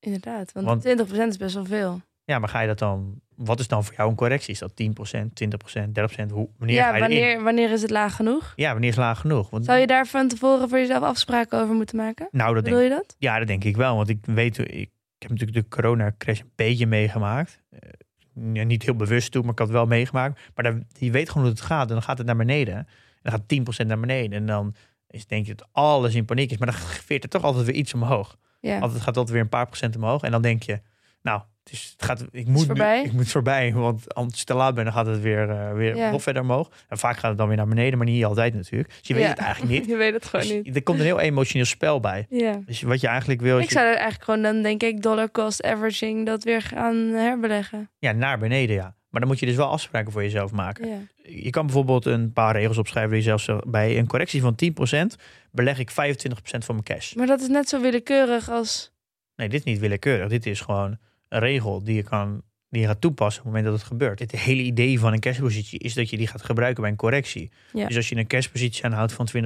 inderdaad. 0.00 0.52
Want, 0.52 0.66
Want- 0.66 0.82
20% 0.84 1.28
is 1.28 1.36
best 1.36 1.54
wel 1.54 1.64
veel. 1.64 2.00
Ja, 2.24 2.38
maar 2.38 2.48
ga 2.48 2.60
je 2.60 2.66
dat 2.66 2.78
dan, 2.78 3.20
wat 3.36 3.60
is 3.60 3.68
dan 3.68 3.84
voor 3.84 3.94
jou 3.96 4.10
een 4.10 4.16
correctie? 4.16 4.52
Is 4.52 4.58
dat 4.58 4.72
10%, 4.74 5.34
20%, 5.34 5.92
30%? 5.92 6.30
Hoe, 6.30 6.48
wanneer 6.58 6.82
ga 6.82 6.94
je 6.94 7.00
wanneer, 7.00 7.42
wanneer 7.42 7.70
is 7.70 7.82
het 7.82 7.90
laag 7.90 8.16
genoeg? 8.16 8.52
Ja, 8.56 8.72
wanneer 8.72 8.90
is 8.90 8.96
laag 8.96 9.20
genoeg? 9.20 9.50
Want, 9.50 9.64
Zou 9.64 9.78
je 9.78 9.86
daar 9.86 10.06
van 10.06 10.28
tevoren 10.28 10.68
voor 10.68 10.78
jezelf 10.78 11.02
afspraken 11.02 11.60
over 11.60 11.74
moeten 11.74 11.96
maken? 11.96 12.28
nou, 12.30 12.54
dat 12.54 12.64
Bedoel 12.64 12.78
denk, 12.78 12.90
je 12.90 12.96
dat? 12.96 13.16
ja, 13.18 13.38
dat 13.38 13.46
denk 13.46 13.64
ik 13.64 13.76
wel. 13.76 13.96
Want 13.96 14.08
ik 14.08 14.18
weet, 14.26 14.58
ik, 14.58 14.90
heb 15.18 15.30
natuurlijk 15.30 15.58
de 15.58 15.68
corona-crash 15.68 16.40
een 16.40 16.50
beetje 16.54 16.86
meegemaakt. 16.86 17.62
Eh, 17.70 18.64
niet 18.64 18.82
heel 18.82 18.96
bewust 18.96 19.32
toe, 19.32 19.42
maar 19.42 19.52
ik 19.52 19.58
had 19.58 19.68
het 19.68 19.76
wel 19.76 19.86
meegemaakt. 19.86 20.40
Maar 20.54 20.64
dan, 20.64 20.84
je 20.98 21.10
weet 21.10 21.28
gewoon 21.28 21.42
hoe 21.46 21.52
het 21.56 21.62
gaat. 21.64 21.88
En 21.88 21.94
dan 21.94 22.02
gaat 22.02 22.18
het 22.18 22.26
naar 22.26 22.36
beneden. 22.36 22.74
En 22.74 22.86
dan 23.22 23.32
gaat 23.32 23.46
10% 23.84 23.86
naar 23.86 24.00
beneden. 24.00 24.38
En 24.38 24.46
dan 24.46 24.74
is, 25.10 25.26
denk 25.26 25.46
je 25.46 25.54
dat 25.54 25.68
alles 25.72 26.14
in 26.14 26.24
paniek 26.24 26.50
is. 26.50 26.58
Maar 26.58 26.70
dan 26.70 26.80
veert 26.80 27.22
er 27.22 27.28
toch 27.30 27.42
altijd 27.42 27.66
weer 27.66 27.74
iets 27.74 27.94
omhoog. 27.94 28.36
Ja. 28.60 28.78
Altijd 28.78 29.02
gaat 29.02 29.14
dat 29.14 29.30
weer 29.30 29.40
een 29.40 29.48
paar 29.48 29.66
procent 29.66 29.96
omhoog. 29.96 30.22
En 30.22 30.30
dan 30.30 30.42
denk 30.42 30.62
je, 30.62 30.80
nou, 31.22 31.40
het, 31.64 31.72
is, 31.72 31.94
het 31.96 32.04
gaat, 32.06 32.24
ik, 32.30 32.46
moet 32.46 32.60
nu- 32.60 32.66
voorbij. 32.66 33.02
ik 33.04 33.12
moet 33.12 33.28
voorbij. 33.28 33.72
Want 33.72 34.14
als 34.14 34.40
ik 34.40 34.46
te 34.46 34.54
laat 34.54 34.74
ben, 34.74 34.84
dan 34.84 34.92
gaat 34.92 35.06
het 35.06 35.20
weer, 35.20 35.50
eh, 35.50 35.72
weer 35.72 35.96
Ja. 35.96 36.10
nog 36.10 36.22
verder 36.22 36.42
omhoog. 36.42 36.70
En 36.88 36.98
vaak 36.98 37.16
gaat 37.16 37.28
het 37.28 37.38
dan 37.38 37.48
weer 37.48 37.56
naar 37.56 37.66
beneden, 37.68 37.98
maar 37.98 38.06
niet 38.06 38.24
altijd 38.24 38.54
natuurlijk. 38.54 38.88
Dus 38.88 39.00
je 39.08 39.14
weet 39.14 39.22
Ja. 39.22 39.28
het 39.28 39.38
eigenlijk 39.38 39.72
niet. 39.72 39.86
je 39.92 39.96
weet 39.96 40.12
het 40.14 40.24
gewoon 40.26 40.46
Dus 40.46 40.54
niet. 40.62 40.76
er 40.76 40.82
komt 40.82 40.98
een 40.98 41.04
heel 41.04 41.20
emotioneel 41.20 41.66
spel 41.66 42.00
bij. 42.00 42.26
Ja. 42.28 42.60
Dus 42.66 42.82
wat 42.82 43.00
je 43.00 43.06
eigenlijk 43.06 43.40
wil, 43.40 43.58
Ik 43.58 43.64
je- 43.64 43.70
zou 43.70 43.84
er 43.86 43.92
eigenlijk 43.94 44.24
gewoon 44.24 44.42
dan 44.42 44.62
denk 44.62 44.82
ik 44.82 45.02
dollar 45.02 45.30
cost 45.30 45.62
averaging 45.64 46.26
dat 46.26 46.44
weer 46.44 46.62
gaan 46.62 46.96
herbeleggen. 46.96 47.90
ja, 47.98 48.12
naar 48.12 48.38
beneden, 48.38 48.76
ja. 48.76 48.94
Maar 49.08 49.20
dan 49.20 49.30
moet 49.30 49.38
je 49.38 49.46
dus 49.46 49.56
wel 49.56 49.70
afspraken 49.70 50.12
voor 50.12 50.22
jezelf 50.22 50.52
maken. 50.52 50.88
Ja. 50.88 50.98
Je 51.22 51.50
kan 51.50 51.66
bijvoorbeeld 51.66 52.04
een 52.04 52.32
paar 52.32 52.56
regels 52.56 52.78
opschrijven 52.78 53.12
die 53.12 53.22
zelfs 53.22 53.48
bij 53.66 53.98
een 53.98 54.06
correctie 54.06 54.40
van 54.40 54.54
10% 54.64 55.20
beleg 55.50 55.78
ik 55.78 55.90
25% 55.90 55.94
van 55.94 56.74
mijn 56.74 56.82
cash. 56.82 57.14
Maar 57.14 57.26
dat 57.26 57.40
is 57.40 57.48
net 57.48 57.68
zo 57.68 57.80
willekeurig 57.80 58.50
als... 58.50 58.94
Nee, 59.36 59.48
dit 59.48 59.58
is 59.58 59.64
niet 59.64 59.78
willekeurig. 59.78 60.28
Dit 60.28 60.46
is 60.46 60.60
gewoon 60.60 60.98
een 61.28 61.38
regel 61.38 61.84
die 61.84 61.94
je 61.94 62.02
kan 62.02 62.42
die 62.68 62.80
je 62.80 62.86
gaat 62.86 63.00
toepassen 63.00 63.42
op 63.42 63.46
het 63.46 63.54
moment 63.56 63.72
dat 63.72 63.82
het 63.82 63.92
gebeurt. 63.92 64.18
Het 64.18 64.40
hele 64.40 64.62
idee 64.62 64.98
van 64.98 65.12
een 65.12 65.20
cashpositie 65.20 65.78
is 65.78 65.94
dat 65.94 66.10
je 66.10 66.16
die 66.16 66.26
gaat 66.26 66.42
gebruiken 66.42 66.82
bij 66.82 66.90
een 66.90 66.96
correctie. 66.96 67.50
Ja. 67.72 67.86
Dus 67.86 67.96
als 67.96 68.08
je 68.08 68.16
een 68.16 68.26
cashpositie 68.26 68.84
aanhoudt 68.84 69.12
van 69.12 69.28
20%, 69.36 69.40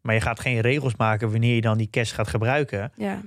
maar 0.00 0.14
je 0.14 0.20
gaat 0.20 0.40
geen 0.40 0.60
regels 0.60 0.96
maken 0.96 1.30
wanneer 1.30 1.54
je 1.54 1.60
dan 1.60 1.78
die 1.78 1.90
cash 1.90 2.14
gaat 2.14 2.28
gebruiken. 2.28 2.92
Ja, 2.96 3.20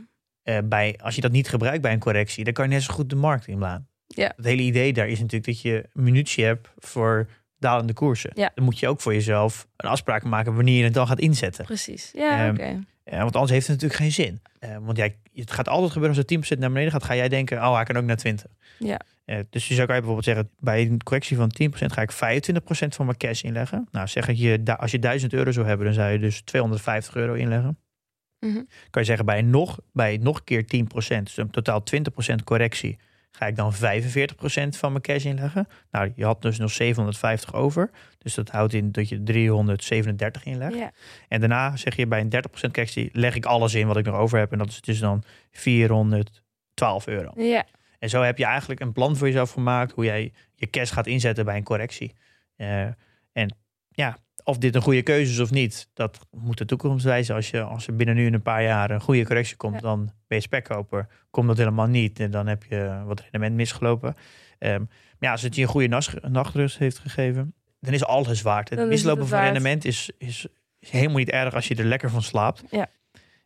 eh, 0.44 0.58
bij, 0.64 1.00
als 1.04 1.16
je 1.16 1.22
dat 1.22 1.32
niet 1.32 1.50
gebruikt 1.50 1.82
bij 1.82 1.94
een 1.94 2.00
correctie, 2.00 2.44
dan 2.44 2.54
kan 2.54 2.68
je 2.68 2.74
net 2.74 2.84
zo 2.84 2.94
goed 2.94 3.10
de 3.10 3.16
markt 3.16 3.48
inblaan. 3.48 3.88
Ja. 4.16 4.34
Het 4.36 4.46
hele 4.46 4.62
idee 4.62 4.94
daar 4.94 5.08
is 5.08 5.20
natuurlijk 5.20 5.46
dat 5.46 5.62
je 5.62 5.86
minuutje 5.94 6.44
hebt 6.44 6.70
voor 6.78 7.28
dalende 7.60 7.94
koersen. 7.94 8.32
Ja. 8.34 8.52
Dan 8.56 8.66
moet 8.66 8.80
je 8.80 8.88
ook 8.88 9.02
voor 9.02 9.14
jezelf 9.14 9.68
een 9.78 9.90
afspraak 9.90 10.24
maken 10.24 10.56
wanneer 10.56 10.78
je 10.78 10.84
het 10.84 10.94
dan 10.94 11.08
gaat 11.08 11.20
inzetten. 11.20 11.66
precies. 11.66 12.12
Ja, 12.14 12.46
Ehm, 12.46 12.54
oké. 12.54 12.80
Ja, 13.12 13.18
want 13.20 13.34
anders 13.34 13.52
heeft 13.52 13.68
het 13.68 13.82
natuurlijk 13.82 14.02
geen 14.02 14.12
zin. 14.26 14.42
Eh, 14.60 14.78
want 14.82 14.98
jij, 14.98 15.16
het 15.34 15.52
gaat 15.52 15.68
altijd 15.68 15.92
gebeuren 15.92 16.10
als 16.10 16.18
het 16.18 16.28
10% 16.28 16.60
naar 16.60 16.70
beneden 16.72 16.92
gaat, 16.92 17.04
ga 17.04 17.16
jij 17.16 17.30
denken, 17.30 17.58
oh, 17.58 17.76
hij 17.76 17.84
kan 17.84 17.98
ook 17.98 18.04
naar 18.04 18.16
20. 18.16 18.52
Ja. 18.80 19.00
Eh, 19.26 19.40
dus 19.50 19.68
je 19.68 19.74
zou 19.74 19.88
kan 19.88 19.96
je 19.96 20.02
bijvoorbeeld 20.02 20.36
zeggen, 20.36 20.50
bij 20.60 20.82
een 20.82 21.04
correctie 21.04 21.38
van 21.38 21.52
10% 21.52 21.94
ga 21.94 22.02
ik 22.02 22.12
25% 22.12 22.96
van 22.96 23.06
mijn 23.06 23.18
cash 23.18 23.42
inleggen. 23.44 23.88
Nou, 23.92 24.08
zeg 24.08 24.26
dat 24.26 24.40
je, 24.40 24.62
als 24.78 24.92
je 24.92 25.00
1000 25.00 25.34
euro 25.34 25.52
zou 25.52 25.68
hebben, 25.68 25.86
dan 25.86 25.96
zou 25.96 26.12
je 26.12 26.20
dus 26.20 26.42
250 26.42 27.16
euro 27.16 27.34
inleggen. 27.34 27.78
Mhm. 28.40 28.62
Kan 28.90 29.02
je 29.02 29.08
zeggen, 29.08 29.26
bij 29.26 29.42
nog, 29.42 29.80
bij 29.94 30.18
nog 30.22 30.38
een 30.38 30.44
keer 30.44 30.66
10%, 30.66 31.24
dus 31.24 31.38
een 31.38 31.50
totaal 31.50 31.84
20% 31.84 32.44
correctie, 32.44 32.98
ga 33.36 33.48
ik 33.48 33.56
dan 33.56 33.74
45% 33.74 33.78
van 34.78 34.92
mijn 34.92 35.02
cash 35.02 35.26
inleggen. 35.26 35.68
Nou, 35.92 36.12
je 36.16 36.26
had 36.26 36.42
dus 36.42 36.58
nog 36.58 36.72
750 36.72 37.54
over. 37.54 37.90
Dus 38.18 38.34
dat 38.34 38.50
houdt 38.50 38.74
in 38.74 38.92
dat 38.92 39.10
je 39.10 39.24
337 39.24 40.46
inlegt. 40.46 40.76
Ja. 40.76 40.92
En 41.28 41.40
daarna 41.40 41.76
zeg 41.76 41.96
je 41.96 42.08
bij 42.08 42.20
een 42.20 42.34
30% 42.34 42.72
correctie 42.72 43.10
leg 43.12 43.36
ik 43.36 43.46
alles 43.46 43.74
in 43.74 43.88
wat 43.88 43.98
ik 43.98 44.06
nog 44.06 44.16
over 44.16 44.40
heb. 44.40 44.52
En 44.52 44.58
dat 44.58 44.68
is 44.68 44.82
dus 44.82 45.00
dan 45.00 45.24
412 45.52 47.08
euro. 47.08 47.32
ja, 47.36 47.66
En 48.00 48.10
zo 48.10 48.22
heb 48.22 48.38
je 48.38 48.46
eigenlijk 48.46 48.80
een 48.80 48.94
plan 48.94 49.16
voor 49.16 49.28
jezelf 49.28 49.52
gemaakt 49.52 49.92
hoe 49.92 50.06
jij 50.06 50.34
je 50.56 50.70
cash 50.70 50.94
gaat 50.94 51.08
inzetten 51.08 51.46
bij 51.46 51.58
een 51.58 51.64
correctie. 51.64 52.14
Eh, 52.56 52.88
en 53.32 53.56
ja, 53.90 54.18
of 54.48 54.58
dit 54.58 54.76
een 54.76 54.82
goede 54.82 55.02
keuze 55.02 55.32
is 55.32 55.40
of 55.40 55.52
niet, 55.52 55.90
dat 55.94 56.20
moet 56.32 56.58
de 56.58 56.66
toekomst 56.66 57.06
wijzen. 57.06 57.36
Als, 57.36 57.50
je, 57.50 57.62
als 57.62 57.88
er 57.88 57.96
binnen 57.96 58.16
nu 58.16 58.26
in 58.26 58.34
een 58.34 58.42
paar 58.42 58.64
jaar 58.64 58.92
een 58.92 59.02
goede 59.02 59.26
correctie 59.26 59.56
komt, 59.56 59.74
Ja. 59.74 59.80
dan 59.80 60.06
ben 60.28 60.38
je 60.38 60.44
spekkoper. 60.44 61.08
Komt 61.30 61.48
dat 61.48 61.58
helemaal 61.58 61.88
niet 61.88 62.20
en 62.20 62.32
dan 62.32 62.48
heb 62.48 62.64
je 62.64 63.02
wat 63.06 63.20
rendement 63.22 63.56
misgelopen. 63.56 64.16
Ehm, 64.60 64.80
maar 64.80 64.88
ja, 65.20 65.32
als 65.32 65.42
het 65.42 65.56
je 65.56 65.62
een 65.62 65.68
goede 65.68 66.02
nachtrust 66.30 66.78
heeft 66.78 67.00
gegeven, 67.00 67.54
dan 67.80 67.94
is 67.94 68.06
alles 68.06 68.42
waard. 68.42 68.70
Het 68.70 68.80
Dan 68.80 68.88
mislopen 68.88 69.20
het 69.20 69.30
van 69.30 69.38
waard. 69.40 69.52
rendement 69.52 69.86
is, 69.86 70.10
is, 70.18 70.48
is 70.80 70.90
helemaal 70.92 71.18
niet 71.18 71.30
erg 71.30 71.54
als 71.54 71.68
je 71.68 71.76
er 71.76 71.86
lekker 71.86 72.10
van 72.10 72.22
slaapt. 72.22 72.64
Ja. 72.72 72.88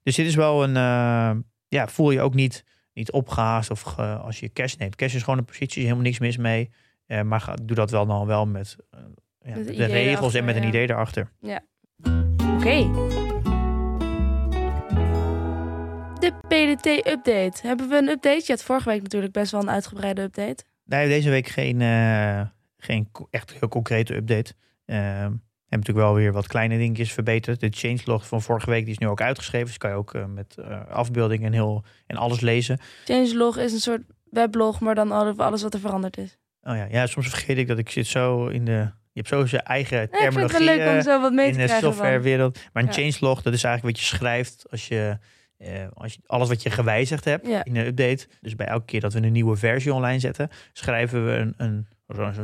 Dus 0.04 0.16
dit 0.16 0.26
is 0.26 0.36
wel 0.36 0.64
een, 0.64 0.76
eh, 0.76 1.32
ja, 1.68 1.88
voel 1.88 2.12
je 2.12 2.22
ook 2.22 2.34
niet, 2.34 2.64
niet 2.94 3.12
opgehaast 3.12 3.72
of 3.72 3.82
ge- 3.82 4.02
als 4.18 4.40
je 4.40 4.52
cash 4.54 4.76
neemt. 4.76 4.96
Cash 4.96 5.16
is 5.16 5.24
gewoon 5.24 5.40
een 5.40 5.46
positie, 5.46 5.78
is 5.78 5.84
helemaal 5.84 6.04
niks 6.04 6.20
mis 6.20 6.38
mee. 6.38 6.72
Eh, 7.06 7.22
maar 7.22 7.42
ga, 7.42 7.54
doe 7.64 7.76
dat 7.76 7.92
wel 7.92 8.06
dan 8.06 8.26
wel 8.26 8.46
met, 8.46 8.76
eh, 8.92 9.00
ja, 9.42 9.54
de 9.54 9.86
regels 9.86 10.20
erachter, 10.20 10.40
en 10.40 10.46
met 10.46 10.56
een 10.56 10.62
ja. 10.62 10.68
idee 10.68 10.90
erachter. 10.90 11.32
oké. 12.56 12.92
De 16.20 16.34
PDT-update. 16.48 17.68
Hebben 17.68 17.90
we 17.90 17.98
een 17.98 18.10
update? 18.10 18.44
Je 18.46 18.52
had 18.52 18.64
vorige 18.64 18.90
week 18.90 19.02
natuurlijk 19.02 19.34
best 19.34 19.52
wel 19.52 19.62
een 19.62 19.70
uitgebreide 19.70 20.22
update. 20.22 20.64
Nee, 20.86 21.08
deze 21.08 21.30
week 21.30 21.48
geen, 21.48 21.82
eh, 21.82 22.42
geen 22.78 23.10
echt 23.30 23.54
heel 23.60 23.68
concrete 23.68 24.16
update. 24.16 24.54
Ehm 24.86 25.34
we 25.70 25.76
hebben 25.76 25.90
natuurlijk 25.90 26.16
wel 26.16 26.24
weer 26.24 26.34
wat 26.34 26.48
kleine 26.48 26.78
dingetjes 26.78 27.14
verbeterd. 27.14 27.60
De 27.60 27.70
changelog 27.72 28.28
van 28.28 28.42
vorige 28.42 28.70
week 28.70 28.84
die 28.84 28.92
is 28.92 28.98
nu 28.98 29.08
ook 29.08 29.22
uitgeschreven. 29.22 29.68
Dus 29.68 29.78
kan 29.78 29.90
je 29.90 29.96
ook 29.96 30.14
eh, 30.14 30.26
met 30.26 30.58
eh, 30.58 30.88
afbeeldingen 30.88 31.46
en, 31.46 31.54
heel, 31.54 31.84
en 32.08 32.16
alles 32.16 32.40
lezen. 32.40 32.80
Changelog 33.06 33.58
is 33.58 33.74
een 33.74 33.80
soort 33.80 34.02
weblog, 34.24 34.80
maar 34.80 34.96
dan 34.96 35.12
alles 35.38 35.62
wat 35.62 35.74
er 35.74 35.80
veranderd 35.80 36.18
is. 36.18 36.38
Oh 36.62 36.76
ja, 36.76 36.88
ja, 36.92 37.08
soms 37.08 37.30
vergeet 37.30 37.58
ik 37.58 37.68
dat 37.68 37.78
ik 37.78 37.90
zit 37.90 38.08
zo 38.08 38.48
in 38.48 38.66
de... 38.66 38.92
Je 39.20 39.26
hebt 39.26 39.42
zo 39.42 39.46
zijn 39.46 39.62
eigen 39.64 40.10
terminologie 40.10 40.66
wel 40.66 40.76
leuk 40.78 40.96
om 40.96 41.02
zo 41.02 41.22
wat 41.22 41.32
mee 41.34 41.46
in 41.46 41.52
te 41.52 41.58
de 41.58 41.64
krijgen. 41.66 41.84
van. 41.86 41.94
softwarewereld. 41.94 42.60
Maar 42.74 42.84
een 42.84 42.90
Ja. 42.90 42.96
changelog, 42.96 43.42
dat 43.42 43.54
is 43.54 43.64
eigenlijk 43.64 43.96
wat 43.98 44.06
je 44.06 44.16
schrijft 44.16 44.66
als 44.72 44.88
je, 44.88 45.18
eh, 45.58 45.72
als 45.94 46.14
je 46.14 46.20
alles 46.26 46.48
wat 46.48 46.64
je 46.64 46.70
gewijzigd 46.70 47.26
hebt 47.26 47.48
Ja. 47.48 47.64
in 47.64 47.76
een 47.76 47.86
update. 47.86 48.28
Dus 48.42 48.56
bij 48.56 48.68
elke 48.68 48.86
keer 48.86 49.00
dat 49.00 49.14
we 49.14 49.22
een 49.22 49.32
nieuwe 49.32 49.56
versie 49.56 49.94
online 49.94 50.20
zetten, 50.20 50.50
schrijven 50.74 51.26
we 51.26 51.32
een, 51.32 51.54
een, 51.58 51.88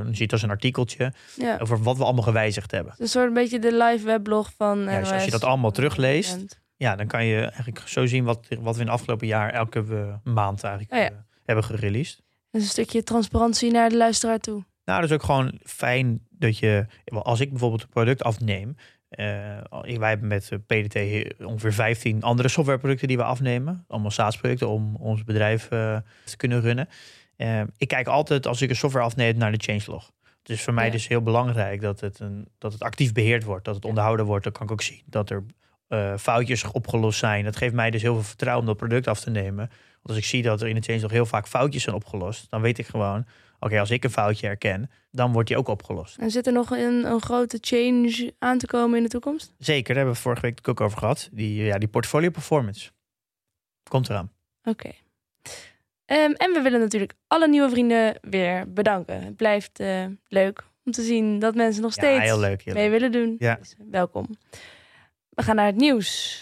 je 0.09 0.15
ziet 0.15 0.31
als 0.31 0.41
een 0.41 0.49
artikeltje 0.49 1.13
Ja. 1.35 1.57
over 1.61 1.83
wat 1.83 1.97
we 1.97 2.03
allemaal 2.03 2.23
gewijzigd 2.23 2.71
hebben. 2.71 2.93
Een 2.97 3.07
soort 3.07 3.27
een 3.27 3.33
beetje 3.33 3.59
de 3.59 3.73
live 3.77 4.05
weblog 4.05 4.51
van 4.57 4.79
Ja, 4.79 4.99
dus 4.99 5.11
als 5.11 5.25
je 5.25 5.31
dat 5.31 5.43
allemaal 5.43 5.71
terugleest, 5.71 6.63
Ja, 6.77 6.95
dan 6.95 7.07
kan 7.07 7.25
je 7.25 7.39
eigenlijk 7.39 7.79
zo 7.87 8.05
zien 8.05 8.23
wat, 8.23 8.47
wat 8.59 8.75
we 8.75 8.81
in 8.81 8.87
het 8.87 8.95
afgelopen 8.95 9.27
jaar 9.27 9.53
elke 9.53 9.83
maand 10.23 10.63
eigenlijk 10.63 10.93
Oh 10.93 10.99
ja. 10.99 11.05
eh, 11.05 11.11
hebben 11.45 11.63
gereleased. 11.63 12.21
Dus 12.51 12.61
een 12.63 12.69
stukje 12.69 13.03
transparantie 13.03 13.71
naar 13.71 13.89
de 13.89 13.97
luisteraar 13.97 14.39
toe. 14.39 14.63
Nou, 14.85 15.01
dat 15.01 15.09
is 15.09 15.15
ook 15.15 15.23
gewoon 15.23 15.59
fijn 15.63 16.27
dat 16.29 16.57
je, 16.57 16.85
als 17.05 17.39
ik 17.39 17.49
bijvoorbeeld 17.49 17.81
een 17.81 17.89
product 17.89 18.23
afneem, 18.23 18.75
eh, 19.09 19.97
wij 19.97 20.09
hebben 20.09 20.27
met 20.27 20.49
eh, 20.51 20.59
PDT 20.65 20.97
ongeveer 21.43 21.73
15 21.73 22.23
andere 22.23 22.47
softwareproducten 22.47 23.07
die 23.07 23.17
we 23.17 23.23
afnemen, 23.23 23.85
allemaal 23.87 24.11
SaaS-producten 24.11 24.67
om 24.67 24.95
ons 24.95 25.23
bedrijf 25.23 25.63
eh, 25.69 25.97
te 26.23 26.37
kunnen 26.37 26.61
runnen. 26.61 26.89
Ik 27.77 27.87
kijk 27.87 28.07
altijd 28.07 28.47
als 28.47 28.61
ik 28.61 28.69
een 28.69 28.75
software 28.75 29.05
afneem 29.05 29.37
naar 29.37 29.51
de 29.51 29.63
changelog. 29.63 30.11
Is 30.43 30.63
voor 30.63 30.73
mij 30.73 30.85
Ja. 30.85 30.91
dus 30.91 31.07
heel 31.07 31.21
belangrijk 31.21 31.81
dat 31.81 31.99
het, 31.99 32.19
een, 32.19 32.47
dat 32.57 32.73
het 32.73 32.81
actief 32.81 33.13
beheerd 33.13 33.43
wordt, 33.43 33.65
dat 33.65 33.75
het 33.75 33.85
onderhouden 33.85 34.25
wordt. 34.25 34.43
Dan 34.43 34.53
kan 34.53 34.65
ik 34.65 34.71
ook 34.71 34.81
zien 34.81 35.01
dat 35.05 35.29
er 35.29 35.43
foutjes 36.17 36.63
opgelost 36.71 37.19
zijn. 37.19 37.43
Dat 37.43 37.55
geeft 37.55 37.73
mij 37.73 37.91
dus 37.91 38.01
heel 38.01 38.13
veel 38.13 38.23
vertrouwen 38.23 38.61
om 38.61 38.67
dat 38.69 38.77
product 38.77 39.07
af 39.07 39.19
te 39.19 39.29
nemen. 39.29 39.67
Want 39.67 40.07
als 40.07 40.17
ik 40.17 40.25
zie 40.25 40.41
dat 40.41 40.61
er 40.61 40.67
in 40.67 40.75
de 40.75 40.81
change 40.81 40.99
nog 40.99 41.11
heel 41.11 41.25
vaak 41.25 41.47
foutjes 41.47 41.83
zijn 41.83 41.95
opgelost, 41.95 42.49
dan 42.49 42.61
weet 42.61 42.77
ik 42.77 42.87
gewoon, 42.87 43.25
oké, 43.65 43.79
als 43.79 43.91
ik 43.91 44.03
een 44.03 44.09
foutje 44.09 44.45
herken, 44.47 44.89
dan 45.11 45.31
wordt 45.31 45.47
die 45.47 45.57
ook 45.57 45.67
opgelost. 45.67 46.17
En 46.17 46.31
zit 46.31 46.47
er 46.47 46.53
nog 46.53 46.69
een, 46.71 47.05
een 47.05 47.21
grote 47.21 47.57
change 47.61 48.33
aan 48.39 48.57
te 48.57 48.67
komen 48.67 48.97
in 48.97 49.03
de 49.03 49.09
toekomst? 49.09 49.53
Zeker, 49.57 49.87
daar 49.87 49.95
hebben 49.95 50.13
we 50.13 50.19
vorige 50.21 50.41
week 50.41 50.67
ook 50.67 50.81
over 50.81 50.97
gehad. 50.97 51.29
Die, 51.31 51.63
ja, 51.63 51.77
die 51.77 51.87
portfolio 51.87 52.29
performance. 52.29 52.91
Komt 53.89 54.09
eraan. 54.09 54.31
Oké. 54.63 54.91
Ehm, 56.05 56.31
en 56.31 56.51
we 56.53 56.59
willen 56.63 56.79
natuurlijk 56.79 57.13
alle 57.27 57.47
nieuwe 57.47 57.69
vrienden 57.69 58.17
weer 58.21 58.73
bedanken. 58.73 59.23
Het 59.23 59.35
blijft 59.35 59.79
eh, 59.79 60.05
leuk 60.27 60.63
om 60.85 60.91
te 60.91 61.01
zien 61.01 61.39
dat 61.39 61.55
mensen 61.55 61.81
nog 61.81 61.95
Ja, 61.95 62.01
steeds 62.01 62.23
heel 62.23 62.39
leuk. 62.39 62.61
Heel 62.61 62.73
mee 62.73 62.89
leuk. 62.89 62.99
willen 62.99 63.11
doen. 63.11 63.35
Ja. 63.39 63.55
Dus, 63.55 63.75
welkom. 63.89 64.27
We 65.29 65.43
gaan 65.43 65.55
naar 65.55 65.65
het 65.65 65.75
nieuws. 65.75 66.39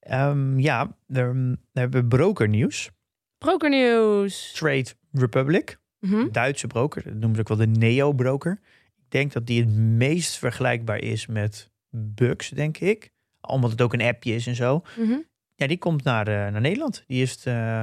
Ehm, 0.00 0.58
ja, 0.58 0.96
er, 1.08 1.34
we 1.34 1.80
hebben 1.80 2.08
brokernieuws. 2.08 2.90
Brokernieuws. 3.38 4.52
Trade 4.52 4.86
Republic. 5.12 5.78
Mhm. 6.06 6.30
Duitse 6.32 6.66
broker. 6.66 7.02
Dat 7.02 7.12
noemen 7.12 7.34
ze 7.34 7.40
ook 7.40 7.48
wel 7.48 7.56
de 7.56 7.78
neo-broker. 7.78 8.60
Ik 8.96 9.10
denk 9.12 9.32
dat 9.32 9.46
die 9.46 9.60
het 9.60 9.70
meest 9.76 10.36
vergelijkbaar 10.36 10.98
is 10.98 11.26
met 11.26 11.70
Bux, 11.90 12.48
denk 12.48 12.78
ik. 12.78 13.12
Omdat 13.40 13.70
het 13.70 13.80
ook 13.80 13.92
een 13.92 14.02
appje 14.02 14.34
is 14.34 14.46
en 14.46 14.54
zo. 14.54 14.82
Mhm. 14.96 15.18
Ja, 15.54 15.66
die 15.66 15.78
komt 15.78 16.04
naar, 16.04 16.28
eh, 16.28 16.34
naar 16.34 16.60
Nederland. 16.60 17.04
Die 17.06 17.22
is, 17.22 17.44
eh, 17.44 17.82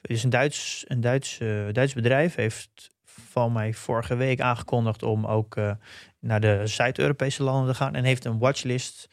is 0.00 0.22
een 0.24 0.30
Duits, 0.30 0.84
een 0.88 1.00
Duits, 1.00 1.38
eh, 1.38 1.66
Duits 1.72 1.94
bedrijf. 1.94 2.34
Heeft 2.34 2.90
van 3.04 3.52
mij 3.52 3.74
vorige 3.74 4.16
week 4.16 4.40
aangekondigd 4.40 5.02
om 5.02 5.26
ook 5.26 5.56
naar 6.20 6.40
de 6.40 6.62
Zuid-Europese 6.64 7.42
landen 7.42 7.72
te 7.72 7.78
gaan. 7.78 7.94
En 7.94 8.04
heeft 8.04 8.24
een 8.24 8.38
watchlist 8.38 9.08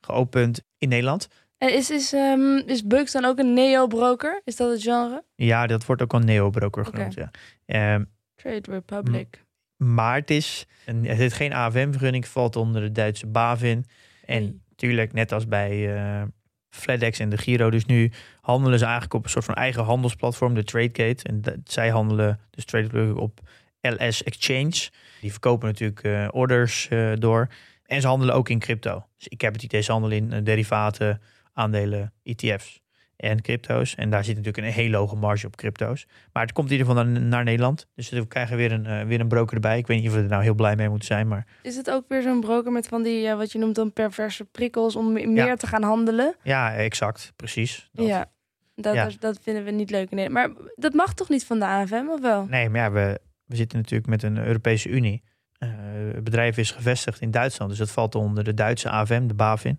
geopend 0.00 0.62
in 0.78 0.88
Nederland. 0.88 1.28
En 1.58 1.72
is, 1.74 1.90
is, 1.90 2.12
ehm, 2.12 2.56
is 2.66 2.86
Bugs 2.86 3.12
dan 3.12 3.24
ook 3.24 3.38
een 3.38 3.54
neo-broker? 3.54 4.40
Is 4.44 4.56
dat 4.56 4.70
het 4.70 4.82
genre? 4.82 5.24
Ja, 5.34 5.66
dat 5.66 5.86
wordt 5.86 6.02
ook 6.02 6.12
een 6.12 6.24
neo-broker 6.24 6.84
genoemd. 6.86 7.14
Ja. 7.14 7.30
Ehm, 7.66 8.04
Trade 8.34 8.70
Republic. 8.70 9.42
Maar 9.76 10.14
het 10.14 10.30
is, 10.30 10.66
een, 10.86 11.04
het 11.06 11.16
heeft 11.18 11.34
geen 11.34 11.52
AFM-vergunning, 11.52 12.26
valt 12.28 12.56
onder 12.56 12.82
de 12.82 12.92
Duitse 12.92 13.26
BaFin. 13.26 13.84
En 14.24 14.42
Nee. 14.42 14.60
natuurlijk, 14.68 15.12
net 15.12 15.32
als 15.32 15.48
bij 15.48 15.96
eh 15.96 16.22
FedEx 16.70 17.18
en 17.18 17.28
de 17.28 17.38
Giro, 17.38 17.70
dus 17.70 17.84
nu 17.84 18.10
handelen 18.40 18.78
ze 18.78 18.84
eigenlijk 18.84 19.14
op 19.14 19.24
een 19.24 19.30
soort 19.30 19.44
van 19.44 19.54
eigen 19.54 19.84
handelsplatform, 19.84 20.54
de 20.54 20.64
TradeGate. 20.64 21.24
En 21.28 21.40
dat- 21.40 21.56
zij 21.64 21.88
handelen 21.88 22.40
dus 22.50 22.64
Trade 22.64 22.88
Republic 22.88 23.16
op 23.20 23.40
LS 23.80 24.22
Exchange. 24.22 24.88
Die 25.20 25.30
verkopen 25.30 25.68
natuurlijk 25.68 26.02
eh, 26.02 26.28
orders 26.30 26.88
eh, 26.88 27.12
door. 27.18 27.48
En 27.86 28.00
ze 28.00 28.06
handelen 28.06 28.34
ook 28.34 28.48
in 28.48 28.58
crypto. 28.58 29.04
Dus 29.16 29.28
ik 29.28 29.40
heb 29.40 29.52
het 29.52 29.62
idee, 29.62 29.80
ze 29.80 29.92
handelen 29.92 30.32
in 30.32 30.44
derivaten, 30.44 31.20
aandelen, 31.54 32.12
ETF's 32.22 32.82
en 33.16 33.42
crypto's. 33.42 33.94
En 33.94 34.10
daar 34.10 34.24
zit 34.24 34.36
natuurlijk 34.36 34.66
een 34.66 34.72
hele 34.72 34.96
hoge 34.96 35.16
marge 35.16 35.46
op 35.46 35.56
crypto's. 35.56 36.06
Maar 36.32 36.42
het 36.42 36.52
komt 36.52 36.70
in 36.70 36.76
ieder 36.76 36.86
geval 36.92 37.04
naar, 37.04 37.20
naar 37.20 37.44
Nederland. 37.44 37.86
Dus 37.94 38.08
we 38.08 38.26
krijgen 38.26 38.56
weer 38.56 38.72
een, 38.72 38.86
eh, 38.86 39.02
weer 39.06 39.20
een 39.20 39.28
broker 39.28 39.54
erbij. 39.54 39.78
Ik 39.78 39.86
weet 39.86 39.98
niet 40.00 40.08
of 40.08 40.14
we 40.14 40.20
er 40.22 40.28
nou 40.28 40.42
heel 40.42 40.54
blij 40.54 40.76
mee 40.76 40.88
moeten 40.88 41.06
zijn. 41.06 41.28
Maar 41.28 41.46
Is 41.62 41.76
het 41.76 41.90
ook 41.90 42.04
weer 42.08 42.22
zo'n 42.22 42.40
broker 42.40 42.72
met 42.72 42.88
van 42.88 43.02
die, 43.02 43.20
ja, 43.20 43.36
wat 43.36 43.52
je 43.52 43.58
noemt 43.58 43.74
dan 43.74 43.92
perverse 43.92 44.44
prikkels 44.44 44.96
om 44.96 45.12
me- 45.12 45.26
meer 45.26 45.56
te 45.56 45.66
gaan 45.66 45.82
handelen? 45.82 46.34
ja, 46.42 46.74
exact. 46.74 47.32
Precies. 47.36 47.88
Dat. 47.92 48.06
Ja. 48.06 48.30
Dat, 48.76 48.94
Ja. 48.94 49.04
dat- 49.04 49.16
dat 49.20 49.38
vinden 49.42 49.64
we 49.64 49.70
niet 49.70 49.90
leuk. 49.90 50.10
Nee. 50.10 50.28
Maar 50.30 50.50
dat 50.74 50.92
mag 50.92 51.14
toch 51.14 51.28
niet 51.28 51.44
van 51.44 51.58
de 51.58 51.64
AFM, 51.64 52.04
of 52.08 52.20
wel? 52.20 52.46
Nee, 52.46 52.68
maar 52.68 52.80
ja, 52.80 52.90
we, 52.92 53.20
we 53.44 53.56
zitten 53.56 53.78
natuurlijk 53.78 54.08
met 54.08 54.22
een 54.22 54.38
Europese 54.38 54.88
Unie. 54.88 55.22
Eh, 55.58 55.68
het 56.14 56.24
bedrijf 56.24 56.56
is 56.58 56.70
gevestigd 56.70 57.20
in 57.20 57.30
Duitsland. 57.30 57.70
Dus 57.70 57.78
dat 57.78 57.90
valt 57.90 58.14
onder 58.14 58.44
de 58.44 58.54
Duitse 58.54 58.88
AFM, 58.90 59.26
de 59.26 59.34
BaFin. 59.34 59.78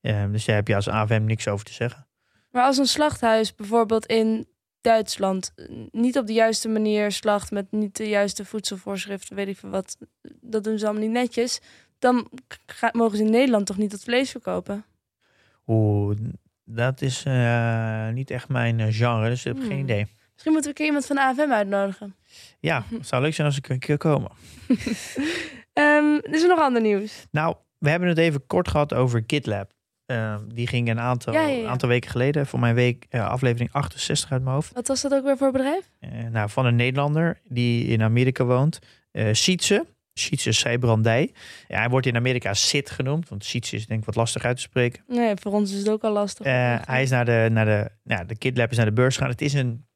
Eh, 0.00 0.24
dus 0.30 0.44
daar 0.44 0.56
heb 0.56 0.68
je 0.68 0.74
als 0.74 0.88
AFM 0.88 1.24
niks 1.24 1.48
over 1.48 1.64
te 1.66 1.72
zeggen. 1.72 2.06
Maar 2.50 2.64
als 2.64 2.78
een 2.78 2.86
slachthuis 2.86 3.54
bijvoorbeeld 3.54 4.06
in 4.06 4.46
Duitsland 4.80 5.52
eh, 5.56 5.66
niet 5.90 6.18
op 6.18 6.26
de 6.26 6.32
juiste 6.32 6.68
manier 6.68 7.12
slacht 7.12 7.50
met 7.50 7.72
niet 7.72 7.96
de 7.96 8.08
juiste 8.08 8.44
voedselvoorschriften, 8.44 9.36
weet 9.36 9.48
ik 9.48 9.56
veel 9.56 9.70
wat, 9.70 9.96
dat 10.40 10.64
doen 10.64 10.78
ze 10.78 10.84
allemaal 10.84 11.02
niet 11.02 11.12
netjes, 11.12 11.60
dan 11.98 12.30
mogen 12.92 13.16
ze 13.16 13.24
in 13.24 13.30
Nederland 13.30 13.66
toch 13.66 13.76
niet 13.76 13.90
dat 13.90 14.02
vlees 14.02 14.30
verkopen? 14.30 14.84
Oeh, 15.66 16.16
dat 16.64 17.00
is 17.02 17.22
eh, 17.24 18.08
niet 18.08 18.30
echt 18.30 18.48
mijn 18.48 18.80
eh, 18.80 18.86
genre, 18.90 19.28
dus 19.28 19.44
ik 19.44 19.46
heb 19.54 19.62
geen 19.62 19.70
Hmm. 19.70 19.80
idee. 19.80 20.06
Misschien 20.32 20.52
moeten 20.52 20.62
we 20.62 20.68
een 20.68 20.74
keer 20.74 20.86
iemand 20.86 21.06
van 21.06 21.16
de 21.16 21.22
AFM 21.22 21.52
uitnodigen. 21.52 22.14
Ja, 22.60 22.84
het 22.98 23.06
zou 23.06 23.22
leuk 23.22 23.34
zijn 23.34 23.46
als 23.46 23.56
ik 23.56 23.68
een 23.68 23.78
keer 23.78 23.96
komen. 23.98 24.30
Ehm, 25.72 26.14
is 26.22 26.42
er 26.42 26.48
nog 26.48 26.58
ander 26.58 26.82
nieuws? 26.82 27.26
Nou, 27.30 27.56
we 27.78 27.90
hebben 27.90 28.08
het 28.08 28.18
even 28.18 28.46
kort 28.46 28.68
gehad 28.68 28.94
over 28.94 29.24
GitLab. 29.26 29.72
Eh, 30.10 30.36
die 30.54 30.66
ging 30.66 30.88
een 30.88 31.00
aantal, 31.00 31.32
Ja, 31.32 31.40
ja, 31.46 31.56
ja. 31.56 31.68
aantal 31.68 31.88
weken 31.88 32.10
geleden, 32.10 32.46
voor 32.46 32.58
mijn 32.58 32.74
week, 32.74 33.06
eh, 33.08 33.28
aflevering 33.28 33.72
68 33.72 34.32
uit 34.32 34.42
mijn 34.42 34.54
hoofd. 34.54 34.72
Wat 34.72 34.88
was 34.88 35.00
dat 35.02 35.12
ook 35.12 35.24
weer 35.24 35.36
voor 35.36 35.52
bedrijf? 35.52 35.90
Eh, 35.98 36.10
nou, 36.30 36.50
van 36.50 36.66
een 36.66 36.76
Nederlander 36.76 37.40
die 37.44 37.84
in 37.86 38.02
Amerika 38.02 38.44
woont. 38.44 38.78
eh 39.10 39.28
Sietse. 39.32 39.86
Sietse 40.12 40.52
Seibrandij. 40.52 41.32
Ja, 41.68 41.78
hij 41.78 41.88
wordt 41.88 42.06
in 42.06 42.16
Amerika 42.16 42.54
Sit 42.54 42.90
genoemd. 42.90 43.28
Want 43.28 43.44
Sietse 43.44 43.76
is 43.76 43.86
denk 43.86 44.00
ik 44.00 44.06
wat 44.06 44.14
lastig 44.14 44.44
uit 44.44 44.56
te 44.56 44.62
spreken. 44.62 45.02
Nee, 45.08 45.36
voor 45.36 45.52
ons 45.52 45.72
is 45.72 45.78
het 45.78 45.88
ook 45.88 46.02
al 46.02 46.12
lastig. 46.12 46.46
Hij 46.86 47.02
is 47.02 47.10
naar 47.10 47.24
de, 47.24 47.48
naar 47.50 47.64
de, 47.64 47.90
nou, 48.04 48.26
de 48.26 48.36
KidLab 48.36 48.70
is 48.70 48.76
naar 48.76 48.86
de 48.86 48.92
beurs 48.92 49.14
gegaan. 49.14 49.30
Het 49.30 49.40
is 49.40 49.52
een, 49.54 49.86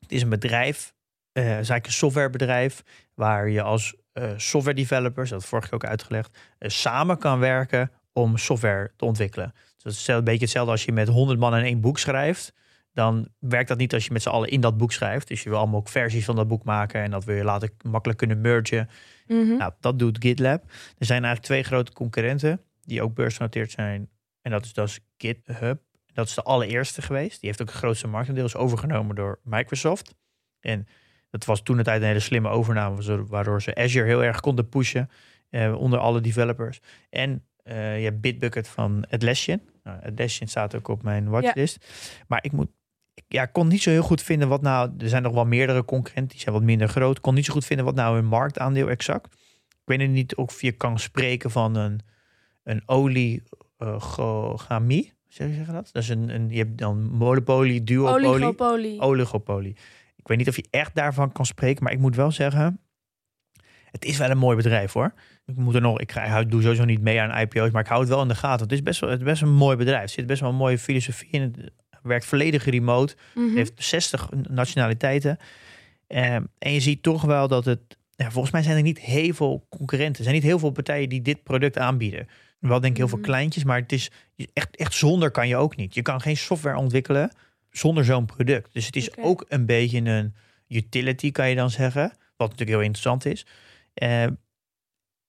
het 0.00 0.12
is 0.12 0.22
een 0.22 0.28
bedrijf, 0.28 0.94
het 1.32 1.44
is 1.44 1.50
eigenlijk 1.52 1.86
een 1.86 1.92
softwarebedrijf, 1.92 2.82
waar 3.14 3.48
je 3.48 3.62
als 3.62 3.94
eh, 4.12 4.30
software 4.36 4.76
developers, 4.76 5.30
dat 5.30 5.44
vorige 5.44 5.68
keer 5.68 5.76
ook 5.76 5.84
uitgelegd, 5.90 6.38
samen 6.58 7.18
kan 7.18 7.38
werken 7.38 7.90
om 8.16 8.36
software 8.36 8.92
te 8.96 9.04
ontwikkelen. 9.04 9.52
Dus 9.54 9.82
dat 9.82 9.92
is 9.92 10.06
een 10.06 10.24
beetje 10.24 10.40
hetzelfde 10.40 10.70
als 10.72 10.84
je 10.84 10.92
met 10.92 11.08
100 11.08 11.38
man 11.38 11.56
in 11.56 11.64
één 11.64 11.80
boek 11.80 11.98
schrijft. 11.98 12.52
Dan 12.92 13.28
werkt 13.38 13.68
dat 13.68 13.78
niet 13.78 13.94
als 13.94 14.04
je 14.04 14.12
met 14.12 14.22
z'n 14.22 14.28
allen 14.28 14.48
in 14.48 14.60
dat 14.60 14.76
boek 14.76 14.92
schrijft. 14.92 15.28
Dus 15.28 15.42
je 15.42 15.48
wil 15.48 15.58
allemaal 15.58 15.78
ook 15.78 15.88
versies 15.88 16.24
van 16.24 16.36
dat 16.36 16.48
boek 16.48 16.64
maken 16.64 17.02
en 17.02 17.10
dat 17.10 17.24
wil 17.24 17.36
je 17.36 17.44
later 17.44 17.70
makkelijk 17.82 18.18
kunnen 18.18 18.40
mergen. 18.40 18.88
Mhm. 19.26 19.56
Nou, 19.56 19.72
dat 19.80 19.98
doet 19.98 20.18
GitLab. 20.20 20.62
Er 20.98 21.06
zijn 21.06 21.24
eigenlijk 21.24 21.44
twee 21.44 21.62
grote 21.62 21.92
concurrenten 21.92 22.60
die 22.82 23.02
ook 23.02 23.14
beursgenoteerd 23.14 23.70
zijn. 23.70 24.08
En 24.42 24.50
dat 24.50 24.64
is 24.64 24.72
dus 24.72 25.00
GitHub. 25.18 25.80
Dat 26.12 26.26
is 26.26 26.34
de 26.34 26.42
allereerste 26.42 27.02
geweest. 27.02 27.40
Die 27.40 27.48
heeft 27.48 27.60
ook 27.62 27.68
het 27.68 27.76
grootste 27.76 28.06
marktendeel. 28.06 28.44
Is 28.44 28.56
overgenomen 28.56 29.16
door 29.16 29.38
Microsoft. 29.42 30.14
En 30.60 30.86
dat 31.30 31.44
was 31.44 31.62
toen 31.62 31.76
de 31.76 31.82
tijd 31.82 32.00
een 32.00 32.06
hele 32.06 32.20
slimme 32.20 32.48
overname. 32.48 33.24
Waardoor 33.26 33.62
ze 33.62 33.74
Azure 33.74 34.06
heel 34.06 34.24
erg 34.24 34.40
konden 34.40 34.68
pushen. 34.68 35.10
eh, 35.50 35.74
onder 35.78 35.98
alle 35.98 36.20
developers. 36.20 36.80
En 37.10 37.44
je 37.74 38.02
hebt 38.02 38.20
Bitbucket 38.20 38.68
van 38.68 39.04
Atlassian. 39.10 39.60
Nou, 39.82 40.02
Atlassian 40.02 40.48
staat 40.48 40.76
ook 40.76 40.88
op 40.88 41.02
mijn 41.02 41.28
watchlist. 41.28 41.86
Maar 42.28 42.44
ik 42.44 42.52
moet... 42.52 42.68
Ja, 43.28 43.42
ik 43.42 43.52
kon 43.52 43.68
niet 43.68 43.82
zo 43.82 43.90
heel 43.90 44.02
goed 44.02 44.22
vinden 44.22 44.48
wat 44.48 44.62
nou... 44.62 44.90
Er 44.98 45.08
zijn 45.08 45.22
nog 45.22 45.32
wel 45.32 45.46
meerdere 45.46 45.84
concurrenten. 45.84 46.32
Die 46.32 46.40
zijn 46.40 46.54
wat 46.54 46.64
minder 46.64 46.88
groot. 46.88 47.16
Ik 47.16 47.22
kon 47.22 47.34
niet 47.34 47.44
zo 47.44 47.52
goed 47.52 47.64
vinden 47.64 47.84
wat 47.84 47.94
nou 47.94 48.14
hun 48.14 48.24
marktaandeel 48.24 48.88
exact. 48.88 49.34
Ik 49.68 49.82
weet 49.84 50.08
niet 50.08 50.36
of 50.36 50.62
je 50.62 50.72
kan 50.72 50.98
spreken 50.98 51.50
van 51.50 51.74
een, 51.74 52.00
een 52.62 52.82
oligogamie. 52.86 55.14
Zeg 55.28 55.48
je 55.48 55.64
dat? 55.72 55.88
Dat 55.92 56.02
is 56.02 56.08
een, 56.08 56.34
een 56.34 56.48
je 56.48 56.58
hebt 56.58 56.78
dan 56.78 57.10
monopolie, 57.10 57.84
duopolie, 57.84 58.28
Oligopolie. 58.28 59.00
oligopolie. 59.00 59.76
Ik 60.16 60.28
weet 60.28 60.38
niet 60.38 60.48
of 60.48 60.56
je 60.56 60.66
echt 60.70 60.94
daarvan 60.94 61.32
kan 61.32 61.46
spreken, 61.46 61.84
maar 61.84 61.92
ik 61.92 61.98
moet 61.98 62.16
wel 62.16 62.30
zeggen, 62.30 62.80
het 63.90 64.04
is 64.04 64.16
wel 64.16 64.30
een 64.30 64.38
mooi 64.38 64.56
bedrijf 64.56 64.92
hoor. 64.92 65.14
Ik 65.46 65.56
moet 65.56 65.74
er 65.74 65.80
nog, 65.80 66.00
ik, 66.00 66.12
ga, 66.12 66.38
ik 66.38 66.50
doe 66.50 66.62
sowieso 66.62 66.84
niet 66.84 67.00
mee 67.00 67.20
aan 67.20 67.40
IPO's, 67.40 67.70
maar 67.70 67.82
ik 67.82 67.88
hou 67.88 68.00
het 68.00 68.08
wel 68.08 68.22
in 68.22 68.28
de 68.28 68.34
gaten. 68.34 68.62
Het 68.62 68.72
is 68.72 68.82
best 68.82 69.00
wel, 69.00 69.10
het 69.10 69.18
is 69.18 69.24
best 69.24 69.42
een 69.42 69.52
mooi 69.54 69.76
bedrijf. 69.76 70.02
Er 70.02 70.08
zit 70.08 70.26
best 70.26 70.40
wel 70.40 70.50
een 70.50 70.56
mooie 70.56 70.78
filosofie 70.78 71.28
in. 71.30 71.40
Het 71.42 71.70
werkt 72.02 72.24
volledig 72.24 72.64
remote. 72.64 73.14
Mhm. 73.34 73.54
Heeft 73.56 73.72
60 73.76 74.28
nationaliteiten. 74.48 75.38
Ehm, 76.06 76.42
en 76.58 76.72
je 76.72 76.80
ziet 76.80 77.02
toch 77.02 77.22
wel 77.22 77.48
dat 77.48 77.64
het. 77.64 77.80
Ja, 78.16 78.30
volgens 78.30 78.52
mij 78.52 78.62
zijn 78.62 78.76
er 78.76 78.82
niet 78.82 78.98
heel 79.00 79.34
veel 79.34 79.66
concurrenten. 79.68 80.16
Er 80.16 80.22
zijn 80.22 80.34
niet 80.34 80.44
heel 80.44 80.58
veel 80.58 80.70
partijen 80.70 81.08
die 81.08 81.22
dit 81.22 81.42
product 81.42 81.78
aanbieden. 81.78 82.28
Wel 82.58 82.80
denk 82.80 82.92
ik 82.92 82.98
heel 82.98 83.08
veel 83.08 83.18
Mhm. 83.18 83.26
kleintjes, 83.26 83.64
maar 83.64 83.78
het 83.80 83.92
is 83.92 84.10
echt, 84.52 84.76
echt 84.76 84.94
zonder 84.94 85.30
kan 85.30 85.48
je 85.48 85.56
ook 85.56 85.76
niet. 85.76 85.94
Je 85.94 86.02
kan 86.02 86.20
geen 86.20 86.36
software 86.36 86.76
ontwikkelen 86.76 87.30
zonder 87.70 88.04
zo'n 88.04 88.26
product. 88.26 88.72
Dus 88.72 88.86
het 88.86 88.96
is 88.96 89.16
ook 89.16 89.44
een 89.48 89.66
beetje 89.66 89.98
een 89.98 90.34
utility, 90.68 91.30
kan 91.30 91.48
je 91.48 91.54
dan 91.54 91.70
zeggen. 91.70 92.02
Wat 92.36 92.50
natuurlijk 92.50 92.78
heel 92.78 92.86
interessant 92.86 93.24
is. 93.24 93.46
Ehm, 93.94 94.32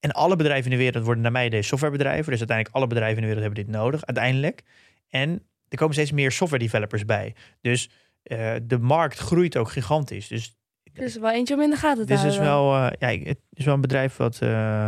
en 0.07 0.13
alle 0.13 0.35
bedrijven 0.35 0.71
in 0.71 0.77
de 0.77 0.83
wereld 0.83 1.03
worden 1.03 1.23
naar 1.23 1.31
mij 1.31 1.49
deze 1.49 1.67
softwarebedrijven. 1.67 2.31
Dus 2.31 2.39
uiteindelijk 2.39 2.77
alle 2.77 2.87
bedrijven 2.87 3.15
in 3.15 3.21
de 3.21 3.33
wereld 3.33 3.45
hebben 3.45 3.65
dit 3.65 3.75
nodig, 3.75 4.05
uiteindelijk. 4.05 4.63
En 5.09 5.29
er 5.69 5.77
komen 5.77 5.93
steeds 5.93 6.11
meer 6.11 6.31
software 6.31 6.63
developers 6.63 7.05
bij. 7.05 7.35
Dus 7.61 7.89
eh, 8.23 8.53
de 8.63 8.77
markt 8.77 9.17
groeit 9.17 9.57
ook 9.57 9.69
gigantisch. 9.69 10.27
Dus 10.27 10.55
Er 10.93 11.03
is 11.03 11.17
wel 11.17 11.31
eentje 11.31 11.53
om 11.53 11.61
in 11.61 11.69
de 11.69 11.75
gaten 11.75 12.05
te 12.05 12.13
dit 12.15 12.23
is 12.23 12.37
houden. 12.37 12.41
wel, 12.41 12.75
eh, 12.75 12.91
ja, 12.99 13.29
het 13.29 13.39
is 13.53 13.65
wel 13.65 13.73
een 13.73 13.81
bedrijf 13.81 14.15
wat, 14.15 14.41
eh, 14.41 14.87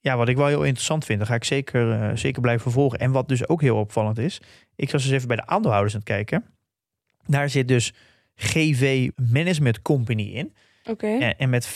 ja, 0.00 0.16
wat 0.16 0.28
ik 0.28 0.36
wel 0.36 0.46
heel 0.46 0.64
interessant 0.64 1.04
vind. 1.04 1.18
Daar 1.18 1.28
ga 1.28 1.34
ik 1.34 1.44
zeker, 1.44 2.18
zeker 2.18 2.40
blijven 2.40 2.70
volgen. 2.70 2.98
En 2.98 3.10
wat 3.10 3.28
dus 3.28 3.48
ook 3.48 3.60
heel 3.60 3.76
opvallend 3.76 4.18
is. 4.18 4.40
Ik 4.76 4.90
was 4.90 5.02
dus 5.02 5.12
even 5.12 5.28
bij 5.28 5.36
de 5.36 5.46
aandeelhouders 5.46 5.94
aan 5.94 6.00
het 6.00 6.08
kijken. 6.08 6.44
Daar 7.26 7.50
zit 7.50 7.68
dus 7.68 7.92
GV 8.34 9.10
Management 9.32 9.82
Company 9.82 10.22
in. 10.22 10.54
Oké. 10.84 11.06
En, 11.06 11.38
en 11.38 11.50
met 11.50 11.66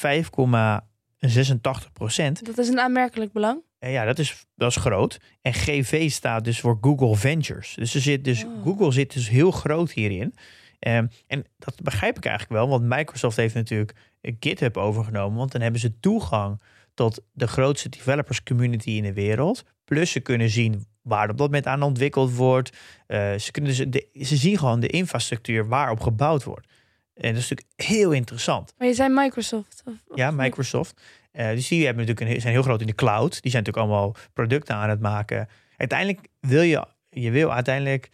86 1.31 1.93
procent. 1.93 2.47
Dat 2.47 2.59
is 2.59 2.69
een 2.69 2.81
aanmerkelijk 2.81 3.33
belang. 3.33 3.61
Ja, 3.79 4.05
dat 4.05 4.19
is, 4.19 4.47
dat 4.57 4.71
is 4.71 4.77
groot. 4.77 5.21
En 5.41 5.55
GV 5.55 6.11
staat 6.11 6.45
dus 6.45 6.61
voor 6.61 6.79
Google 6.81 7.17
Ventures. 7.17 7.75
Dus, 7.75 7.95
er 7.95 8.01
zit 8.01 8.25
dus 8.25 8.45
Oh. 8.45 8.63
Google 8.63 8.93
zit 8.93 9.13
dus 9.13 9.29
heel 9.29 9.51
groot 9.51 9.91
hierin. 9.91 10.35
Ehm, 10.79 11.07
en 11.27 11.45
dat 11.59 11.83
begrijp 11.83 12.17
ik 12.17 12.25
eigenlijk 12.25 12.59
wel, 12.59 12.69
want 12.69 12.85
Microsoft 12.85 13.37
heeft 13.37 13.55
natuurlijk 13.55 13.93
GitHub 14.21 14.77
overgenomen. 14.77 15.39
Want 15.39 15.53
dan 15.53 15.61
hebben 15.61 15.81
ze 15.81 16.01
toegang 16.01 16.61
tot 16.95 17.23
de 17.33 17.47
grootste 17.47 17.89
developers 17.89 18.43
community 18.43 18.91
in 18.91 19.03
de 19.03 19.13
wereld. 19.13 19.65
Plus 19.85 20.11
ze 20.11 20.21
kunnen 20.21 20.51
zien 20.51 20.87
waar 21.03 21.31
op 21.31 21.39
dat 21.39 21.47
moment 21.47 21.67
aan 21.67 21.83
ontwikkeld 21.83 22.35
wordt. 22.35 22.77
Eh, 23.07 23.35
ze, 23.35 23.51
kunnen 23.51 23.77
dus 23.77 23.87
de, 23.89 24.25
ze 24.25 24.37
zien 24.37 24.59
gewoon 24.59 24.81
de 24.81 24.87
infrastructuur 24.87 25.69
waarop 25.69 26.01
gebouwd 26.01 26.45
wordt. 26.45 26.67
En 27.15 27.35
dat 27.35 27.43
is 27.43 27.49
natuurlijk 27.51 27.91
heel 27.91 28.13
interessant. 28.13 28.75
Maar 28.79 28.89
je 28.89 28.95
zei 28.95 29.15
Microsoft. 29.15 29.83
Of, 29.85 29.95
of 30.07 30.17
Ja? 30.17 30.31
Microsoft. 30.31 31.01
Eh, 31.33 31.49
dus 31.49 31.69
die 31.69 31.85
hebben 31.85 32.07
natuurlijk 32.07 32.35
een, 32.35 32.41
zijn 32.41 32.53
heel 32.53 32.63
groot 32.63 32.81
in 32.81 32.87
de 32.87 32.95
cloud. 32.95 33.43
Die 33.43 33.51
zijn 33.51 33.65
natuurlijk 33.65 33.93
allemaal 33.93 34.17
producten 34.33 34.75
aan 34.75 34.91
het 34.91 35.01
maken. 35.01 35.49
Uiteindelijk 35.77 36.29
wil 36.41 36.63
je, 36.63 36.87
je 37.09 37.31
wil 37.31 37.53
uiteindelijk 37.53 38.11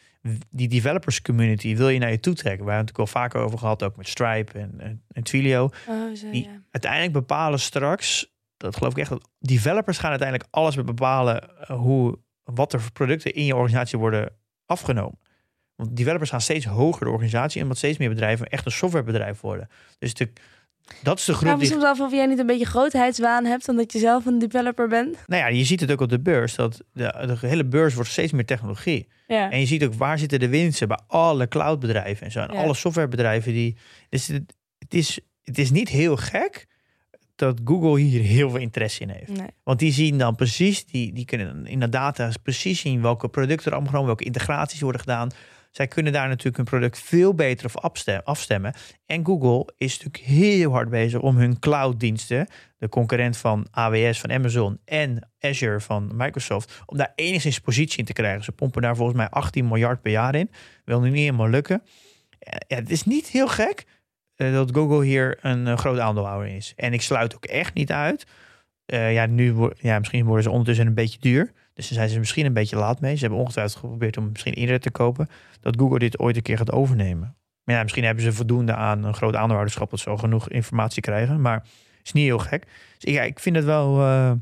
die 0.50 0.68
developers 0.68 1.22
community 1.22 1.76
wil 1.76 1.88
je 1.88 1.98
naar 1.98 2.10
je 2.10 2.20
toe 2.20 2.34
trekken. 2.34 2.64
We 2.64 2.70
het 2.70 2.80
natuurlijk 2.80 3.14
al 3.14 3.20
vaker 3.20 3.40
over 3.40 3.58
gehad, 3.58 3.82
ook 3.82 3.96
met 3.96 4.08
Stripe 4.08 4.58
en, 4.58 4.74
en, 4.78 5.02
en 5.08 5.22
Twilio. 5.22 5.70
Oh, 5.88 6.14
zo, 6.14 6.30
Die 6.30 6.44
ja. 6.44 6.62
uiteindelijk 6.70 7.12
bepalen 7.12 7.60
straks, 7.60 8.34
dat 8.56 8.76
geloof 8.76 8.92
ik 8.92 8.98
echt, 8.98 9.10
dat 9.10 9.28
developers 9.38 9.98
gaan 9.98 10.10
uiteindelijk 10.10 10.48
alles 10.50 10.74
bepalen 10.74 11.58
eh, 11.60 11.76
hoe, 11.76 12.18
wat 12.44 12.72
er 12.72 12.80
voor 12.80 12.92
producten 12.92 13.34
in 13.34 13.44
je 13.44 13.54
organisatie 13.54 13.98
worden 13.98 14.36
afgenomen. 14.66 15.18
Want 15.78 15.96
developers 15.96 16.30
gaan 16.30 16.40
steeds 16.40 16.64
hoger 16.64 17.04
de 17.06 17.10
organisatie 17.12 17.56
en 17.56 17.62
omdat 17.62 17.78
steeds 17.78 17.98
meer 17.98 18.08
bedrijven 18.08 18.46
echt 18.46 18.66
een 18.66 18.72
softwarebedrijf 18.72 19.40
worden. 19.40 19.68
Dus 19.98 20.14
de, 20.14 20.32
dat 21.02 21.18
is 21.18 21.24
de 21.24 21.32
groep 21.32 21.44
vraag 21.44 21.56
me 21.56 21.62
die 21.62 21.72
soms 21.72 21.84
af 21.84 22.00
of 22.00 22.12
jij 22.12 22.26
niet 22.26 22.38
een 22.38 22.46
beetje 22.46 22.66
grootheidswaan 22.66 23.44
hebt, 23.44 23.68
omdat 23.68 23.92
je 23.92 23.98
zelf 23.98 24.26
een 24.26 24.38
developer 24.38 24.88
bent. 24.88 25.16
Nou 25.26 25.42
ja, 25.42 25.48
je 25.48 25.64
ziet 25.64 25.80
het 25.80 25.90
ook 25.92 26.00
op 26.00 26.08
de 26.08 26.20
beurs. 26.20 26.54
Dat 26.54 26.80
de, 26.92 27.36
de 27.40 27.46
hele 27.46 27.64
beurs 27.64 27.94
wordt 27.94 28.10
steeds 28.10 28.32
meer 28.32 28.44
technologie. 28.44 29.08
Ja. 29.26 29.50
En 29.50 29.60
je 29.60 29.66
ziet 29.66 29.84
ook 29.84 29.94
waar 29.94 30.18
zitten 30.18 30.40
de 30.40 30.48
winsten 30.48 30.88
bij 30.88 30.98
alle 31.06 31.48
cloudbedrijven 31.48 32.26
en 32.26 32.32
zo. 32.32 32.40
En 32.40 32.54
Ja. 32.54 32.62
alle 32.62 32.74
softwarebedrijven 32.74 33.52
die. 33.52 33.76
Dus 34.08 34.26
het, 34.26 34.54
het, 34.78 34.94
is, 34.94 35.20
het 35.42 35.58
is 35.58 35.70
niet 35.70 35.88
heel 35.88 36.16
gek 36.16 36.66
dat 37.34 37.60
Google 37.64 38.00
hier 38.00 38.22
heel 38.22 38.50
veel 38.50 38.60
interesse 38.60 39.00
in 39.00 39.08
heeft. 39.08 39.36
Nee. 39.38 39.46
Want 39.62 39.78
die 39.78 39.92
zien 39.92 40.18
dan 40.18 40.34
precies, 40.34 40.84
die, 40.84 41.12
die 41.12 41.24
kunnen 41.24 41.66
in 41.66 41.80
de 41.80 41.88
data 41.88 42.30
precies 42.42 42.80
zien 42.80 43.02
welke 43.02 43.28
producten 43.28 43.66
er 43.66 43.72
allemaal 43.72 43.90
genomen, 43.90 44.06
welke 44.06 44.24
integraties 44.24 44.80
worden 44.80 45.00
gedaan. 45.00 45.30
Zij 45.70 45.86
kunnen 45.86 46.12
daar 46.12 46.28
natuurlijk 46.28 46.56
hun 46.56 46.64
product 46.64 46.98
veel 46.98 47.34
beter 47.34 47.66
op 47.66 47.76
afstem- 47.76 48.20
afstemmen. 48.24 48.74
En 49.06 49.26
Google 49.26 49.72
is 49.76 49.98
natuurlijk 49.98 50.24
heel 50.24 50.70
hard 50.72 50.88
bezig 50.88 51.20
om 51.20 51.36
hun 51.36 51.58
clouddiensten, 51.58 52.46
de 52.78 52.88
concurrent 52.88 53.36
van 53.36 53.66
AWS 53.70 54.20
van 54.20 54.32
Amazon 54.32 54.78
en 54.84 55.28
Azure 55.40 55.80
van 55.80 56.10
Microsoft, 56.14 56.82
om 56.86 56.96
daar 56.96 57.12
enigszins 57.14 57.60
positie 57.60 57.98
in 57.98 58.04
te 58.04 58.12
krijgen. 58.12 58.44
Ze 58.44 58.52
pompen 58.52 58.82
daar 58.82 58.96
volgens 58.96 59.16
mij 59.16 59.28
18 59.28 59.68
miljard 59.68 60.00
per 60.02 60.10
jaar 60.10 60.34
in. 60.34 60.50
Wil 60.84 61.00
nu 61.00 61.10
niet 61.10 61.18
helemaal 61.18 61.48
lukken. 61.48 61.82
Ja, 62.68 62.76
het 62.76 62.90
is 62.90 63.04
niet 63.04 63.26
heel 63.28 63.48
gek 63.48 63.84
eh, 64.36 64.52
dat 64.52 64.70
Google 64.72 65.04
hier 65.04 65.38
een 65.42 65.66
eh, 65.66 65.76
groot 65.76 65.98
aandeelhouder 65.98 66.54
is. 66.56 66.72
En 66.76 66.92
ik 66.92 67.02
sluit 67.02 67.34
ook 67.34 67.44
echt 67.44 67.74
niet 67.74 67.92
uit. 67.92 68.26
eh, 68.86 69.12
ja, 69.12 69.26
nu 69.26 69.70
ja, 69.78 69.98
misschien 69.98 70.24
worden 70.24 70.42
ze 70.42 70.50
ondertussen 70.50 70.86
een 70.86 70.94
beetje 70.94 71.18
duur. 71.20 71.52
Dus 71.78 71.88
daar 71.88 71.98
zijn 71.98 72.08
ze 72.08 72.18
misschien 72.18 72.46
een 72.46 72.52
beetje 72.52 72.76
laat 72.76 73.00
mee. 73.00 73.14
Ze 73.14 73.20
hebben 73.20 73.38
ongetwijfeld 73.38 73.78
geprobeerd 73.78 74.16
om 74.16 74.28
misschien 74.32 74.52
eerder 74.52 74.80
te 74.80 74.90
kopen. 74.90 75.28
Dat 75.60 75.76
Google 75.78 75.98
dit 75.98 76.18
ooit 76.18 76.36
een 76.36 76.42
keer 76.42 76.56
gaat 76.56 76.72
overnemen. 76.72 77.36
Maar 77.64 77.74
ja, 77.74 77.82
misschien 77.82 78.04
hebben 78.04 78.24
ze 78.24 78.32
voldoende 78.32 78.74
aan 78.74 79.04
een 79.04 79.14
groot 79.14 79.34
aandeelhouderschap. 79.34 79.90
Dat 79.90 80.00
ze 80.00 80.10
al 80.10 80.16
genoeg 80.16 80.48
informatie 80.48 81.02
krijgen. 81.02 81.40
Maar 81.40 81.54
het 81.54 82.06
is 82.06 82.12
niet 82.12 82.24
heel 82.24 82.38
gek. 82.38 82.66
Dus 82.98 83.12
ja, 83.12 83.22
ik 83.22 83.38
vind 83.38 83.56
het 83.56 83.64
wel 83.64 84.00
eh, 84.00 84.32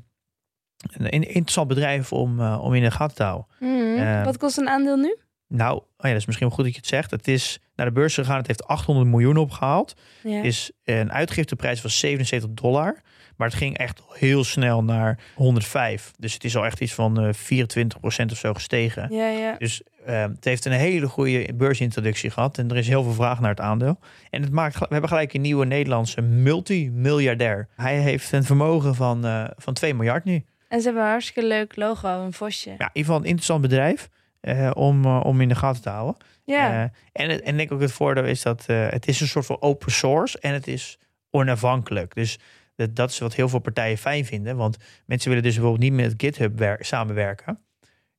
een 0.92 1.22
interessant 1.22 1.68
bedrijf 1.68 2.12
om, 2.12 2.40
eh, 2.40 2.58
om 2.62 2.74
in 2.74 2.82
de 2.82 2.90
gaten 2.90 3.16
te 3.16 3.22
houden. 3.22 3.46
Mhm. 3.60 3.98
Eh, 3.98 4.24
Wat 4.24 4.38
kost 4.38 4.58
een 4.58 4.68
aandeel 4.68 4.96
nu? 4.96 5.16
Nou, 5.48 5.74
oh 5.76 5.84
ja, 5.96 6.08
dat 6.08 6.16
is 6.16 6.26
misschien 6.26 6.46
wel 6.46 6.56
goed 6.56 6.64
dat 6.64 6.74
je 6.74 6.80
het 6.80 6.88
zegt. 6.88 7.10
Het 7.10 7.28
is 7.28 7.60
naar 7.74 7.86
de 7.86 7.92
beurs 7.92 8.14
gegaan. 8.14 8.36
Het 8.36 8.46
heeft 8.46 8.66
800 8.66 9.08
miljoen 9.08 9.36
opgehaald. 9.36 9.94
Ja. 10.22 10.42
is 10.42 10.70
een 10.84 11.12
uitgifteprijs 11.12 11.80
van 11.80 11.90
77 11.90 12.50
dollar. 12.50 13.02
Maar 13.36 13.48
het 13.48 13.56
ging 13.56 13.78
echt 13.78 14.02
heel 14.12 14.44
snel 14.44 14.84
naar 14.84 15.18
105. 15.34 16.12
Dus 16.18 16.32
het 16.34 16.44
is 16.44 16.56
al 16.56 16.64
echt 16.64 16.80
iets 16.80 16.94
van 16.94 17.20
eh 17.20 17.32
24% 17.34 18.30
of 18.32 18.36
zo 18.38 18.54
gestegen. 18.54 19.14
ja, 19.14 19.28
ja. 19.28 19.54
Dus 19.58 19.82
eh, 20.04 20.20
het 20.22 20.44
heeft 20.44 20.64
een 20.64 20.72
hele 20.72 21.06
goede 21.08 21.48
beursintroductie 21.54 22.30
gehad. 22.30 22.58
En 22.58 22.70
er 22.70 22.76
is 22.76 22.88
heel 22.88 23.02
veel 23.02 23.12
vraag 23.12 23.40
naar 23.40 23.50
het 23.50 23.60
aandeel. 23.60 23.98
En 24.30 24.42
het 24.42 24.52
maakt, 24.52 24.78
we 24.78 24.86
hebben 24.88 25.08
gelijk 25.08 25.32
een 25.34 25.40
nieuwe 25.40 25.64
Nederlandse 25.66 26.20
multimiljardair. 26.22 27.68
Hij 27.76 27.98
heeft 27.98 28.32
een 28.32 28.44
vermogen 28.44 28.94
van, 28.94 29.24
eh, 29.26 29.44
van 29.56 29.74
2 29.74 29.94
miljard 29.94 30.24
nu. 30.24 30.44
En 30.68 30.78
ze 30.78 30.84
hebben 30.84 31.02
een 31.02 31.10
hartstikke 31.10 31.48
leuk 31.48 31.76
logo, 31.76 32.24
een 32.24 32.32
vosje. 32.32 32.68
Ja, 32.70 32.74
in 32.74 32.80
ieder 32.92 33.02
geval 33.02 33.16
een 33.16 33.24
interessant 33.24 33.60
bedrijf. 33.60 34.08
eh, 34.40 34.70
om, 34.74 35.04
eh, 35.04 35.20
om 35.24 35.40
in 35.40 35.48
de 35.48 35.54
gaten 35.54 35.82
te 35.82 35.88
houden. 35.88 36.16
Ja. 36.44 36.70
Eh, 36.72 36.80
en, 37.22 37.30
en 37.44 37.50
ik 37.52 37.56
denk 37.56 37.72
ook 37.72 37.80
het 37.80 37.92
voordeel 37.92 38.24
is 38.24 38.42
dat 38.42 38.64
eh, 38.66 38.88
het 38.88 39.08
is 39.08 39.20
een 39.20 39.26
soort 39.26 39.46
van 39.46 39.60
open 39.60 39.92
source 39.92 40.38
en 40.40 40.52
het 40.52 40.66
is 40.66 40.98
onafhankelijk. 41.30 42.14
Dus 42.14 42.38
dat, 42.76 42.96
dat 42.96 43.10
is 43.10 43.18
wat 43.18 43.34
heel 43.34 43.48
veel 43.48 43.58
partijen 43.58 43.98
fijn 43.98 44.24
vinden. 44.24 44.56
Want 44.56 44.76
mensen 45.06 45.28
willen 45.28 45.44
dus 45.44 45.54
bijvoorbeeld 45.54 45.82
niet 45.90 45.92
met 46.00 46.14
GitHub 46.16 46.58
wer- 46.58 46.84
samenwerken. 46.84 47.60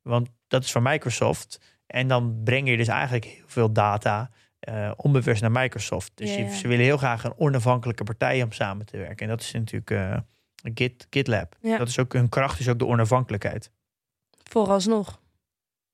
Want 0.02 0.30
dat 0.48 0.64
is 0.64 0.72
van 0.72 0.84
Microsoft. 0.84 1.60
En 1.88 2.08
dan 2.08 2.42
breng 2.44 2.70
je 2.70 2.78
dus 2.78 2.88
eigenlijk 2.88 3.26
heel 3.26 3.44
veel 3.48 3.72
data 3.72 4.30
eh, 4.60 4.92
onbewust 4.96 5.42
naar 5.42 5.52
Microsoft. 5.52 6.12
Dus 6.16 6.36
je- 6.36 6.56
ze 6.56 6.68
willen 6.68 6.86
heel 6.86 6.98
graag 6.98 7.24
een 7.24 7.38
onafhankelijke 7.38 8.04
partij 8.04 8.44
om 8.44 8.52
samen 8.52 8.86
te 8.86 8.98
werken. 8.98 9.18
En 9.18 9.28
dat 9.28 9.42
is 9.42 9.52
natuurlijk 9.52 9.92
eh, 9.92 10.18
Git, 10.74 11.08
GitLab. 11.10 11.56
Ja. 11.62 11.78
Dat 11.78 11.88
is 11.88 12.00
ook 12.00 12.14
hun 12.14 12.30
kracht, 12.30 12.60
is 12.60 12.68
ook 12.70 12.80
de 12.80 12.86
onafhankelijkheid. 12.86 13.72
Vooralsnog. 14.44 15.22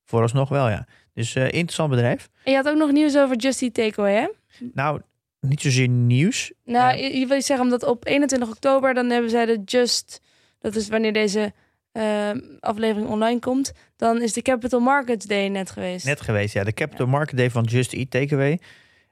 Vooralsnog 0.04 0.50
wel, 0.50 0.70
ja. 0.70 0.86
Dus 1.14 1.36
eh, 1.36 1.44
interessant 1.44 1.90
bedrijf. 1.90 2.30
En 2.44 2.52
je 2.52 2.58
had 2.58 2.68
ook 2.70 2.78
nog 2.78 2.92
nieuws 2.92 3.18
over 3.18 3.36
Just 3.36 3.62
Eat 3.62 3.74
Takeaway, 3.74 4.14
hè? 4.16 4.28
Nou, 4.74 5.02
niet 5.50 5.62
zozeer 5.62 5.88
nieuws. 5.88 6.54
Nou, 6.66 6.98
Ja. 6.98 7.04
je, 7.04 7.18
je 7.20 7.28
wil 7.28 7.42
zeggen, 7.42 7.66
omdat 7.66 7.84
op 7.84 8.08
21 8.08 8.50
oktober, 8.50 8.94
dan 8.94 9.10
hebben 9.10 9.30
zij 9.30 9.46
de 9.46 9.62
Just... 9.66 10.22
Dat 10.60 10.76
is 10.76 10.88
wanneer 10.88 11.14
deze 11.14 11.54
eh, 11.92 12.30
aflevering 12.60 13.10
online 13.10 13.40
komt. 13.40 13.72
Dan 13.96 14.22
is 14.22 14.34
de 14.34 14.42
Capital 14.42 14.80
Markets 14.80 15.26
Day 15.26 15.48
net 15.48 15.72
geweest. 15.72 16.06
Net 16.06 16.22
geweest, 16.22 16.54
ja. 16.54 16.64
De 16.64 16.74
Capital 16.74 17.08
Market 17.08 17.38
Day 17.38 17.50
van 17.50 17.64
Just 17.64 17.94
Eat 17.94 18.12
Takeaway. 18.12 18.60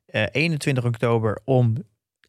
Eh 0.06 0.24
21 0.32 0.86
oktober 0.86 1.40
om 1.46 1.76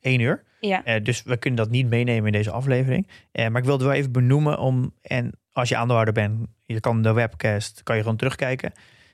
1 0.01 0.21
uur. 0.21 0.43
Ja. 0.61 0.85
Eh, 0.85 1.05
dus 1.05 1.23
we 1.23 1.37
kunnen 1.37 1.61
dat 1.61 1.71
niet 1.71 1.89
meenemen 1.89 2.27
in 2.27 2.33
deze 2.33 2.51
aflevering. 2.51 3.09
Eh, 3.33 3.49
maar 3.49 3.61
ik 3.61 3.67
wilde 3.67 3.85
wel 3.85 3.93
even 3.93 4.13
benoemen 4.13 4.59
om... 4.59 4.95
En 5.03 5.33
als 5.53 5.69
je 5.69 5.77
aandeelhouder 5.77 6.15
bent, 6.15 6.47
je 6.65 6.81
kan 6.81 7.03
de 7.03 7.13
webcast, 7.13 7.83
kan 7.83 7.97
je 7.97 8.03
gewoon 8.03 8.17
terugkijken. 8.17 8.73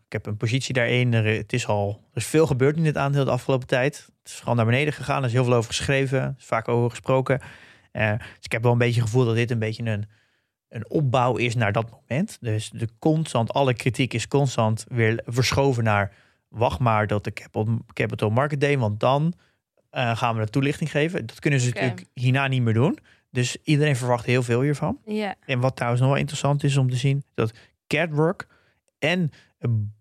Ik 0.09 0.15
heb 0.15 0.27
een 0.27 0.37
positie 0.37 0.75
daarin. 0.75 1.15
Er, 1.15 1.25
het 1.25 1.53
is 1.53 1.67
al, 1.67 2.01
er 2.11 2.17
is 2.17 2.27
veel 2.27 2.47
gebeurd 2.47 2.77
in 2.77 2.83
dit 2.83 2.97
aandeel 2.97 3.25
de 3.25 3.31
afgelopen 3.31 3.67
tijd. 3.67 3.97
Het 4.23 4.33
is 4.33 4.41
gewoon 4.41 4.57
naar 4.57 4.65
beneden 4.65 4.93
gegaan. 4.93 5.21
Er 5.21 5.27
is 5.27 5.33
heel 5.33 5.45
veel 5.45 5.55
over 5.55 5.75
geschreven. 5.75 6.21
Er 6.21 6.35
is 6.39 6.45
vaak 6.45 6.69
over 6.69 6.91
gesproken. 6.91 7.41
Eh, 7.93 8.11
dus 8.19 8.45
ik 8.45 8.53
heb 8.53 8.63
wel 8.63 8.73
een 8.73 8.79
beetje 8.79 9.01
het 9.01 9.11
gevoel 9.11 9.25
dat 9.25 9.35
dit 9.35 9.51
een 9.51 9.59
beetje 9.59 9.85
een, 9.85 10.09
een 10.69 10.91
opbouw 10.91 11.37
is 11.37 11.55
naar 11.55 11.73
dat 11.73 11.91
moment. 11.91 12.39
Dus 12.41 12.71
de 12.71 12.89
constant, 12.99 13.53
alle 13.53 13.75
kritiek 13.75 14.15
is 14.15 14.29
constant 14.29 14.85
weer 14.89 15.23
verschoven 15.25 15.85
naar... 15.85 16.15
wacht 16.49 16.79
maar 16.79 17.07
dat 17.07 17.25
de 17.25 17.33
Capital, 17.33 17.79
Capital 17.93 18.31
Market 18.31 18.61
Day, 18.61 18.79
want 18.79 19.01
dan 19.01 19.35
eh, 19.91 20.17
gaan 20.17 20.37
we 20.37 20.45
de 20.45 20.51
toelichting 20.51 20.91
geven. 20.91 21.27
Dat 21.27 21.39
kunnen 21.39 21.61
ze 21.61 21.69
natuurlijk 21.69 22.05
hierna 22.15 22.47
niet 22.47 22.63
meer 22.63 22.75
doen. 22.75 22.99
Dus 23.31 23.57
iedereen 23.63 23.97
verwacht 23.97 24.25
heel 24.25 24.43
veel 24.43 24.61
hiervan. 24.61 24.99
Ja. 25.05 25.35
En 25.47 25.61
wat 25.61 25.77
trouwens 25.77 26.03
nog 26.03 26.11
wel 26.11 26.21
interessant 26.21 26.65
is 26.65 26.77
om 26.77 26.91
te 26.91 26.97
zien, 26.97 27.25
dat 27.35 27.53
Catwork 27.87 28.47
en 28.99 29.31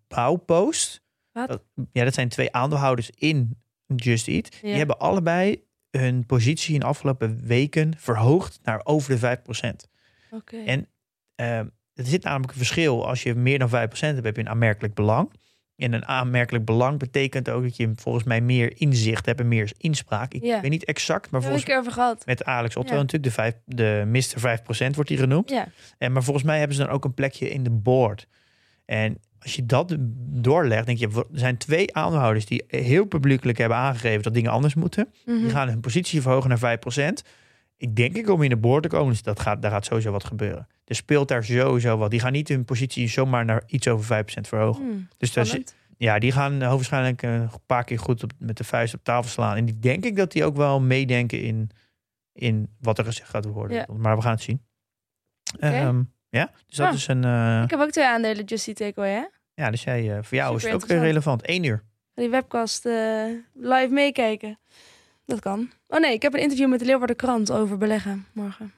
Bouwpost, 0.07 1.01
Wat? 1.31 1.47
dat, 1.47 1.63
ja, 1.91 2.03
dat 2.03 2.13
zijn 2.13 2.29
twee 2.29 2.51
aandeelhouders 2.53 3.09
in 3.15 3.57
Just 3.95 4.27
Eat, 4.27 4.53
Ja. 4.55 4.59
die 4.61 4.77
hebben 4.77 4.99
allebei 4.99 5.63
hun 5.91 6.25
positie 6.25 6.73
in 6.73 6.79
de 6.79 6.85
afgelopen 6.85 7.39
weken 7.45 7.93
verhoogd 7.97 8.59
naar 8.63 8.81
over 8.83 9.09
de 9.09 9.17
5%. 9.17 9.87
Oké. 10.31 10.57
En 10.57 10.87
eh, 11.35 11.57
er 11.59 12.05
zit 12.05 12.23
namelijk 12.23 12.51
een 12.51 12.57
verschil. 12.57 13.07
Als 13.07 13.23
je 13.23 13.35
meer 13.35 13.59
dan 13.59 13.69
5% 13.69 13.71
hebt, 13.99 14.23
heb 14.25 14.35
je 14.35 14.41
een 14.41 14.49
aanmerkelijk 14.49 14.93
belang. 14.93 15.31
En 15.75 15.93
een 15.93 16.05
aanmerkelijk 16.05 16.65
belang 16.65 16.99
betekent 16.99 17.49
ook 17.49 17.63
dat 17.63 17.75
je 17.77 17.91
volgens 17.95 18.23
mij 18.23 18.41
meer 18.41 18.79
inzicht 18.81 19.25
hebt 19.25 19.39
en 19.39 19.47
meer 19.47 19.71
inspraak. 19.77 20.33
Ik 20.33 20.43
Ja. 20.43 20.61
weet 20.61 20.69
niet 20.71 20.85
exact, 20.85 21.29
maar 21.31 21.41
volgens 21.41 21.63
gehad. 21.93 22.25
met 22.25 22.43
Alex 22.45 22.75
Otto 22.75 22.93
Ja. 22.93 22.99
natuurlijk, 23.01 23.23
de, 23.23 23.31
vijf, 23.31 23.55
de 23.65 24.03
Mr. 24.05 24.39
5% 24.39 24.95
wordt 24.95 25.09
die 25.09 25.17
genoemd. 25.19 25.49
Ja. 25.49 25.67
En, 25.97 26.11
maar 26.11 26.23
volgens 26.23 26.45
mij 26.45 26.57
hebben 26.59 26.77
ze 26.77 26.83
dan 26.83 26.91
ook 26.91 27.05
een 27.05 27.13
plekje 27.13 27.49
in 27.49 27.63
de 27.63 27.69
board. 27.71 28.27
En 28.85 29.17
als 29.47 29.55
je 29.55 29.65
dat 29.65 29.95
doorlegt, 30.41 30.85
denk 30.85 30.97
je, 30.97 31.07
er 31.07 31.25
zijn 31.31 31.57
twee 31.57 31.95
aandeelhouders 31.95 32.45
die 32.45 32.63
heel 32.67 33.05
publiekelijk 33.05 33.57
hebben 33.57 33.77
aangegeven 33.77 34.23
dat 34.23 34.33
dingen 34.33 34.51
anders 34.51 34.73
moeten. 34.75 35.07
Mhm. 35.25 35.37
Die 35.37 35.49
gaan 35.49 35.67
hun 35.67 35.79
positie 35.79 36.21
verhogen 36.21 36.49
naar 36.49 36.59
5%. 36.59 37.23
Ik 37.77 37.95
denk 37.95 38.15
ik 38.15 38.29
om 38.29 38.43
in 38.43 38.49
de 38.49 38.57
board 38.57 38.83
te 38.83 38.89
komen, 38.89 39.09
dus 39.11 39.21
dat 39.21 39.39
gaat, 39.39 39.61
daar 39.61 39.71
gaat 39.71 39.85
sowieso 39.85 40.11
wat 40.11 40.23
gebeuren. 40.23 40.67
Er 40.85 40.95
speelt 40.95 41.27
daar 41.27 41.43
sowieso 41.43 41.97
wat. 41.97 42.11
Die 42.11 42.19
gaan 42.19 42.31
niet 42.31 42.47
hun 42.47 42.65
positie 42.65 43.07
zomaar 43.07 43.45
naar 43.45 43.63
iets 43.67 43.87
over 43.87 44.05
5% 44.25 44.47
verhogen. 44.47 44.83
Hmm, 44.83 45.07
Dus 45.17 45.33
daar 45.33 45.57
ja, 45.97 46.19
die 46.19 46.31
gaan 46.31 46.53
uh, 46.61 46.69
waarschijnlijk 46.69 47.23
uh, 47.23 47.33
een 47.33 47.49
paar 47.65 47.83
keer 47.83 47.99
goed 47.99 48.23
op, 48.23 48.31
met 48.39 48.57
de 48.57 48.63
vuist 48.63 48.93
op 48.93 49.03
tafel 49.03 49.29
slaan. 49.29 49.55
En 49.57 49.65
die 49.65 49.79
denk 49.79 50.05
ik 50.05 50.15
dat 50.15 50.31
die 50.31 50.43
ook 50.45 50.55
wel 50.55 50.79
meedenken 50.81 51.41
in, 51.41 51.69
in 52.33 52.69
wat 52.79 52.97
er 52.97 53.05
gezegd 53.05 53.29
gaat 53.29 53.45
worden. 53.45 53.77
Ja. 53.77 53.85
Maar 53.97 54.15
we 54.15 54.21
gaan 54.21 54.31
het 54.31 54.41
zien. 54.41 54.61
Ehm, 55.59 56.01
ja, 56.29 56.51
dus 56.67 56.77
dat 56.77 56.87
Ah. 56.87 56.93
is 56.93 57.07
een... 57.07 57.23
eh, 57.23 57.61
Ik 57.63 57.69
heb 57.69 57.79
ook 57.79 57.91
twee 57.91 58.05
aandelen 58.07 58.43
Just 58.45 58.67
Eat 58.67 58.77
Takeaway, 58.77 59.11
hè? 59.13 59.25
Ja, 59.57 59.71
dus 59.71 59.83
jij, 59.83 60.17
eh, 60.17 60.23
voor 60.23 60.37
jou 60.37 60.55
is 60.55 60.63
het 60.63 60.73
ook 60.73 60.85
weer 60.85 60.97
interessant. 60.97 61.01
relevant. 61.01 61.41
Eén 61.49 61.63
uur. 61.63 61.83
Die 62.13 62.29
webcast 62.29 62.85
eh, 62.85 63.25
live 63.53 63.87
meekijken. 63.89 64.59
Dat 65.25 65.39
kan. 65.39 65.71
Oh 65.87 65.99
nee, 65.99 66.13
ik 66.13 66.21
heb 66.21 66.33
een 66.33 66.39
interview 66.41 66.69
met 66.69 66.79
de 66.79 66.85
Leeuwarder 66.85 67.15
Krant 67.15 67.51
over 67.51 67.77
beleggen 67.77 68.25
morgen. 68.33 68.73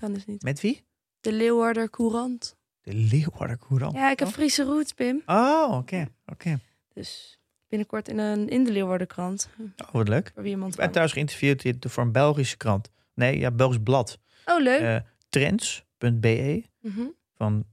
Kan 0.00 0.12
dus 0.12 0.24
niet. 0.26 0.42
Met 0.42 0.60
wie? 0.60 0.84
De 1.20 1.32
Leeuwarder 1.32 1.90
Courant. 1.90 2.56
De 2.80 2.94
Leeuwarder 2.94 3.58
Courant. 3.58 3.94
Ja, 3.94 4.10
ik 4.10 4.18
heb 4.18 4.28
Friese 4.28 4.62
roots, 4.62 4.92
Pim. 4.92 5.22
Oh, 5.26 5.72
oké. 5.72 6.06
oké. 6.26 6.58
Dus 6.94 7.38
binnenkort 7.68 8.08
in, 8.08 8.18
een, 8.18 8.48
in 8.48 8.64
de 8.64 8.72
Leeuwarder 8.72 9.06
Krant. 9.06 9.48
Oh, 9.76 9.90
wat 9.92 10.08
leuk. 10.08 10.30
Voor 10.34 10.42
wie 10.42 10.52
iemand 10.52 10.72
Ik 10.72 10.78
ben 10.78 10.90
thuis 10.90 11.12
geïnterviewd 11.12 11.64
voor 11.80 12.02
een 12.02 12.12
Belgische 12.12 12.56
krant. 12.56 12.90
Nee, 13.14 13.38
ja, 13.38 13.50
Belgisch 13.50 13.82
blad. 13.82 14.18
Oh, 14.44 14.60
leuk. 14.60 14.80
Eh 14.80 14.96
trends.be 15.28 16.64
Mhm. 16.80 17.06
van 17.34 17.64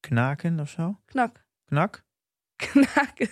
Knaken 0.00 0.60
of 0.60 0.68
zo. 0.70 1.00
Knak. 1.04 1.44
Knak? 1.70 2.04
Knaken. 2.56 3.28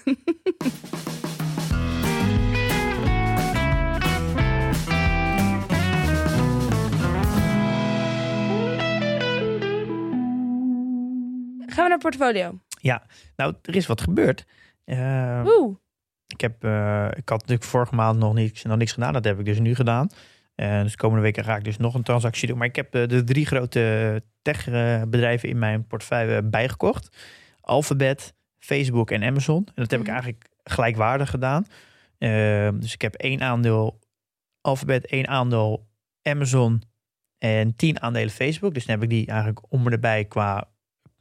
Gaan 11.66 11.84
we 11.84 11.88
naar 11.88 11.98
portfolio. 11.98 12.58
Nou, 13.36 13.54
er 13.62 13.76
is 13.76 13.86
wat 13.86 14.00
gebeurd. 14.00 14.46
Eh, 14.84 15.42
Oeh. 15.46 15.76
ik, 16.26 16.40
heb, 16.40 16.64
eh, 16.64 17.08
ik 17.10 17.28
had 17.28 17.40
natuurlijk 17.40 17.64
vorige 17.64 17.94
maand 17.94 18.18
nog 18.18 18.34
niks, 18.34 18.62
nog 18.62 18.76
niks 18.76 18.92
gedaan. 18.92 19.12
Dat 19.12 19.24
heb 19.24 19.38
ik 19.38 19.44
dus 19.44 19.58
nu 19.58 19.74
gedaan. 19.74 20.08
Eh, 20.54 20.82
dus 20.82 20.90
de 20.92 20.98
komende 20.98 21.22
weken 21.22 21.44
ga 21.44 21.56
ik 21.56 21.64
dus 21.64 21.76
nog 21.76 21.94
een 21.94 22.02
transactie 22.02 22.48
doen. 22.48 22.58
Maar 22.58 22.66
ik 22.66 22.76
heb 22.76 22.94
eh, 22.94 23.08
de 23.08 23.24
drie 23.24 23.46
grote 23.46 24.22
techbedrijven 24.42 25.48
in 25.48 25.58
mijn 25.58 25.86
portefeuille 25.86 26.42
bijgekocht. 26.42 27.16
Alphabet, 27.68 28.34
Facebook 28.58 29.10
en 29.10 29.22
Amazon. 29.22 29.66
En 29.66 29.72
dat 29.74 29.90
heb 29.90 30.00
ik 30.00 30.06
Mhm. 30.06 30.14
eigenlijk 30.14 30.48
gelijkwaardig 30.64 31.30
gedaan. 31.30 31.66
Eh, 32.18 32.68
dus 32.74 32.94
ik 32.94 33.02
heb 33.02 33.14
één 33.14 33.40
aandeel 33.42 33.98
Alphabet, 34.60 35.06
één 35.06 35.28
aandeel 35.28 35.86
Amazon 36.22 36.82
en 37.38 37.76
tien 37.76 38.00
aandelen 38.00 38.30
Facebook. 38.30 38.74
Dus 38.74 38.86
dan 38.86 38.94
heb 38.94 39.04
ik 39.04 39.10
die 39.10 39.26
eigenlijk 39.26 39.60
om 39.68 39.86
erbij 39.88 40.24
qua, 40.24 40.68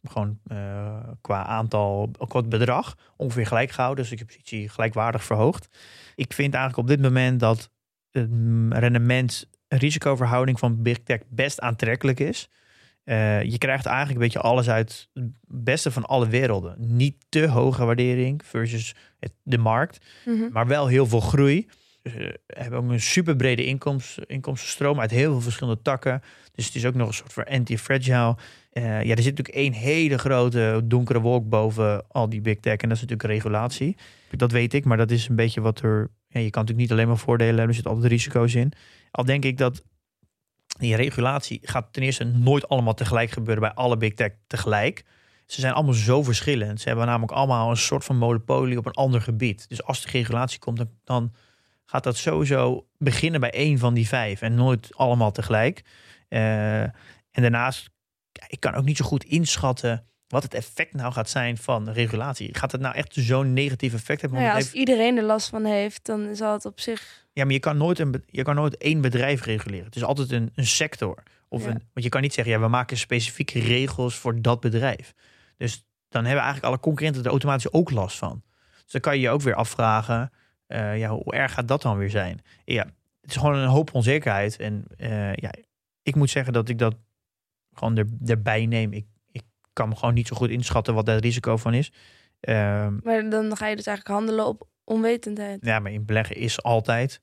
gewoon, 0.04 0.40
eh, 0.48 1.10
qua 1.22 1.46
aantal, 1.46 2.12
qua 2.28 2.42
bedrag 2.42 2.96
ongeveer 3.18 3.48
gelijk 3.48 3.72
gehouden. 3.72 4.04
Dus 4.04 4.14
ik 4.14 4.20
heb 4.20 4.28
positie 4.28 4.70
gelijkwaardig 4.70 5.24
verhoogd. 5.24 5.68
Ik 6.16 6.34
vind 6.34 6.54
eigenlijk 6.54 6.90
op 6.90 6.96
dit 6.96 7.02
moment 7.06 7.40
dat 7.40 7.72
het 8.12 8.30
mm, 8.30 8.74
rendement 8.74 9.50
risicoverhouding 9.68 10.60
van 10.60 10.82
Big 10.82 10.98
Tech 10.98 11.20
best 11.30 11.60
aantrekkelijk 11.60 12.20
is. 12.20 12.50
Eh, 13.08 13.44
je 13.44 13.58
krijgt 13.58 13.86
eigenlijk 13.86 14.16
een 14.18 14.24
beetje 14.24 14.40
alles 14.40 14.70
uit 14.70 15.10
het 15.14 15.32
beste 15.48 15.92
van 15.92 16.06
alle 16.06 16.28
werelden. 16.28 16.76
Niet 16.78 17.16
te 17.30 17.48
hoge 17.48 17.86
waardering 17.86 18.42
versus 18.46 18.96
het, 19.20 19.34
de 19.44 19.58
markt, 19.58 20.06
Mhm. 20.26 20.52
maar 20.52 20.68
wel 20.68 20.88
heel 20.88 21.06
veel 21.08 21.20
groei. 21.20 21.68
Ze 22.04 22.40
hebben 22.48 22.80
ook 22.80 22.90
een 22.90 23.02
super 23.02 23.36
brede 23.36 23.66
inkomst, 23.66 24.18
inkomstenstroom 24.26 25.00
uit 25.00 25.12
heel 25.12 25.32
veel 25.32 25.42
verschillende 25.42 25.82
takken. 25.82 26.22
Dus 26.52 26.66
het 26.66 26.76
is 26.76 26.86
ook 26.86 26.94
nog 26.94 27.08
een 27.08 27.14
soort 27.14 27.34
van 27.34 27.44
anti-fragile. 27.46 28.36
Eh, 28.72 28.84
ja, 28.84 29.16
er 29.16 29.22
zit 29.22 29.38
natuurlijk 29.38 29.56
één 29.56 29.74
hele 29.74 30.18
grote 30.18 30.82
donkere 30.86 31.20
wolk 31.20 31.50
boven 31.50 32.06
al 32.08 32.30
die 32.30 32.42
big 32.42 32.60
tech. 32.60 32.78
En 32.78 32.90
dat 32.90 32.98
is 32.98 33.04
natuurlijk 33.04 33.30
regulatie. 33.30 33.98
Dat 34.32 34.52
weet 34.52 34.74
ik, 34.74 34.86
maar 34.86 34.98
dat 34.98 35.12
is 35.12 35.28
een 35.28 35.36
beetje 35.36 35.62
wat 35.62 35.80
er... 35.82 36.10
Ja, 36.28 36.40
je 36.40 36.50
kan 36.50 36.62
natuurlijk 36.62 36.78
niet 36.78 36.92
alleen 36.92 37.08
maar 37.08 37.18
voordelen 37.18 37.50
hebben. 37.56 37.68
Er 37.68 37.74
zitten 37.74 37.94
altijd 37.94 38.12
risico's 38.12 38.56
in. 38.56 38.72
Al 39.12 39.26
denk 39.26 39.46
ik 39.46 39.58
dat 39.58 39.84
die 40.78 40.96
regulatie 40.96 41.60
gaat 41.64 41.94
ten 41.94 42.04
eerste 42.04 42.24
nooit 42.24 42.70
allemaal 42.70 42.94
tegelijk 42.94 43.32
gebeuren 43.32 43.64
bij 43.64 43.74
alle 43.74 43.98
big 43.98 44.14
tech 44.14 44.32
tegelijk. 44.48 45.04
Ze 45.46 45.62
zijn 45.62 45.74
allemaal 45.74 45.94
zo 45.94 46.24
verschillend. 46.24 46.82
Ze 46.82 46.88
hebben 46.88 47.06
namelijk 47.06 47.32
allemaal 47.32 47.70
een 47.70 47.78
soort 47.78 48.04
van 48.04 48.18
monopolie 48.18 48.78
op 48.78 48.86
een 48.86 48.92
ander 48.94 49.22
gebied. 49.22 49.70
Dus 49.70 49.84
als 49.84 50.02
de 50.02 50.10
regulatie 50.12 50.60
komt, 50.60 50.78
dan, 50.78 50.90
dan 51.04 51.34
gaat 51.86 52.04
dat 52.04 52.18
sowieso 52.18 52.88
beginnen 52.98 53.40
bij 53.40 53.52
één 53.52 53.78
van 53.78 53.94
die 53.94 54.08
vijf 54.08 54.42
en 54.42 54.56
nooit 54.56 54.90
allemaal 54.96 55.32
tegelijk. 55.32 55.82
Eh, 56.28 56.82
en 56.82 56.94
daarnaast, 57.32 57.90
ik 58.48 58.60
kan 58.60 58.74
ook 58.74 58.86
niet 58.86 58.98
zo 58.98 59.06
goed 59.06 59.24
inschatten 59.24 60.06
wat 60.28 60.44
het 60.44 60.54
effect 60.54 60.94
nou 60.94 61.14
gaat 61.14 61.30
zijn 61.30 61.58
van 61.58 61.90
regulatie. 61.90 62.56
Gaat 62.58 62.72
het 62.72 62.82
nou 62.82 62.96
echt 62.96 63.14
zo'n 63.14 63.54
negatief 63.54 63.94
effect 63.94 64.22
hebben? 64.22 64.40
Nou 64.40 64.50
ja, 64.52 64.56
als 64.56 64.64
heeft- 64.64 64.76
iedereen 64.76 65.18
er 65.18 65.24
last 65.24 65.50
van 65.50 65.66
heeft, 65.66 66.06
dan 66.06 66.36
zal 66.36 66.54
het 66.54 66.66
op 66.66 66.80
zich... 66.80 67.27
ja, 67.38 67.44
maar 67.44 67.54
je 67.54 67.60
kan 67.60 67.78
nooit, 67.78 68.00
een, 68.00 68.24
je 68.26 68.42
kan 68.44 68.56
nooit 68.56 68.78
één 68.78 69.02
bedrijf 69.02 69.44
reguleren. 69.44 69.86
Het 69.86 69.96
is 69.96 70.04
altijd 70.04 70.32
een, 70.32 70.52
een 70.56 70.66
sector. 70.66 71.24
Of 71.50 71.64
Ja. 71.64 71.68
een, 71.70 71.82
want 71.94 72.06
je 72.06 72.10
kan 72.10 72.22
niet 72.22 72.34
zeggen, 72.34 72.54
ja, 72.54 72.60
we 72.60 72.68
maken 72.68 72.98
specifieke 72.98 73.60
regels 73.60 74.16
voor 74.16 74.42
dat 74.42 74.60
bedrijf. 74.60 75.14
Dus 75.58 75.86
dan 76.10 76.24
hebben 76.24 76.44
eigenlijk 76.44 76.66
alle 76.74 76.80
concurrenten 76.82 77.24
er 77.24 77.30
automatisch 77.30 77.72
ook 77.72 77.92
last 77.92 78.18
van. 78.18 78.42
Dus 78.84 78.92
dan 78.92 79.02
kan 79.02 79.16
je 79.16 79.22
je 79.22 79.30
ook 79.30 79.42
weer 79.42 79.56
afvragen, 79.56 80.32
eh, 80.68 80.98
ja, 80.98 81.10
hoe 81.10 81.34
erg 81.34 81.54
gaat 81.54 81.68
dat 81.68 81.82
dan 81.82 81.98
weer 81.98 82.10
zijn? 82.10 82.42
Ja, 82.66 82.84
het 83.22 83.30
is 83.30 83.36
gewoon 83.36 83.56
een 83.56 83.68
hoop 83.68 83.94
onzekerheid. 83.94 84.58
En 84.60 84.86
eh, 84.98 85.34
ja, 85.34 85.52
ik 86.02 86.16
moet 86.16 86.30
zeggen 86.30 86.54
dat 86.54 86.70
ik 86.70 86.78
dat 86.78 86.96
gewoon 87.74 87.98
er, 87.98 88.06
erbij 88.26 88.66
neem. 88.66 88.94
Ik, 88.94 89.06
ik 89.32 89.44
kan 89.74 89.90
me 89.90 89.96
gewoon 89.96 90.14
niet 90.14 90.28
zo 90.28 90.36
goed 90.36 90.50
inschatten 90.50 90.94
wat 90.94 91.06
daar 91.06 91.16
het 91.16 91.24
risico 91.24 91.58
van 91.58 91.74
is. 91.74 91.92
Ehm, 92.40 92.98
Maar 93.04 93.30
dan 93.30 93.58
ga 93.58 93.68
je 93.68 93.76
dus 93.76 93.86
eigenlijk 93.86 94.18
handelen 94.18 94.46
op 94.48 94.68
onwetendheid. 94.84 95.66
ja, 95.66 95.80
maar 95.80 95.92
in 95.92 96.06
beleggen 96.06 96.36
is 96.36 96.64
altijd. 96.64 97.22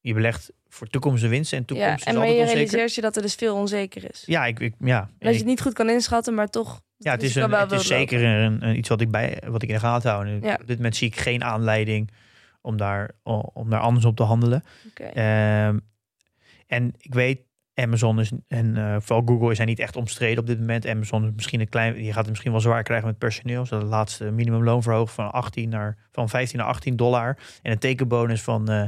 Je 0.00 0.14
belegt 0.14 0.50
voor 0.68 0.86
toekomstige 0.86 1.30
winsten 1.30 1.58
en 1.58 1.64
Ja, 1.66 1.74
toekomst 1.74 2.04
en 2.06 2.12
is 2.12 2.18
maar 2.18 2.26
je 2.28 2.32
onzeker. 2.32 2.54
realiseert 2.54 2.94
je 2.94 3.00
dat 3.00 3.16
er 3.16 3.22
dus 3.22 3.34
veel 3.34 3.56
onzeker 3.56 4.10
is. 4.10 4.22
Ja, 4.26 4.46
ik, 4.46 4.60
ik, 4.60 4.74
ja. 4.80 5.00
Dat 5.18 5.32
je 5.32 5.38
het 5.38 5.46
niet 5.46 5.60
goed 5.60 5.72
kan 5.72 5.88
inschatten, 5.90 6.34
maar 6.34 6.48
toch... 6.48 6.80
ja, 6.96 7.10
het 7.10 7.22
is, 7.22 7.34
een, 7.34 7.50
het 7.52 7.72
is 7.72 7.86
zeker 7.86 8.24
een, 8.24 8.66
een- 8.68 8.76
iets 8.78 8.88
wat 8.88 9.00
ik, 9.00 9.10
bij, 9.10 9.42
wat 9.46 9.62
ik 9.62 9.68
in 9.68 9.74
de 9.74 9.80
gaten 9.80 10.10
hou. 10.10 10.26
En 10.26 10.40
Ja. 10.42 10.58
Op 10.60 10.66
dit 10.66 10.76
moment 10.76 10.96
zie 10.96 11.06
ik 11.08 11.16
geen 11.16 11.44
aanleiding 11.44 12.10
om 12.60 12.76
daar, 12.76 13.10
om 13.52 13.70
daar 13.70 13.80
anders 13.80 14.04
op 14.04 14.16
te 14.16 14.22
handelen. 14.22 14.64
Oké. 14.88 15.02
Ehm, 15.04 15.78
en 16.66 16.92
ik 16.98 17.14
weet, 17.14 17.40
Amazon 17.74 18.20
is, 18.20 18.30
en 18.48 18.76
eh, 18.76 18.96
vooral 19.00 19.22
Google 19.26 19.54
zijn 19.54 19.68
niet 19.68 19.78
echt 19.78 19.96
omstreden 19.96 20.38
op 20.38 20.46
dit 20.46 20.58
moment. 20.58 20.86
Amazon 20.86 21.24
is 21.24 21.30
misschien 21.34 21.60
een 21.60 21.68
klein, 21.68 21.94
die 21.94 22.06
gaat 22.08 22.16
het 22.20 22.28
misschien 22.28 22.52
wel 22.52 22.60
zwaar 22.60 22.82
krijgen 22.82 23.06
met 23.06 23.18
personeel. 23.18 23.66
Ze 23.66 23.74
hadden 23.74 23.88
het 23.90 23.98
laatste 23.98 24.30
minimumloon 24.30 24.82
verhoogd 24.82 25.14
van, 25.14 25.30
18 25.32 25.68
naar, 25.68 25.96
van 26.12 26.28
15 26.28 26.58
naar 26.58 26.66
18 26.68 26.96
dollar. 26.96 27.38
En 27.62 27.72
een 27.72 27.78
tekenbonus 27.78 28.42
van, 28.42 28.68
eh, 28.70 28.82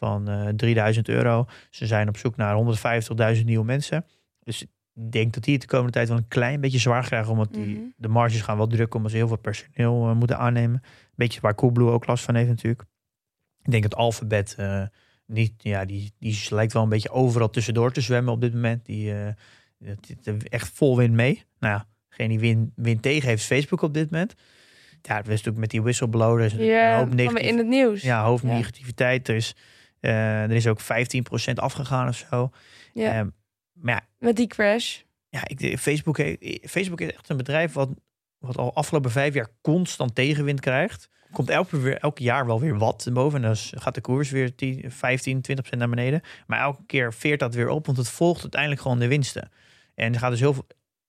van 0.00 0.28
eh 0.28 0.48
3000 0.48 1.08
euro. 1.08 1.46
Ze 1.70 1.86
zijn 1.86 2.08
op 2.08 2.16
zoek 2.16 2.36
naar 2.36 2.54
150.000 3.36 3.44
nieuwe 3.44 3.64
mensen. 3.64 4.04
Dus 4.42 4.62
ik 4.62 4.68
denk 5.12 5.32
dat 5.32 5.42
die 5.44 5.52
het 5.52 5.62
de 5.62 5.68
komende 5.68 5.92
tijd 5.92 6.08
wel 6.08 6.16
een 6.16 6.28
klein 6.28 6.60
beetje 6.60 6.78
zwaar 6.78 7.04
krijgen. 7.04 7.32
Omdat 7.32 7.52
die, 7.54 7.66
Mhm. 7.76 7.80
de 7.96 8.08
marges 8.08 8.40
gaan 8.40 8.56
wel 8.56 8.66
drukken 8.66 8.96
omdat 8.96 9.10
ze 9.10 9.16
heel 9.16 9.28
veel 9.28 9.36
personeel 9.38 10.08
eh, 10.08 10.14
moeten 10.14 10.38
aannemen. 10.38 10.82
Beetje 11.14 11.40
waar 11.40 11.54
Coolblue 11.54 11.90
ook 11.90 12.06
last 12.06 12.24
van 12.24 12.34
heeft 12.34 12.48
natuurlijk. 12.48 12.82
Ik 13.62 13.70
denk 13.70 13.82
dat 13.82 13.94
Alphabet 13.94 14.54
eh, 14.58 14.82
niet, 15.26 15.52
ja, 15.58 15.84
die, 15.84 16.12
die 16.18 16.46
lijkt 16.50 16.72
wel 16.72 16.82
een 16.82 16.88
beetje 16.88 17.10
overal 17.10 17.50
tussendoor 17.50 17.92
te 17.92 18.00
zwemmen 18.00 18.32
op 18.32 18.40
dit 18.40 18.54
moment. 18.54 18.84
Die 18.86 19.12
eh, 19.12 19.28
echt 20.48 20.68
vol 20.74 20.96
wind 20.96 21.14
mee. 21.14 21.44
Nou 21.58 21.74
ja, 21.74 21.86
degene 22.08 22.28
die 22.28 22.38
win, 22.38 22.72
wind 22.76 23.02
tegen 23.02 23.28
heeft 23.28 23.40
is 23.40 23.46
Facebook 23.46 23.82
op 23.82 23.94
dit 23.94 24.10
moment. 24.10 24.34
Ja, 25.02 25.14
het 25.16 25.24
was 25.26 25.28
natuurlijk 25.34 25.58
met 25.58 25.70
die 25.70 25.82
whistleblower. 25.82 26.38
Er 26.40 26.44
is 26.46 26.52
een 26.52 26.64
Ja, 26.64 27.04
negatief, 27.04 27.42
in 27.48 27.58
het 27.58 27.66
nieuws. 27.66 28.02
ja, 28.02 28.24
hoop 28.24 28.40
Ja. 28.42 28.48
negativiteit. 28.48 29.28
Er 29.28 29.34
is, 29.34 29.54
eh, 29.56 29.62
er 30.00 30.50
is 30.52 30.66
ook 30.66 30.80
15% 30.80 30.84
afgegaan 31.54 32.08
of 32.08 32.16
zo. 32.30 32.50
Ja, 32.92 33.12
Ehm, 33.12 33.28
maar 33.72 33.94
ja, 33.94 34.06
met 34.18 34.36
die 34.36 34.46
crash. 34.46 35.00
ja, 35.28 35.40
ik, 35.46 35.78
Facebook, 35.78 36.16
Facebook 36.62 37.00
is 37.00 37.12
echt 37.12 37.28
een 37.28 37.36
bedrijf 37.36 37.72
wat, 37.72 37.88
wat 38.38 38.56
al 38.56 38.74
afgelopen 38.74 39.10
vijf 39.10 39.34
jaar 39.34 39.48
constant 39.62 40.14
tegenwind 40.14 40.60
krijgt. 40.60 41.08
Komt 41.32 41.50
elke, 41.50 41.80
weer, 41.80 41.98
elk 41.98 42.18
jaar 42.18 42.46
wel 42.46 42.60
weer 42.60 42.78
wat 42.78 43.08
boven. 43.12 43.38
En 43.42 43.46
dan 43.46 43.56
gaat 43.56 43.94
de 43.94 44.00
koers 44.00 44.30
weer 44.30 44.54
10, 44.54 44.90
15, 44.90 45.40
20% 45.40 45.78
naar 45.78 45.88
beneden. 45.88 46.20
Maar 46.46 46.60
elke 46.60 46.82
keer 46.86 47.12
veert 47.14 47.40
dat 47.40 47.54
weer 47.54 47.68
op, 47.68 47.86
want 47.86 47.98
het 47.98 48.08
volgt 48.08 48.42
uiteindelijk 48.42 48.80
gewoon 48.80 48.98
de 48.98 49.08
winsten. 49.08 49.50
En 49.94 50.12
er 50.12 50.18
gaat 50.18 50.30
dus 50.30 50.40
heel 50.40 50.54
veel 50.54 50.66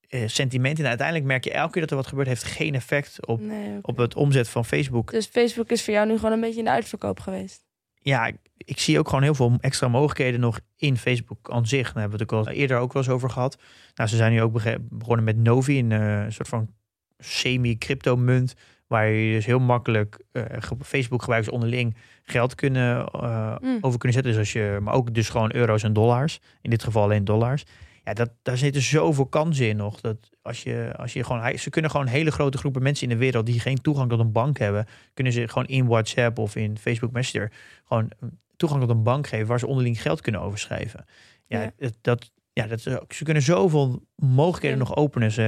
eh, 0.08 0.28
sentiment 0.28 0.80
in. 0.80 0.86
Uiteindelijk 0.86 1.28
merk 1.28 1.44
je 1.44 1.52
elke 1.52 1.72
keer 1.72 1.82
dat 1.82 1.90
er 1.90 1.96
wat 1.98 2.08
gebeurt, 2.08 2.28
heeft 2.28 2.44
geen 2.44 2.76
effect 2.76 3.26
op, 3.28 3.40
Nee, 3.40 3.80
op 3.82 3.98
het 3.98 4.16
omzet 4.16 4.50
van 4.50 4.66
Facebook. 4.66 5.12
Dus 5.12 5.26
Facebook 5.26 5.70
is 5.70 5.84
voor 5.84 5.94
jou 5.94 6.08
nu 6.08 6.16
gewoon 6.16 6.32
een 6.32 6.42
beetje 6.42 6.60
in 6.60 6.66
de 6.66 6.72
uitverkoop 6.72 7.20
geweest. 7.20 7.64
Ja, 8.02 8.26
ik, 8.26 8.36
ik 8.58 8.80
zie 8.80 9.00
ook 9.00 9.08
gewoon 9.08 9.24
heel 9.24 9.36
veel 9.36 9.58
extra 9.60 9.88
mogelijkheden 9.88 10.40
nog 10.40 10.60
in 10.76 10.98
Facebook 10.98 11.52
aan 11.52 11.68
zich. 11.68 11.86
Daar 11.94 12.02
hebben 12.02 12.18
we 12.20 12.24
het 12.24 12.34
ook 12.34 12.46
al 12.48 12.54
eerder 12.54 12.78
ook 12.78 12.94
wel 12.94 13.02
eens 13.02 13.12
over 13.12 13.30
gehad. 13.30 13.58
Nou, 13.96 14.10
ze 14.10 14.16
zijn 14.16 14.32
nu 14.32 14.42
ook 14.42 14.62
begonnen 14.90 15.26
met 15.26 15.38
Novi, 15.38 15.80
een 15.80 15.92
eh, 15.92 16.26
soort 16.30 16.48
van 16.48 16.70
semi-crypto 17.18 18.16
munt. 18.16 18.54
Waar 18.88 19.08
je 19.08 19.34
dus 19.34 19.46
heel 19.46 19.60
makkelijk 19.60 20.20
eh, 20.32 20.44
Facebook 20.82 21.22
gebruikers 21.22 21.54
onderling 21.54 21.96
geld 22.24 22.56
kunnen, 22.56 23.06
eh, 23.06 23.56
Mm. 23.62 23.78
over 23.82 24.00
kunnen 24.00 24.14
zetten. 24.14 24.32
Dus 24.32 24.38
als 24.38 24.52
je, 24.54 24.78
maar 24.82 24.94
ook 24.94 25.14
dus 25.14 25.30
gewoon 25.30 25.54
euro's 25.56 25.84
en 25.84 25.94
dollars. 25.94 26.40
In 26.62 26.70
dit 26.70 26.84
geval 26.84 27.04
alleen 27.04 27.26
dollars. 27.26 27.64
Ja, 28.04 28.14
dat, 28.14 28.30
daar 28.42 28.58
zitten 28.58 28.82
zoveel 28.82 29.26
kansen 29.26 29.68
in 29.68 29.76
nog. 29.76 30.02
Dat 30.02 30.30
als 30.42 30.64
je, 30.64 30.94
als 30.98 31.14
je 31.14 31.24
gewoon, 31.24 31.58
ze 31.58 31.70
kunnen 31.70 31.92
gewoon 31.92 32.08
hele 32.08 32.32
grote 32.32 32.58
groepen 32.58 32.84
mensen 32.84 33.04
in 33.10 33.14
de 33.14 33.20
wereld 33.26 33.46
die 33.46 33.60
geen 33.60 33.82
toegang 33.82 34.10
tot 34.10 34.20
een 34.20 34.32
bank 34.32 34.58
hebben, 34.58 34.86
kunnen 35.14 35.34
ze 35.34 35.48
gewoon 35.48 35.66
in 35.68 35.88
WhatsApp 35.88 36.38
of 36.40 36.56
in 36.56 36.78
Facebook 36.78 37.12
Messenger 37.12 37.52
gewoon 37.86 38.12
toegang 38.56 38.82
tot 38.82 38.90
een 38.90 39.04
bank 39.04 39.28
geven 39.28 39.48
waar 39.48 39.60
ze 39.60 39.68
onderling 39.68 40.02
geld 40.02 40.22
kunnen 40.22 40.42
overschrijven. 40.42 41.06
Ja, 41.48 41.62
Ja. 41.78 41.90
dat, 42.02 42.32
ja 42.54 42.68
dat, 42.68 42.82
ze 42.82 43.24
kunnen 43.24 43.44
zoveel 43.44 44.04
mogelijkheden 44.16 44.78
Ja. 44.78 44.84
nog 44.84 44.96
openen. 44.96 45.32
Ze, 45.32 45.42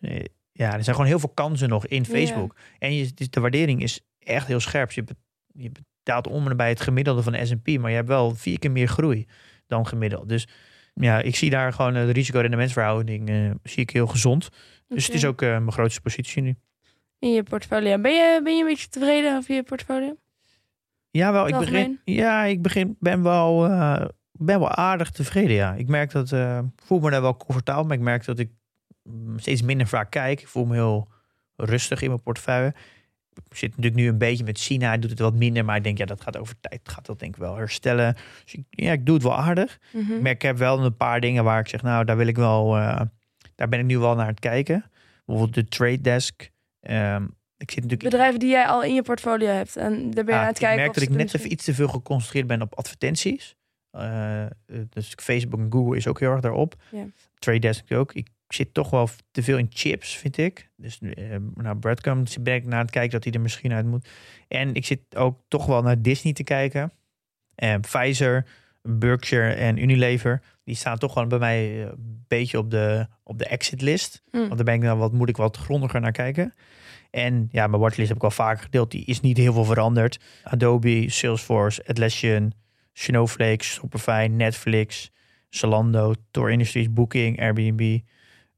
eh, 0.00 0.24
ja, 0.52 0.72
er 0.76 0.82
zijn 0.84 0.94
gewoon 0.96 1.10
heel 1.10 1.18
veel 1.18 1.28
kansen 1.34 1.68
nog 1.68 1.86
in 1.86 2.04
Facebook. 2.06 2.56
En 2.78 2.94
je, 2.94 3.10
is- 3.16 3.30
de 3.30 3.40
waardering 3.40 3.82
is 3.82 4.00
echt 4.18 4.46
heel 4.46 4.60
scherp. 4.60 4.92
Je, 4.92 5.02
be- 5.04 5.16
je 5.52 5.70
betaalt 6.02 6.26
om 6.26 6.42
en 6.42 6.48
nabij 6.48 6.68
het 6.68 6.80
gemiddelde 6.80 7.22
van 7.22 7.32
de 7.32 7.46
S&P, 7.46 7.78
maar 7.78 7.90
je 7.90 7.96
hebt 7.96 8.08
wel 8.08 8.34
vier 8.34 8.58
keer 8.58 8.70
meer 8.70 8.88
groei 8.88 9.26
dan 9.66 9.86
gemiddeld. 9.86 10.28
Dus 10.28 10.48
ja, 11.00 11.18
ik 11.20 11.36
zie 11.36 11.50
daar 11.50 11.72
gewoon 11.72 11.96
eh, 11.96 12.04
de 12.04 12.12
risico-rendementsverhouding 12.12 13.28
eh, 13.28 13.50
zie 13.62 13.82
ik 13.82 13.90
heel 13.90 14.06
gezond. 14.06 14.48
Dus 14.88 15.06
het 15.06 15.14
is 15.14 15.24
ook 15.24 15.42
eh, 15.42 15.48
mijn 15.48 15.72
grootste 15.72 16.00
positie 16.00 16.42
nu. 16.42 16.56
In 17.18 17.32
je 17.32 17.42
portfolio. 17.42 17.98
Ben 17.98 18.12
je, 18.12 18.40
ben 18.44 18.56
je 18.56 18.60
een 18.60 18.68
beetje 18.68 18.88
tevreden 18.88 19.36
over 19.36 19.54
je 19.54 19.62
portfolio? 19.62 20.16
Ja, 21.10 21.32
wel. 21.32 21.48
Ik 21.48 21.58
begin, 21.58 22.00
ja, 22.04 22.44
ik 22.44 22.62
begin, 22.62 22.96
ben, 23.00 23.22
wel, 23.22 23.60
ben 24.32 24.58
wel 24.58 24.70
aardig 24.70 25.10
tevreden. 25.10 25.54
Ja. 25.56 25.74
Ik 25.74 25.88
merk 25.88 26.10
dat, 26.10 26.32
ik 26.32 26.82
voel 26.84 27.00
me 27.00 27.10
daar 27.10 27.22
wel 27.22 27.36
comfortabel, 27.36 27.84
maar 27.84 27.96
ik 27.96 28.02
merk 28.02 28.24
dat 28.24 28.38
ik 28.38 28.50
mm, 29.02 29.38
steeds 29.38 29.62
minder 29.62 29.86
vaak 29.86 30.10
kijk. 30.10 30.40
Ik 30.40 30.48
voel 30.48 30.64
me 30.64 30.74
heel 30.74 31.08
rustig 31.56 32.02
in 32.02 32.08
mijn 32.08 32.22
portefeuille. 32.22 32.74
Zit 33.48 33.68
natuurlijk 33.68 33.94
nu 33.94 34.08
een 34.08 34.18
beetje 34.18 34.44
met 34.44 34.58
China, 34.58 34.96
doet 34.96 35.10
het 35.10 35.18
wat 35.18 35.34
minder, 35.34 35.64
maar 35.64 35.76
ik 35.76 35.84
denk, 35.84 35.98
ja, 35.98 36.04
dat 36.04 36.20
gaat 36.20 36.36
over 36.36 36.54
tijd, 36.60 36.80
gaat 36.82 37.06
dat 37.06 37.18
denk 37.18 37.34
ik 37.34 37.40
wel 37.40 37.56
herstellen. 37.56 38.16
Dus 38.44 38.54
ik, 38.54 38.64
ja, 38.70 38.92
ik 38.92 39.06
doe 39.06 39.14
het 39.14 39.24
wel 39.24 39.36
aardig. 39.36 39.78
Mhm. 39.92 40.12
Ik 40.12 40.20
merk, 40.20 40.34
ik 40.34 40.42
heb 40.42 40.58
wel 40.58 40.84
een 40.84 40.96
paar 40.96 41.20
dingen 41.20 41.44
waar 41.44 41.60
ik 41.60 41.68
zeg, 41.68 41.82
nou, 41.82 42.04
daar 42.04 42.16
wil 42.16 42.26
ik 42.26 42.36
wel, 42.36 42.76
eh, 42.76 43.00
daar 43.54 43.68
ben 43.68 43.78
ik 43.78 43.84
nu 43.84 43.98
wel 43.98 44.14
naar 44.14 44.26
het 44.26 44.40
kijken. 44.40 44.90
Bijvoorbeeld 45.24 45.54
de 45.54 45.76
trade 45.76 46.00
desk. 46.00 46.50
Ehm, 46.80 47.24
ik 47.56 47.70
zit 47.70 47.82
natuurlijk 47.82 48.10
Bedrijven 48.10 48.40
die 48.40 48.50
jij 48.50 48.66
al 48.66 48.82
in 48.82 48.94
je 48.94 49.02
portfolio 49.02 49.48
hebt. 49.48 49.76
En 49.76 50.10
daar 50.10 50.24
ben 50.24 50.34
je 50.34 50.40
aan 50.40 50.46
het 50.46 50.58
kijken. 50.58 50.78
Ik 50.78 50.84
merk 50.84 50.94
dat 50.94 51.02
ik 51.02 51.10
net 51.10 51.34
even 51.34 51.52
iets 51.52 51.64
te 51.64 51.74
veel 51.74 51.88
geconcentreerd 51.88 52.46
ben 52.46 52.62
op 52.62 52.74
advertenties. 52.74 53.56
Eh, 53.90 54.44
eh, 54.44 54.50
dus 54.88 55.14
Facebook 55.16 55.60
en 55.60 55.72
Google 55.72 55.96
is 55.96 56.06
ook 56.06 56.20
heel 56.20 56.30
erg 56.30 56.40
daarop. 56.40 56.74
Ja. 56.90 57.06
Trade 57.38 57.58
Desk 57.58 57.92
ook. 57.92 58.12
Ik 58.12 58.28
zit 58.52 58.74
toch 58.74 58.90
wel 58.90 59.08
te 59.30 59.42
veel 59.42 59.58
in 59.58 59.66
chips, 59.70 60.16
vind 60.16 60.36
ik. 60.36 60.70
Dus 60.76 60.98
eh 61.00 61.36
nou, 61.54 61.76
Breadcrumbs 61.76 62.42
ben 62.42 62.54
ik 62.54 62.66
naar 62.66 62.80
het 62.80 62.90
kijken 62.90 63.10
dat 63.10 63.24
hij 63.24 63.32
er 63.32 63.40
misschien 63.40 63.72
uit 63.72 63.86
moet. 63.86 64.08
En 64.48 64.74
ik 64.74 64.86
zit 64.86 65.16
ook 65.16 65.40
toch 65.48 65.66
wel 65.66 65.82
naar 65.82 66.02
Disney 66.02 66.32
te 66.32 66.44
kijken. 66.44 66.92
En 67.54 67.80
Pfizer, 67.80 68.46
Berkshire 68.82 69.52
en 69.52 69.82
Unilever. 69.82 70.42
Die 70.64 70.74
staan 70.74 70.98
toch 70.98 71.12
gewoon 71.12 71.28
bij 71.28 71.38
mij 71.38 71.82
eh, 71.82 71.86
een 71.86 72.24
beetje 72.28 72.58
op 72.58 72.70
de, 72.70 73.06
op 73.22 73.38
de 73.38 73.46
exit 73.46 73.82
list. 73.82 74.22
Mm. 74.30 74.40
Want 74.40 74.56
daar 74.56 74.64
ben 74.64 74.74
ik 74.74 74.80
dan 74.80 74.98
wat, 74.98 75.12
moet 75.12 75.28
ik 75.28 75.36
wat 75.36 75.56
grondiger 75.56 76.00
naar 76.00 76.12
kijken. 76.12 76.54
En 77.10 77.48
ja, 77.52 77.66
mijn 77.66 77.82
watchlist 77.82 78.08
heb 78.08 78.16
ik 78.16 78.24
al 78.24 78.30
vaker 78.30 78.62
gedeeld. 78.62 78.90
Die 78.90 79.04
is 79.04 79.20
niet 79.20 79.36
heel 79.36 79.52
veel 79.52 79.64
veranderd. 79.64 80.20
Adobe, 80.42 81.10
Salesforce, 81.10 81.86
Atlassian, 81.86 82.52
Snowflake, 82.92 83.64
Shopify, 83.64 84.28
Netflix, 84.30 85.10
Zalando, 85.48 86.14
Tor 86.30 86.50
Industries, 86.50 86.92
Booking, 86.92 87.40
Airbnb, 87.40 87.98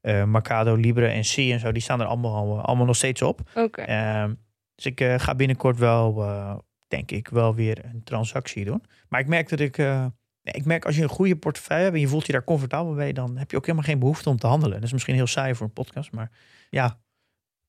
eh, 0.03 0.23
Mercado, 0.23 0.75
Libre 0.75 1.07
en 1.07 1.21
C 1.21 1.37
en 1.37 1.59
zo. 1.59 1.71
Die 1.71 1.81
staan 1.81 2.01
er 2.01 2.05
allemaal, 2.07 2.61
allemaal 2.61 2.85
nog 2.85 2.95
steeds 2.95 3.21
op. 3.21 3.41
Ehm, 3.77 4.33
dus 4.75 4.85
ik 4.85 4.99
eh, 5.01 5.19
ga 5.19 5.35
binnenkort 5.35 5.77
wel, 5.77 6.23
eh, 6.23 6.55
denk 6.87 7.11
ik, 7.11 7.27
wel 7.27 7.55
weer 7.55 7.85
een 7.85 8.03
transactie 8.03 8.65
doen. 8.65 8.83
Maar 9.09 9.19
ik 9.19 9.27
merk 9.27 9.49
dat 9.49 9.59
ik... 9.59 9.77
eh, 9.77 10.05
ik 10.41 10.65
merk 10.65 10.85
als 10.85 10.95
je 10.95 11.01
een 11.03 11.09
goede 11.09 11.35
portefeuille 11.35 11.83
hebt 11.83 11.95
en 11.95 12.01
je 12.01 12.07
voelt 12.07 12.25
je 12.25 12.31
daar 12.31 12.43
comfortabel 12.43 12.93
mee, 12.93 13.13
dan 13.13 13.37
heb 13.37 13.51
je 13.51 13.57
ook 13.57 13.65
helemaal 13.65 13.87
geen 13.87 13.99
behoefte 13.99 14.29
om 14.29 14.37
te 14.37 14.47
handelen. 14.47 14.75
Dat 14.75 14.83
is 14.85 14.91
misschien 14.91 15.15
heel 15.15 15.27
saai 15.27 15.55
voor 15.55 15.65
een 15.65 15.73
podcast, 15.73 16.11
maar 16.11 16.31
ja, 16.69 16.99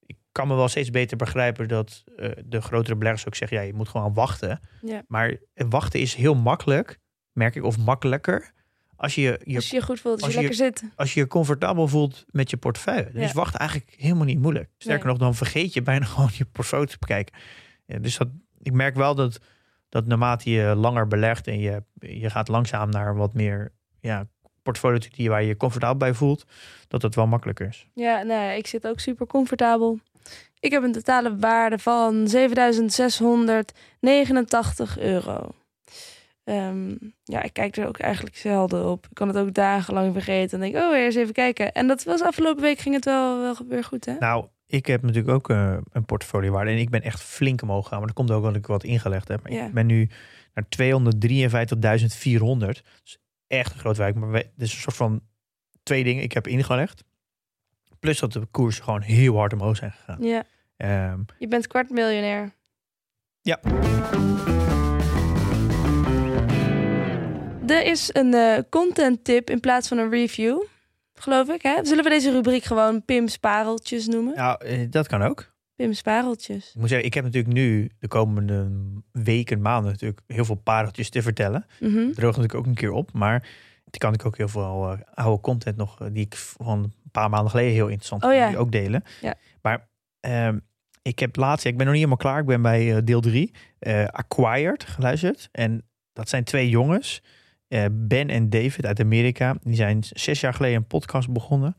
ik 0.06 0.16
kan 0.32 0.48
me 0.48 0.54
wel 0.54 0.68
steeds 0.68 0.90
beter 0.90 1.16
begrijpen 1.16 1.68
dat 1.68 2.04
eh, 2.16 2.30
de 2.44 2.60
grotere 2.60 2.96
beleggers 2.96 3.26
ook 3.26 3.34
zeggen, 3.34 3.56
ja, 3.58 3.62
je 3.64 3.74
moet 3.74 3.88
gewoon 3.88 4.14
wachten. 4.14 4.60
Maar 5.08 5.36
wachten 5.54 6.00
is 6.00 6.14
heel 6.14 6.34
makkelijk, 6.34 6.98
merk 7.32 7.54
ik, 7.54 7.62
of 7.64 7.78
makkelijker, 7.78 8.52
als 8.96 9.14
je 9.14 9.40
je, 9.44 9.56
Als 9.56 9.70
je 9.70 9.76
je 9.76 9.82
goed 9.82 10.00
voelt, 10.00 10.14
als, 10.14 10.22
als 10.24 10.32
je 10.34 10.40
je- 10.40 10.46
lekker 10.48 10.66
zit. 10.66 10.84
als 10.96 11.14
je 11.14 11.20
je 11.20 11.26
comfortabel 11.26 11.88
voelt 11.88 12.24
met 12.30 12.50
je 12.50 12.56
portefeuille. 12.56 13.10
Dus 13.12 13.26
Ja. 13.28 13.32
wachten 13.32 13.60
eigenlijk 13.60 13.94
helemaal 13.98 14.24
niet 14.24 14.40
moeilijk. 14.40 14.68
Sterker 14.78 15.04
Nee. 15.04 15.12
nog, 15.12 15.22
dan 15.22 15.34
vergeet 15.34 15.72
je 15.74 15.82
bijna 15.82 16.04
gewoon 16.14 16.30
je 16.32 16.44
portfolio 16.44 16.84
te 16.84 16.96
bekijken. 16.98 17.34
Ja, 17.86 17.98
dus 17.98 18.16
dat, 18.18 18.28
ik 18.62 18.72
merk 18.72 18.94
wel 18.94 19.14
dat, 19.14 19.38
dat 19.88 20.06
naarmate 20.06 20.50
je 20.50 20.74
langer 20.74 21.08
belegt 21.08 21.46
en 21.46 21.58
je, 21.58 21.82
je 21.98 22.30
gaat 22.30 22.48
langzaam 22.48 22.90
naar 22.90 23.16
wat 23.16 23.34
meer 23.34 23.72
ja, 24.00 24.26
portfolio 24.62 24.98
die 25.16 25.28
waar 25.28 25.42
je 25.42 25.48
je 25.48 25.56
comfortabel 25.56 25.96
bij 25.96 26.14
voelt, 26.14 26.44
dat 26.88 27.02
het 27.02 27.14
wel 27.14 27.26
makkelijker 27.26 27.66
is. 27.68 27.86
Ja, 27.94 28.22
nee, 28.22 28.58
ik 28.58 28.66
zit 28.66 28.86
ook 28.86 29.00
super 29.00 29.26
comfortabel. 29.26 29.98
Ik 30.60 30.70
heb 30.72 30.82
een 30.82 30.92
totale 30.92 31.36
waarde 31.36 31.78
van 31.78 32.28
7689 32.28 34.98
euro. 34.98 35.54
Ehm, 36.44 36.94
ja, 37.24 37.42
ik 37.42 37.52
kijk 37.52 37.76
er 37.76 37.86
ook 37.86 37.98
eigenlijk 37.98 38.36
zelden 38.36 38.86
op. 38.86 39.04
Ik 39.10 39.14
kan 39.14 39.28
het 39.28 39.36
ook 39.36 39.54
dagenlang 39.54 40.12
vergeten. 40.12 40.62
En 40.62 40.70
denk, 40.72 40.84
oh, 40.84 40.96
eerst 40.96 41.16
even 41.16 41.32
kijken. 41.32 41.72
En 41.72 41.86
dat 41.86 42.04
was 42.04 42.22
afgelopen 42.22 42.62
week 42.62 42.78
ging 42.78 42.94
het 42.94 43.04
wel, 43.04 43.40
wel 43.40 43.56
weer 43.68 43.84
goed, 43.84 44.04
hè? 44.04 44.14
Nou, 44.18 44.46
ik 44.66 44.86
heb 44.86 45.02
natuurlijk 45.02 45.34
ook 45.34 45.50
eh, 45.50 45.76
een 45.92 46.04
portfoliowaarde 46.04 46.70
en 46.70 46.78
ik 46.78 46.90
ben 46.90 47.02
echt 47.02 47.22
flink 47.22 47.62
omhoog 47.62 47.82
gegaan. 47.82 47.98
Maar 47.98 48.06
dat 48.06 48.16
komt 48.16 48.30
ook 48.30 48.36
omdat 48.42 48.56
ik 48.56 48.66
wat 48.66 48.84
ingelegd 48.84 49.28
heb. 49.28 49.46
Ja. 49.48 49.66
Ik 49.66 49.72
ben 49.72 49.86
nu 49.86 50.08
naar 50.54 50.64
253.400. 50.68 52.58
Dat 52.58 52.82
is 53.04 53.18
echt 53.46 53.72
een 53.72 53.78
groot 53.78 53.96
wijk. 53.96 54.14
Maar 54.14 54.30
we- 54.30 54.36
het 54.38 54.50
is 54.56 54.72
een 54.72 54.80
soort 54.80 54.96
van 54.96 55.20
twee 55.82 56.04
dingen. 56.04 56.22
Ik 56.22 56.32
heb 56.32 56.46
ingelegd. 56.46 57.04
Plus 57.98 58.18
dat 58.18 58.32
de 58.32 58.46
koersen 58.50 58.84
gewoon 58.84 59.00
heel 59.00 59.36
hard 59.36 59.52
omhoog 59.52 59.76
zijn 59.76 59.92
gegaan. 59.92 60.22
Ja, 60.22 60.44
Ehm, 60.76 61.18
je 61.38 61.48
bent 61.48 61.66
kwartmiljonair. 61.66 62.52
Ja. 63.42 63.60
Er 67.66 67.86
is 67.86 68.10
een 68.12 68.34
eh, 68.34 68.58
content 68.70 69.24
tip 69.24 69.50
in 69.50 69.60
plaats 69.60 69.88
van 69.88 69.98
een 69.98 70.10
review, 70.10 70.62
geloof 71.14 71.48
ik. 71.48 71.62
Hè? 71.62 71.84
Zullen 71.84 72.04
we 72.04 72.10
deze 72.10 72.30
rubriek 72.30 72.64
gewoon 72.64 73.04
Pim's 73.04 73.36
Pareltjes 73.36 74.06
noemen? 74.06 74.36
nou, 74.36 74.64
eh, 74.64 74.90
dat 74.90 75.06
kan 75.06 75.22
ook. 75.22 75.52
Pim's 75.76 76.02
Pareltjes. 76.02 76.68
Ik 76.74 76.80
moet 76.80 76.88
zeggen, 76.88 77.06
ik 77.06 77.14
heb 77.14 77.24
natuurlijk 77.24 77.54
nu 77.54 77.90
de 77.98 78.08
komende 78.08 78.70
weken, 79.12 79.60
maanden 79.60 79.92
natuurlijk 79.92 80.20
heel 80.26 80.44
veel 80.44 80.54
pareltjes 80.54 81.10
te 81.10 81.22
vertellen. 81.22 81.66
Mhm. 81.80 81.94
droogt 81.94 82.36
natuurlijk 82.36 82.54
ook 82.54 82.66
een 82.66 82.74
keer 82.74 82.90
op. 82.90 83.12
Maar 83.12 83.48
die 83.84 84.00
kan 84.00 84.14
ik 84.14 84.26
ook 84.26 84.36
heel 84.36 84.48
veel 84.48 84.90
eh, 84.90 84.98
oude 85.14 85.42
content 85.42 85.76
nog, 85.76 85.96
die 86.12 86.24
ik 86.24 86.34
van 86.36 86.82
een 86.82 87.10
paar 87.10 87.30
maanden 87.30 87.50
geleden 87.50 87.72
heel 87.72 87.86
interessant 87.86 88.22
Oh 88.22 88.28
vond, 88.28 88.40
ja. 88.40 88.48
die 88.48 88.58
ook 88.58 88.72
delen. 88.72 89.04
Ja. 89.20 89.34
Maar 89.62 89.88
ehm, 90.20 90.58
ik 91.02 91.18
heb 91.18 91.36
laatst, 91.36 91.64
ik 91.64 91.76
ben 91.76 91.86
nog 91.86 91.94
niet 91.94 92.04
helemaal 92.04 92.24
klaar. 92.24 92.40
Ik 92.40 92.46
ben 92.46 92.62
bij 92.62 93.04
deel 93.04 93.20
3, 93.20 93.52
Acquired, 94.06 94.84
geluisterd. 94.84 95.48
En 95.52 95.82
dat 96.12 96.28
zijn 96.28 96.44
twee 96.44 96.68
jongens, 96.68 97.22
Ben 97.92 98.28
en 98.28 98.50
David 98.50 98.86
uit 98.86 99.00
Amerika. 99.00 99.56
Die 99.62 99.74
zijn 99.74 99.98
zes 100.02 100.40
jaar 100.40 100.54
geleden 100.54 100.76
een 100.76 100.86
podcast 100.86 101.32
begonnen. 101.32 101.76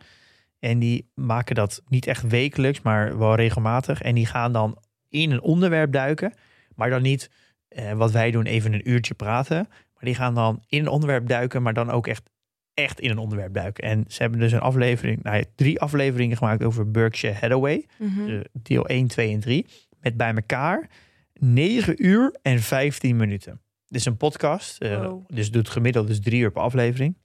En 0.59 0.79
die 0.79 1.11
maken 1.13 1.55
dat 1.55 1.81
niet 1.87 2.07
echt 2.07 2.27
wekelijks, 2.27 2.81
maar 2.81 3.17
wel 3.17 3.35
regelmatig. 3.35 4.01
En 4.01 4.15
die 4.15 4.25
gaan 4.25 4.53
dan 4.53 4.77
in 5.09 5.31
een 5.31 5.41
onderwerp 5.41 5.91
duiken, 5.91 6.33
maar 6.75 6.89
dan 6.89 7.01
niet 7.01 7.29
eh, 7.67 7.91
wat 7.91 8.11
wij 8.11 8.31
doen, 8.31 8.45
even 8.45 8.73
een 8.73 8.89
uurtje 8.89 9.13
praten. 9.13 9.67
Maar 9.67 10.03
die 10.03 10.15
gaan 10.15 10.35
dan 10.35 10.63
in 10.67 10.79
een 10.79 10.87
onderwerp 10.87 11.27
duiken, 11.27 11.61
maar 11.61 11.73
dan 11.73 11.89
ook 11.89 12.07
echt, 12.07 12.29
echt 12.73 12.99
in 12.99 13.09
een 13.09 13.17
onderwerp 13.17 13.53
duiken. 13.53 13.83
En 13.83 14.05
ze 14.07 14.21
hebben 14.21 14.39
dus 14.39 14.51
een 14.51 14.59
aflevering, 14.59 15.23
nou 15.23 15.37
ja, 15.37 15.43
drie 15.55 15.79
afleveringen 15.79 16.37
gemaakt 16.37 16.63
over 16.63 16.91
Berkshire 16.91 17.39
Hathaway. 17.39 17.85
Eh, 18.27 18.39
deel 18.53 18.87
1, 18.87 19.07
2 19.07 19.33
en 19.33 19.39
3. 19.39 19.65
Met 19.99 20.17
bij 20.17 20.33
elkaar 20.33 20.89
9 21.33 22.05
uur 22.05 22.35
en 22.41 22.59
15 22.59 23.15
minuten. 23.15 23.61
Dit 23.87 23.99
is 23.99 24.05
een 24.05 24.17
podcast, 24.17 24.77
eh, 24.81 24.97
Wow. 24.97 25.23
dus 25.27 25.51
doet 25.51 25.69
gemiddeld 25.69 26.07
dus 26.07 26.21
drie 26.21 26.41
uur 26.41 26.51
per 26.51 26.61
aflevering. 26.61 27.17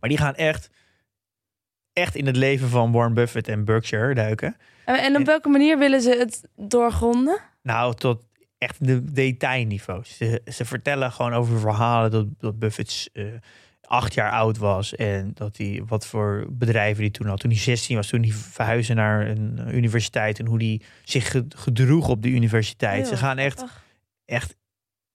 Maar 0.00 0.08
die 0.08 0.18
gaan 0.18 0.34
echt, 0.34 0.70
echt 1.92 2.14
in 2.14 2.26
het 2.26 2.36
leven 2.36 2.68
van 2.68 2.92
Warren 2.92 3.14
Buffett 3.14 3.48
en 3.48 3.64
Berkshire 3.64 4.14
duiken. 4.14 4.56
En, 4.84 4.96
en 5.02 5.16
op 5.16 5.26
welke 5.26 5.48
manier 5.48 5.78
willen 5.78 6.00
ze 6.00 6.10
het 6.18 6.48
doorgronden? 6.56 7.40
Nou, 7.62 7.94
tot 7.94 8.22
echt 8.58 8.86
de 8.86 9.04
detailniveau. 9.12 10.04
Ze, 10.04 10.42
ze 10.52 10.64
vertellen 10.64 11.12
gewoon 11.12 11.32
over 11.32 11.58
verhalen 11.60 12.10
dat, 12.10 12.26
dat 12.38 12.58
Buffett 12.58 13.08
eh, 13.12 13.24
acht 13.80 14.14
jaar 14.14 14.30
oud 14.32 14.58
was. 14.58 14.94
En 14.94 15.30
dat 15.34 15.56
hij 15.56 15.82
wat 15.86 16.06
voor 16.06 16.46
bedrijven 16.50 17.02
hij 17.02 17.10
toen 17.12 17.26
had. 17.26 17.40
Toen 17.40 17.50
hij 17.50 17.58
16 17.60 17.96
was, 17.96 18.06
toen 18.08 18.22
hij 18.22 18.32
verhuisde 18.32 18.94
naar 18.94 19.26
een 19.28 19.74
universiteit. 19.74 20.38
En 20.38 20.46
hoe 20.46 20.58
hij 20.58 20.80
zich 21.04 21.30
ge- 21.30 21.46
gedroeg 21.48 22.08
op 22.08 22.22
de 22.22 22.28
universiteit. 22.28 23.06
Ze 23.08 23.16
gaan 23.16 23.38
echt, 23.38 23.64
echt, 24.24 24.56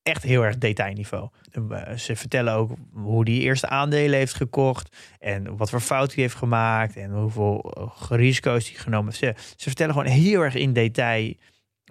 echt 0.07 0.23
heel 0.23 0.45
erg 0.45 0.57
detailniveau. 0.57 1.29
Eh, 1.51 1.95
Ze 1.95 2.15
vertellen 2.15 2.53
ook 2.53 2.71
hoe 2.93 3.23
hij 3.23 3.39
eerste 3.39 3.67
aandelen 3.67 4.17
heeft 4.17 4.33
gekocht. 4.33 4.97
En 5.19 5.57
wat 5.57 5.69
voor 5.69 5.79
fout 5.79 6.13
hij 6.13 6.23
heeft 6.23 6.35
gemaakt. 6.35 6.95
En 6.95 7.11
hoeveel 7.11 7.73
eh, 7.77 8.17
risico's 8.17 8.69
hij 8.69 8.79
genomen 8.79 9.13
heeft. 9.17 9.41
Ze, 9.41 9.53
ze 9.55 9.63
vertellen 9.63 9.93
gewoon 9.93 10.09
heel 10.09 10.41
erg 10.41 10.55
in 10.55 10.73
detail 10.73 11.33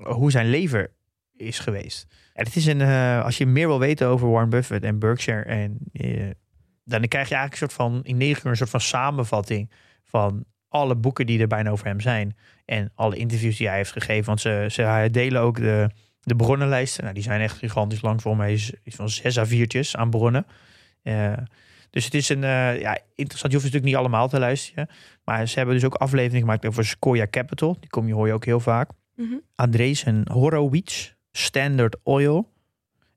hoe 0.02 0.30
zijn 0.30 0.50
leven 0.50 0.90
is 1.36 1.58
geweest. 1.58 2.06
En 2.32 2.44
het 2.44 2.56
is 2.56 2.66
een, 2.66 2.80
eh, 2.80 3.24
als 3.24 3.38
je 3.38 3.46
meer 3.46 3.66
wil 3.66 3.78
weten 3.78 4.06
over 4.06 4.30
Warren 4.30 4.50
Buffett 4.50 4.84
en 4.84 4.98
Berkshire, 4.98 5.42
en, 5.42 5.78
eh, 5.92 6.30
dan 6.84 7.08
krijg 7.08 7.28
je 7.28 7.34
eigenlijk 7.34 7.52
een 7.52 7.56
soort 7.56 7.72
van 7.72 8.04
in 8.04 8.16
negen 8.16 8.42
uur 8.44 8.50
een 8.50 8.56
soort 8.56 8.70
van 8.70 8.80
samenvatting 8.80 9.70
van 10.02 10.44
alle 10.68 10.96
boeken 10.96 11.26
die 11.26 11.40
er 11.40 11.46
bijna 11.46 11.70
over 11.70 11.86
hem 11.86 12.00
zijn. 12.00 12.36
En 12.64 12.92
alle 12.94 13.16
interviews 13.16 13.56
die 13.56 13.66
hij 13.68 13.76
heeft 13.76 13.92
gegeven. 13.92 14.24
Want 14.24 14.40
ze, 14.40 14.66
ze 14.70 15.08
delen 15.10 15.42
ook 15.42 15.56
de, 15.56 15.90
De 16.24 16.36
bronnenlijsten, 16.36 17.02
nou, 17.02 17.14
die 17.14 17.22
zijn 17.22 17.40
echt 17.40 17.58
gigantisch 17.58 18.02
lang. 18.02 18.22
Volgens 18.22 18.44
mij 18.44 18.52
is 18.52 18.72
iets 18.84 18.96
van 18.96 19.08
zes 19.08 19.38
à 19.38 19.44
viertjes 19.46 19.96
aan 19.96 20.10
bronnen. 20.10 20.46
Eh, 21.02 21.32
dus 21.90 22.04
het 22.04 22.14
is 22.14 22.28
een 22.28 22.44
eh, 22.44 22.80
ja, 22.80 22.98
interessant. 23.14 23.52
Je 23.52 23.58
hoeft 23.58 23.72
natuurlijk 23.72 23.84
niet 23.84 23.96
allemaal 23.96 24.28
te 24.28 24.38
luisteren. 24.38 24.88
Maar 25.24 25.48
ze 25.48 25.56
hebben 25.56 25.74
dus 25.74 25.84
ook 25.84 25.94
afleveringen 25.94 26.40
gemaakt 26.40 26.66
over 26.66 26.84
Sequoia 26.84 27.26
Capital. 27.30 27.76
Die 27.80 27.90
kom 27.90 28.06
je, 28.06 28.14
hoor 28.14 28.26
je 28.26 28.32
ook 28.32 28.44
heel 28.44 28.60
vaak. 28.60 28.90
Mhm. 29.16 29.34
Andreessen 29.54 30.24
Horowitz, 30.30 31.12
Standard 31.32 31.96
Oil. 32.02 32.52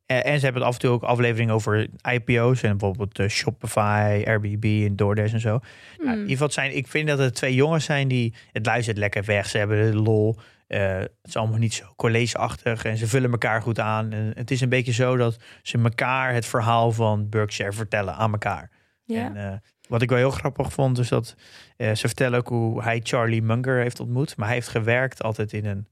Eh, 0.06 0.26
en 0.26 0.40
ze 0.40 0.46
hebben 0.46 0.64
af 0.64 0.74
en 0.74 0.80
toe 0.80 0.90
ook 0.90 1.04
afleveringen 1.04 1.54
over 1.54 1.88
IPO's. 2.14 2.62
En 2.64 2.78
bijvoorbeeld 2.78 3.32
Shopify, 3.32 4.24
Airbnb 4.26 4.64
en 4.64 4.96
DoorDash 4.96 5.34
en 5.34 5.40
zo. 5.40 5.50
Nou, 5.50 5.62
in 5.98 6.08
Hmm. 6.08 6.14
ieder 6.14 6.30
geval, 6.30 6.52
zijn, 6.52 6.76
ik 6.76 6.88
vind 6.88 7.08
dat 7.08 7.20
het 7.20 7.36
twee 7.36 7.54
jongens 7.56 7.86
zijn 7.86 8.08
die... 8.08 8.34
Het 8.52 8.66
luistert 8.66 8.98
lekker 8.98 9.24
weg. 9.24 9.50
Ze 9.50 9.58
hebben 9.58 9.92
de 9.92 9.98
lol. 9.98 10.38
Eh, 10.68 10.98
het 10.98 11.12
is 11.24 11.36
allemaal 11.36 11.58
niet 11.58 11.74
zo 11.74 11.94
collegeachtig. 11.96 12.86
En 12.86 12.98
ze 12.98 13.08
vullen 13.08 13.32
elkaar 13.32 13.62
goed 13.62 13.80
aan. 13.80 14.12
En 14.12 14.32
het 14.36 14.52
is 14.52 14.62
een 14.62 14.70
beetje 14.70 14.92
zo 14.92 15.18
dat 15.18 15.38
ze 15.62 15.78
elkaar 15.78 16.34
het 16.34 16.46
verhaal 16.46 16.92
van 16.92 17.30
Berkshire 17.30 17.72
vertellen 17.72 18.16
aan 18.16 18.32
elkaar. 18.32 18.70
Ja. 19.04 19.26
En 19.26 19.36
eh, 19.36 19.58
wat 19.88 20.02
ik 20.02 20.10
wel 20.10 20.18
heel 20.18 20.32
grappig 20.32 20.74
vond, 20.74 20.98
is 20.98 21.08
dat 21.08 21.36
eh, 21.78 21.96
ze 21.96 22.08
vertellen 22.08 22.40
ook 22.40 22.48
hoe 22.48 22.84
hij 22.84 23.00
Charlie 23.04 23.42
Munger 23.42 23.82
heeft 23.82 24.00
ontmoet. 24.00 24.38
Maar 24.38 24.46
hij 24.46 24.56
heeft 24.56 24.68
gewerkt 24.68 25.24
altijd 25.24 25.54
in 25.54 25.66
een, 25.66 25.88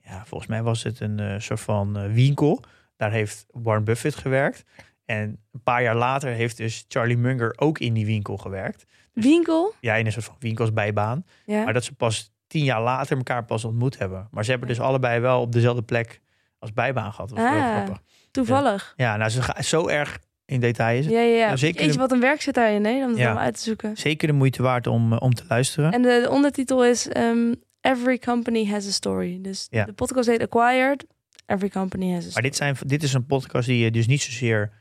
ja, 0.00 0.24
volgens 0.26 0.50
mij 0.50 0.62
was 0.62 0.82
het 0.82 1.00
een 1.00 1.42
soort 1.42 1.60
van 1.60 2.12
winkel. 2.12 2.62
Daar 2.96 3.10
heeft 3.10 3.46
Warren 3.50 3.84
Buffett 3.84 4.16
gewerkt. 4.16 4.64
En 5.04 5.40
een 5.52 5.62
paar 5.62 5.82
jaar 5.82 5.96
later 5.96 6.30
heeft 6.30 6.56
dus 6.56 6.84
Charlie 6.88 7.16
Munger 7.16 7.54
ook 7.56 7.78
in 7.78 7.94
die 7.94 8.06
winkel 8.06 8.36
gewerkt. 8.36 8.86
Winkel? 9.12 9.74
Ja, 9.80 9.94
in 9.94 10.06
een 10.06 10.12
soort 10.12 10.24
van 10.24 10.36
winkelsbijbaan. 10.38 11.24
Ja. 11.44 11.64
Maar 11.64 11.72
dat 11.72 11.84
ze 11.84 11.94
pas 11.94 12.32
tien 12.48 12.64
jaar 12.64 12.82
later 12.82 13.16
elkaar 13.16 13.44
pas 13.44 13.64
ontmoet 13.64 13.98
hebben. 13.98 14.28
Maar 14.30 14.44
ze 14.44 14.50
hebben 14.50 14.68
dus 14.68 14.80
allebei 14.80 15.20
wel 15.20 15.40
op 15.40 15.52
dezelfde 15.52 15.82
plek 15.82 16.20
als 16.58 16.72
bijbaan 16.72 17.12
gehad. 17.12 17.28
Dat 17.28 17.38
was 17.38 17.48
heel 17.50 17.58
Ah. 17.60 17.74
grappig. 17.74 17.98
Toevallig. 18.30 18.92
Ja, 18.96 19.16
nou, 19.16 19.30
ze 19.30 19.40
zo 19.60 19.88
erg 19.88 20.18
in 20.44 20.60
detail 20.60 20.98
is 20.98 21.04
het. 21.04 21.14
Ja, 21.14 21.20
ja, 21.20 21.36
ja. 21.36 21.46
Nou, 21.46 21.58
zeker 21.58 21.86
de- 21.92 21.98
wat 21.98 22.12
een 22.12 22.20
werk 22.20 22.42
zit 22.42 22.54
daarin, 22.54 22.84
hè? 22.84 23.02
Om 23.04 23.08
het 23.08 23.18
Ja. 23.18 23.24
allemaal 23.24 23.44
uit 23.44 23.56
te 23.56 23.62
zoeken. 23.62 23.96
Zeker 23.96 24.28
de 24.28 24.34
moeite 24.34 24.62
waard 24.62 24.86
om, 24.86 25.12
eh, 25.12 25.20
om 25.20 25.34
te 25.34 25.44
luisteren. 25.48 25.92
En 25.92 26.02
de, 26.02 26.20
de 26.22 26.30
ondertitel 26.30 26.84
is 26.84 27.08
ehm, 27.08 27.54
Every 27.80 28.18
Company 28.18 28.66
Has 28.66 28.86
a 28.86 28.90
Story. 28.90 29.38
Dus 29.42 29.66
Ja. 29.70 29.84
de 29.84 29.92
podcast 29.92 30.28
heet 30.28 30.42
Acquired. 30.42 31.06
Every 31.46 31.68
Company 31.68 32.04
Has 32.04 32.12
a 32.12 32.22
Maar 32.22 32.30
Story. 32.30 32.46
dit, 32.46 32.56
zijn, 32.56 32.76
dit 32.86 33.02
is 33.02 33.12
een 33.14 33.26
podcast 33.26 33.66
die 33.66 33.78
je 33.84 33.90
dus 33.90 34.06
niet 34.06 34.22
zozeer 34.22 34.72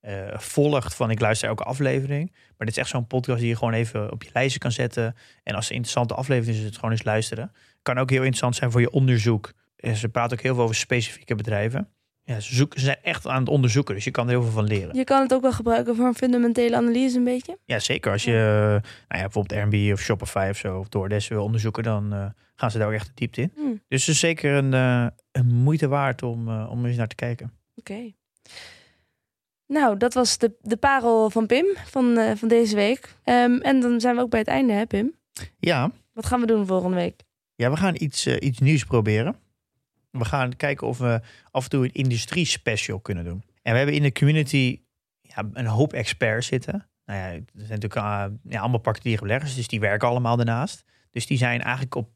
eh, 0.00 0.38
volgt 0.38 0.94
van 0.94 1.10
ik 1.10 1.20
luister 1.20 1.48
elke 1.48 1.62
aflevering. 1.62 2.30
Maar 2.32 2.66
dit 2.66 2.68
is 2.68 2.76
echt 2.76 2.88
zo'n 2.88 3.06
podcast 3.06 3.38
die 3.38 3.48
je 3.48 3.56
gewoon 3.56 3.72
even 3.72 4.12
op 4.12 4.22
je 4.22 4.30
lijstje 4.32 4.58
kan 4.58 4.72
zetten. 4.72 5.16
En 5.42 5.54
als 5.54 5.68
een 5.68 5.74
interessante 5.74 6.14
aflevering 6.14 6.54
is, 6.54 6.60
is 6.60 6.66
het 6.66 6.74
gewoon 6.74 6.90
eens 6.90 7.04
luisteren. 7.04 7.52
Kan 7.82 7.98
ook 7.98 8.10
heel 8.10 8.18
interessant 8.18 8.56
zijn 8.56 8.70
voor 8.70 8.80
je 8.80 8.90
onderzoek. 8.90 9.52
En 9.76 9.96
ze 9.96 10.08
praten 10.08 10.36
ook 10.36 10.42
heel 10.42 10.54
veel 10.54 10.62
over 10.62 10.76
specifieke 10.76 11.34
bedrijven. 11.34 11.88
Ja, 12.22 12.40
ze, 12.40 12.54
zoeken, 12.54 12.80
ze 12.80 12.84
zijn 12.84 12.98
echt 13.02 13.26
aan 13.26 13.40
het 13.40 13.48
onderzoeken, 13.48 13.94
dus 13.94 14.04
je 14.04 14.10
kan 14.10 14.24
er 14.24 14.30
heel 14.30 14.42
veel 14.42 14.50
van 14.50 14.64
leren. 14.64 14.96
Je 14.96 15.04
kan 15.04 15.22
het 15.22 15.34
ook 15.34 15.42
wel 15.42 15.52
gebruiken 15.52 15.96
voor 15.96 16.06
een 16.06 16.14
fundamentele 16.14 16.76
analyse 16.76 17.16
een 17.16 17.24
beetje. 17.24 17.58
Ja, 17.64 17.78
zeker. 17.78 18.12
Als 18.12 18.24
je 18.24 18.32
eh, 18.32 18.90
nou 19.08 19.20
ja, 19.20 19.20
bijvoorbeeld 19.20 19.60
Airbnb 19.60 19.92
of 19.92 20.00
Shopify 20.00 20.46
of 20.50 20.56
zo, 20.56 20.78
of 20.78 20.88
DoorDash 20.88 21.28
wil 21.28 21.44
onderzoeken, 21.44 21.82
dan 21.82 22.12
eh, 22.12 22.26
gaan 22.54 22.70
ze 22.70 22.78
daar 22.78 22.86
ook 22.86 22.92
echt 22.92 23.06
de 23.06 23.12
diepte 23.14 23.40
in. 23.40 23.52
Hmm. 23.54 23.82
Dus 23.88 24.06
het 24.06 24.14
is 24.14 24.20
zeker 24.20 24.52
een, 24.54 24.72
een 25.32 25.46
moeite 25.46 25.88
waard 25.88 26.22
om, 26.22 26.64
om 26.64 26.86
eens 26.86 26.96
naar 26.96 27.08
te 27.08 27.14
kijken. 27.14 27.52
Oké. 27.76 28.12
Nou, 29.70 29.96
dat 29.96 30.14
was 30.14 30.38
de, 30.38 30.52
de 30.60 30.76
parel 30.76 31.30
van 31.30 31.46
Pim 31.46 31.66
van, 31.84 32.16
eh, 32.16 32.36
van 32.36 32.48
deze 32.48 32.74
week. 32.74 33.16
Ehm, 33.24 33.56
en 33.56 33.80
dan 33.80 34.00
zijn 34.00 34.16
we 34.16 34.20
ook 34.20 34.30
bij 34.30 34.38
het 34.38 34.48
einde, 34.48 34.72
hè 34.72 34.86
Pim? 34.86 35.14
Ja, 35.58 35.90
Wat 36.12 36.26
gaan 36.26 36.40
we 36.40 36.46
doen 36.46 36.66
volgende 36.66 36.96
week? 36.96 37.22
Ja, 37.54 37.70
we 37.70 37.76
gaan 37.76 37.94
iets, 37.98 38.26
eh, 38.26 38.36
iets 38.40 38.58
nieuws 38.58 38.84
proberen. 38.84 39.36
We 40.10 40.24
gaan 40.24 40.56
kijken 40.56 40.86
of 40.86 40.98
we 40.98 41.20
af 41.50 41.64
en 41.64 41.70
toe 41.70 41.84
een 41.84 41.92
industrie 41.92 42.44
special 42.44 43.00
kunnen 43.00 43.24
doen. 43.24 43.42
En 43.62 43.72
we 43.72 43.78
hebben 43.78 43.96
in 43.96 44.02
de 44.02 44.12
community 44.12 44.80
ja, 45.20 45.48
een 45.52 45.66
hoop 45.66 45.92
experts 45.92 46.46
zitten. 46.46 46.88
Nou 47.04 47.18
ja, 47.18 47.24
er 47.26 47.42
zijn 47.54 47.80
natuurlijk 47.80 47.96
uh, 47.96 48.24
ja, 48.52 48.60
allemaal 48.60 48.80
particuliere 48.80 49.22
beleggers, 49.22 49.54
dus 49.54 49.68
die 49.68 49.80
werken 49.80 50.08
allemaal 50.08 50.36
daarnaast. 50.36 50.84
Dus 51.10 51.26
die 51.26 51.38
zijn 51.38 51.60
eigenlijk 51.60 51.94
op, 51.94 52.10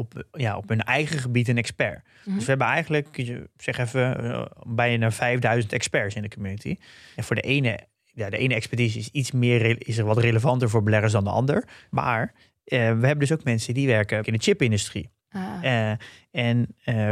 op, 0.00 0.24
ja, 0.32 0.56
op 0.56 0.68
hun 0.68 0.80
eigen 0.82 1.18
gebied 1.18 1.48
een 1.48 1.58
expert. 1.58 2.02
Mhm. 2.24 2.34
Dus 2.34 2.44
we 2.44 2.50
hebben 2.50 2.66
eigenlijk, 2.66 3.16
je 3.16 3.48
zeg 3.56 3.78
even, 3.78 4.24
uh, 4.24 4.44
bijna 4.66 5.10
5000 5.10 5.72
experts 5.72 6.14
in 6.14 6.22
de 6.22 6.28
community. 6.28 6.76
En 7.16 7.24
voor 7.24 7.36
de 7.36 7.42
ene, 7.42 7.78
ja, 8.04 8.30
de 8.30 8.38
ene 8.38 8.54
expertise 8.54 8.98
is 8.98 9.08
iets 9.08 9.30
meer, 9.32 9.88
is 9.88 9.98
er 9.98 10.04
wat 10.04 10.18
relevanter 10.18 10.70
voor 10.70 10.82
beleggers 10.82 11.12
dan 11.12 11.24
de 11.24 11.30
ander. 11.30 11.64
Maar 11.90 12.32
uh, 12.32 12.32
we 12.64 12.76
hebben 12.78 13.18
dus 13.18 13.32
ook 13.32 13.44
mensen 13.44 13.74
die 13.74 13.86
werken 13.86 14.22
in 14.22 14.32
de 14.32 14.38
chipindustrie. 14.38 15.10
Ah, 15.28 15.58
Uh, 15.62 15.92
en 16.30 16.76
uh, 16.84 17.10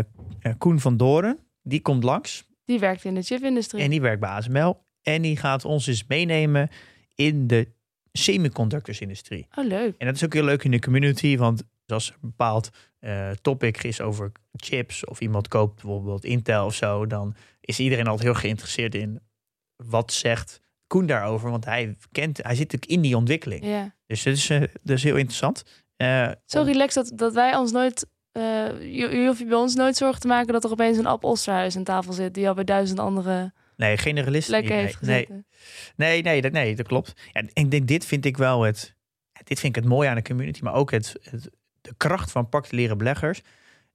Koen 0.59 0.80
van 0.80 0.97
Doren, 0.97 1.39
die 1.62 1.80
komt 1.80 2.05
langs. 2.05 2.47
die 2.64 2.78
werkt 2.78 3.05
in 3.05 3.14
de 3.14 3.22
chipindustrie. 3.22 3.82
En 3.82 3.91
die 3.91 4.01
werkt 4.01 4.20
bij 4.20 4.30
ASML. 4.30 4.86
En 5.03 5.22
die 5.22 5.36
gaat 5.36 5.64
ons 5.64 5.86
eens 5.86 6.05
meenemen 6.09 6.68
in 7.14 7.47
de 7.47 7.68
semiconductorsindustrie. 8.12 9.47
Oh, 9.55 9.66
leuk. 9.66 9.95
En 9.99 10.07
dat 10.07 10.14
is 10.14 10.24
ook 10.24 10.32
heel 10.32 10.45
leuk 10.45 10.64
in 10.64 10.70
de 10.70 10.78
community, 10.78 11.36
want 11.36 11.62
als 11.93 12.09
er 12.09 12.14
een 12.14 12.28
bepaald 12.28 12.70
uh, 13.01 13.30
topic 13.30 13.82
is 13.82 14.01
over 14.01 14.32
chips 14.53 15.05
of 15.05 15.20
iemand 15.20 15.49
koopt 15.49 15.74
bijvoorbeeld 15.74 16.24
Intel 16.24 16.66
of 16.66 16.74
zo, 16.74 17.07
dan 17.07 17.34
is 17.61 17.80
iedereen 17.80 18.07
altijd 18.07 18.26
heel 18.26 18.41
geïnteresseerd 18.41 18.95
in 18.95 19.20
wat 19.76 20.12
zegt 20.12 20.61
Koen 20.86 21.07
daarover, 21.07 21.51
want 21.51 21.64
hij 21.64 21.97
kent, 22.12 22.36
hij 22.36 22.55
zit 22.55 22.72
natuurlijk 22.72 22.91
in 22.91 23.01
die 23.01 23.16
ontwikkeling. 23.16 23.64
Ja. 23.64 23.95
Dus 24.07 24.22
dat 24.22 24.34
is, 24.34 24.51
uh, 24.51 24.61
dat 24.61 24.97
is 24.97 25.03
heel 25.03 25.16
interessant. 25.16 25.64
Uh, 25.97 26.30
Zo 26.45 26.62
relaxed 26.62 27.09
dat, 27.09 27.18
dat 27.18 27.34
wij 27.34 27.57
ons 27.57 27.72
nooit. 27.72 28.07
Je, 28.32 29.09
je 29.11 29.26
hoeft 29.26 29.39
je 29.39 29.45
bij 29.47 29.57
ons 29.57 29.74
nooit 29.74 29.97
zorgen 29.97 30.20
te 30.20 30.26
maken 30.26 30.53
dat 30.53 30.64
er 30.64 30.70
opeens 30.70 30.99
een 30.99 31.07
Ab 31.07 31.24
Osterhuis 31.24 31.76
aan 31.76 31.84
tafel 31.84 32.12
zit. 32.12 32.34
die 32.34 32.49
al 32.49 32.55
bij 32.55 32.64
duizend 32.64 32.99
andere. 32.99 33.53
Nee, 33.76 33.97
generalisten. 33.97 34.53
Lekker 34.55 34.76
niet, 34.76 34.84
heeft 34.84 35.01
nee, 35.01 35.45
nee, 35.97 36.22
nee, 36.22 36.41
dat, 36.41 36.53
nee, 36.53 36.76
dat 36.76 36.86
klopt. 36.86 37.12
Ja, 37.32 37.43
en 37.53 37.68
denk, 37.68 37.89
dit 37.89 38.05
vind 38.05 38.24
ik 38.24 38.36
wel 38.36 38.62
het. 38.62 38.97
Dit 39.45 39.61
vind 39.61 39.76
ik 39.76 39.82
het 39.82 39.91
mooie 39.91 40.09
aan 40.09 40.14
de 40.14 40.22
community, 40.22 40.62
maar 40.62 40.74
ook 40.74 40.91
het, 40.91 41.14
het 41.22 41.51
de 41.89 41.95
kracht 41.97 42.30
van 42.30 42.49
particuliere 42.49 42.97
beleggers. 42.97 43.43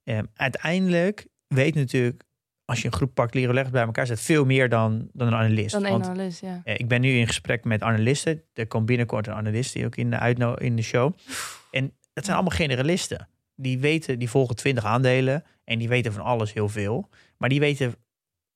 Eh, 0.04 0.20
uiteindelijk 0.36 1.28
weet 1.48 1.76
natuurlijk, 1.76 2.24
als 2.66 2.82
je 2.82 2.88
een 2.88 2.94
groep 2.94 3.14
particuliere 3.14 3.52
beleggers 3.52 3.78
bij 3.78 3.86
elkaar 3.86 4.06
zet, 4.06 4.22
veel 4.22 4.46
meer 4.46 4.70
dan, 4.70 5.10
dan 5.14 5.28
een 5.28 5.34
analist. 5.34 5.72
Dan 5.72 5.86
een 5.86 6.04
analist, 6.04 6.42
ja. 6.42 6.62
eh, 6.64 6.80
ik 6.80 6.88
ben 6.88 7.02
nu 7.02 7.18
in 7.18 7.28
gesprek 7.28 7.64
met 7.64 7.82
analisten. 7.82 8.44
Er 8.54 8.68
komt 8.68 8.86
binnenkort 8.86 9.28
een 9.28 9.34
analist 9.34 9.74
die 9.74 9.86
ook 9.86 9.96
in 9.96 10.10
de, 10.10 10.20
uitno 10.20 10.54
in 10.54 10.76
de 10.76 10.82
show. 10.82 11.14
En 11.72 11.94
dat 12.14 12.24
zijn 12.26 12.38
allemaal 12.38 12.58
generalisten. 12.58 13.28
Die 13.56 13.80
weten, 13.80 14.20
die 14.20 14.30
volgen 14.30 14.56
twintig 14.56 14.86
aandelen 14.86 15.44
en 15.64 15.80
die 15.80 15.88
weten 15.88 16.14
van 16.14 16.24
alles 16.24 16.54
heel 16.54 16.70
veel. 16.70 17.10
Maar 17.38 17.50
die 17.50 17.60
weten 17.60 17.96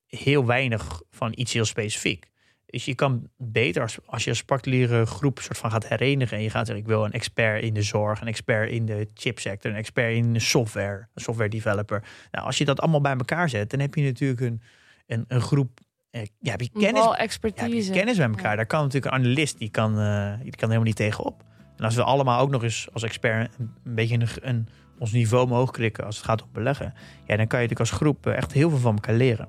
heel 0.08 0.46
weinig 0.46 1.02
van 1.10 1.32
iets 1.36 1.54
heel 1.54 1.66
specifiek. 1.66 2.26
Dus 2.70 2.86
je 2.86 2.96
kan 2.96 3.30
beter 3.38 3.82
als, 3.82 3.98
als 4.06 4.24
je 4.24 4.30
als 4.30 4.44
particuliere 4.44 5.06
groep 5.06 5.40
soort 5.40 5.58
van 5.58 5.72
gaat 5.72 5.88
herenigen 5.88 6.38
en 6.38 6.44
je 6.44 6.50
gaat 6.50 6.66
zeggen 6.66 6.84
ik 6.84 6.90
wil 6.90 7.06
een 7.06 7.12
expert 7.12 7.64
in 7.64 7.74
de 7.74 7.82
zorg, 7.82 8.22
een 8.22 8.28
expert 8.28 8.72
in 8.72 8.86
de 8.86 9.08
chipsector, 9.14 9.72
een 9.72 9.78
expert 9.78 10.16
in 10.16 10.34
de 10.34 10.40
software, 10.40 11.08
een 11.14 11.22
software 11.22 11.50
developer. 11.50 12.04
Nou, 12.32 12.46
als 12.46 12.58
je 12.58 12.66
dat 12.66 12.80
allemaal 12.80 13.02
bij 13.02 13.16
elkaar 13.16 13.50
zet, 13.50 13.70
dan 13.70 13.80
heb 13.80 13.96
je 13.96 14.04
natuurlijk 14.04 14.42
een, 14.42 14.62
een, 15.06 15.26
een 15.28 15.42
groep. 15.42 15.80
Eh, 16.10 16.22
ja, 16.40 16.52
heb 16.52 16.62
je 16.62 16.70
kennis, 16.70 17.04
ja, 17.04 17.18
expertise. 17.18 17.66
heb 17.66 17.84
je 17.84 17.92
kennis 17.92 18.18
bij 18.18 18.28
elkaar. 18.28 18.50
Ja. 18.50 18.56
Daar 18.56 18.66
kan 18.66 18.84
natuurlijk 18.84 19.14
een 19.14 19.20
analist 19.20 19.58
die 19.58 19.70
kan, 19.70 20.00
uh, 20.00 20.34
die 20.42 20.56
kan 20.56 20.70
helemaal 20.70 20.88
niet 20.88 20.96
tegenop. 20.96 21.44
En 21.78 21.86
als 21.86 21.96
we 21.96 22.04
allemaal 22.04 22.40
ook 22.40 22.50
nog 22.50 22.64
eens 22.64 22.88
als 22.94 23.04
expert 23.04 23.54
een, 23.58 23.72
een 23.84 23.96
beetje 23.96 24.16
een, 24.16 24.28
een, 24.42 24.68
ons 25.00 25.12
niveau 25.12 25.46
omhoog 25.46 25.72
krikken 25.72 26.06
als 26.06 26.16
het 26.16 26.26
gaat 26.26 26.44
om 26.44 26.50
beleggen, 26.54 26.94
ja, 27.26 27.36
dan 27.36 27.48
kan 27.48 27.62
je 27.62 27.68
natuurlijk 27.68 27.80
als 27.80 27.92
groep 27.92 28.28
eh, 28.28 28.38
echt 28.38 28.52
heel 28.52 28.70
veel 28.70 28.80
van 28.80 28.94
elkaar 28.94 29.16
leren. 29.16 29.48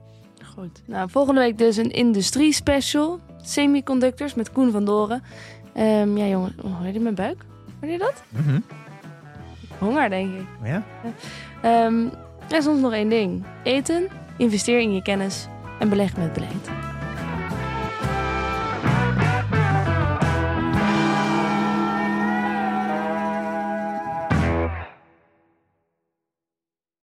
Goed. 0.59 0.83
Nou, 0.85 1.11
volgende 1.11 1.41
week 1.41 1.59
dus 1.59 1.77
een 1.77 1.91
industrie 1.91 2.53
special. 2.53 3.21
Semiconductors 3.43 4.35
met 4.35 4.53
Koen 4.53 4.71
van 4.71 4.85
Doren. 4.85 5.23
Um, 5.77 6.17
ja, 6.17 6.27
jongen, 6.27 6.55
oh, 6.63 6.79
hoor 6.79 6.93
je 6.93 7.01
mijn 7.01 7.15
buik? 7.15 7.45
Hoor 7.81 7.91
je 7.91 7.99
dat? 7.99 8.23
Mm 8.29 8.43
-hmm. 8.43 8.65
Honger, 9.79 10.11
denk 10.11 10.35
ik. 10.35 10.47
Ja. 10.63 10.83
Um, 11.87 12.11
er 12.49 12.57
is 12.57 12.67
ons 12.67 12.81
nog 12.81 12.93
één 12.93 13.09
ding. 13.09 13.45
Eten, 13.63 14.09
investeer 14.37 14.81
in 14.81 14.95
je 14.95 15.03
kennis 15.03 15.47
en 15.79 15.89
beleg 15.89 16.17
met 16.17 16.33
beleid. 16.33 16.88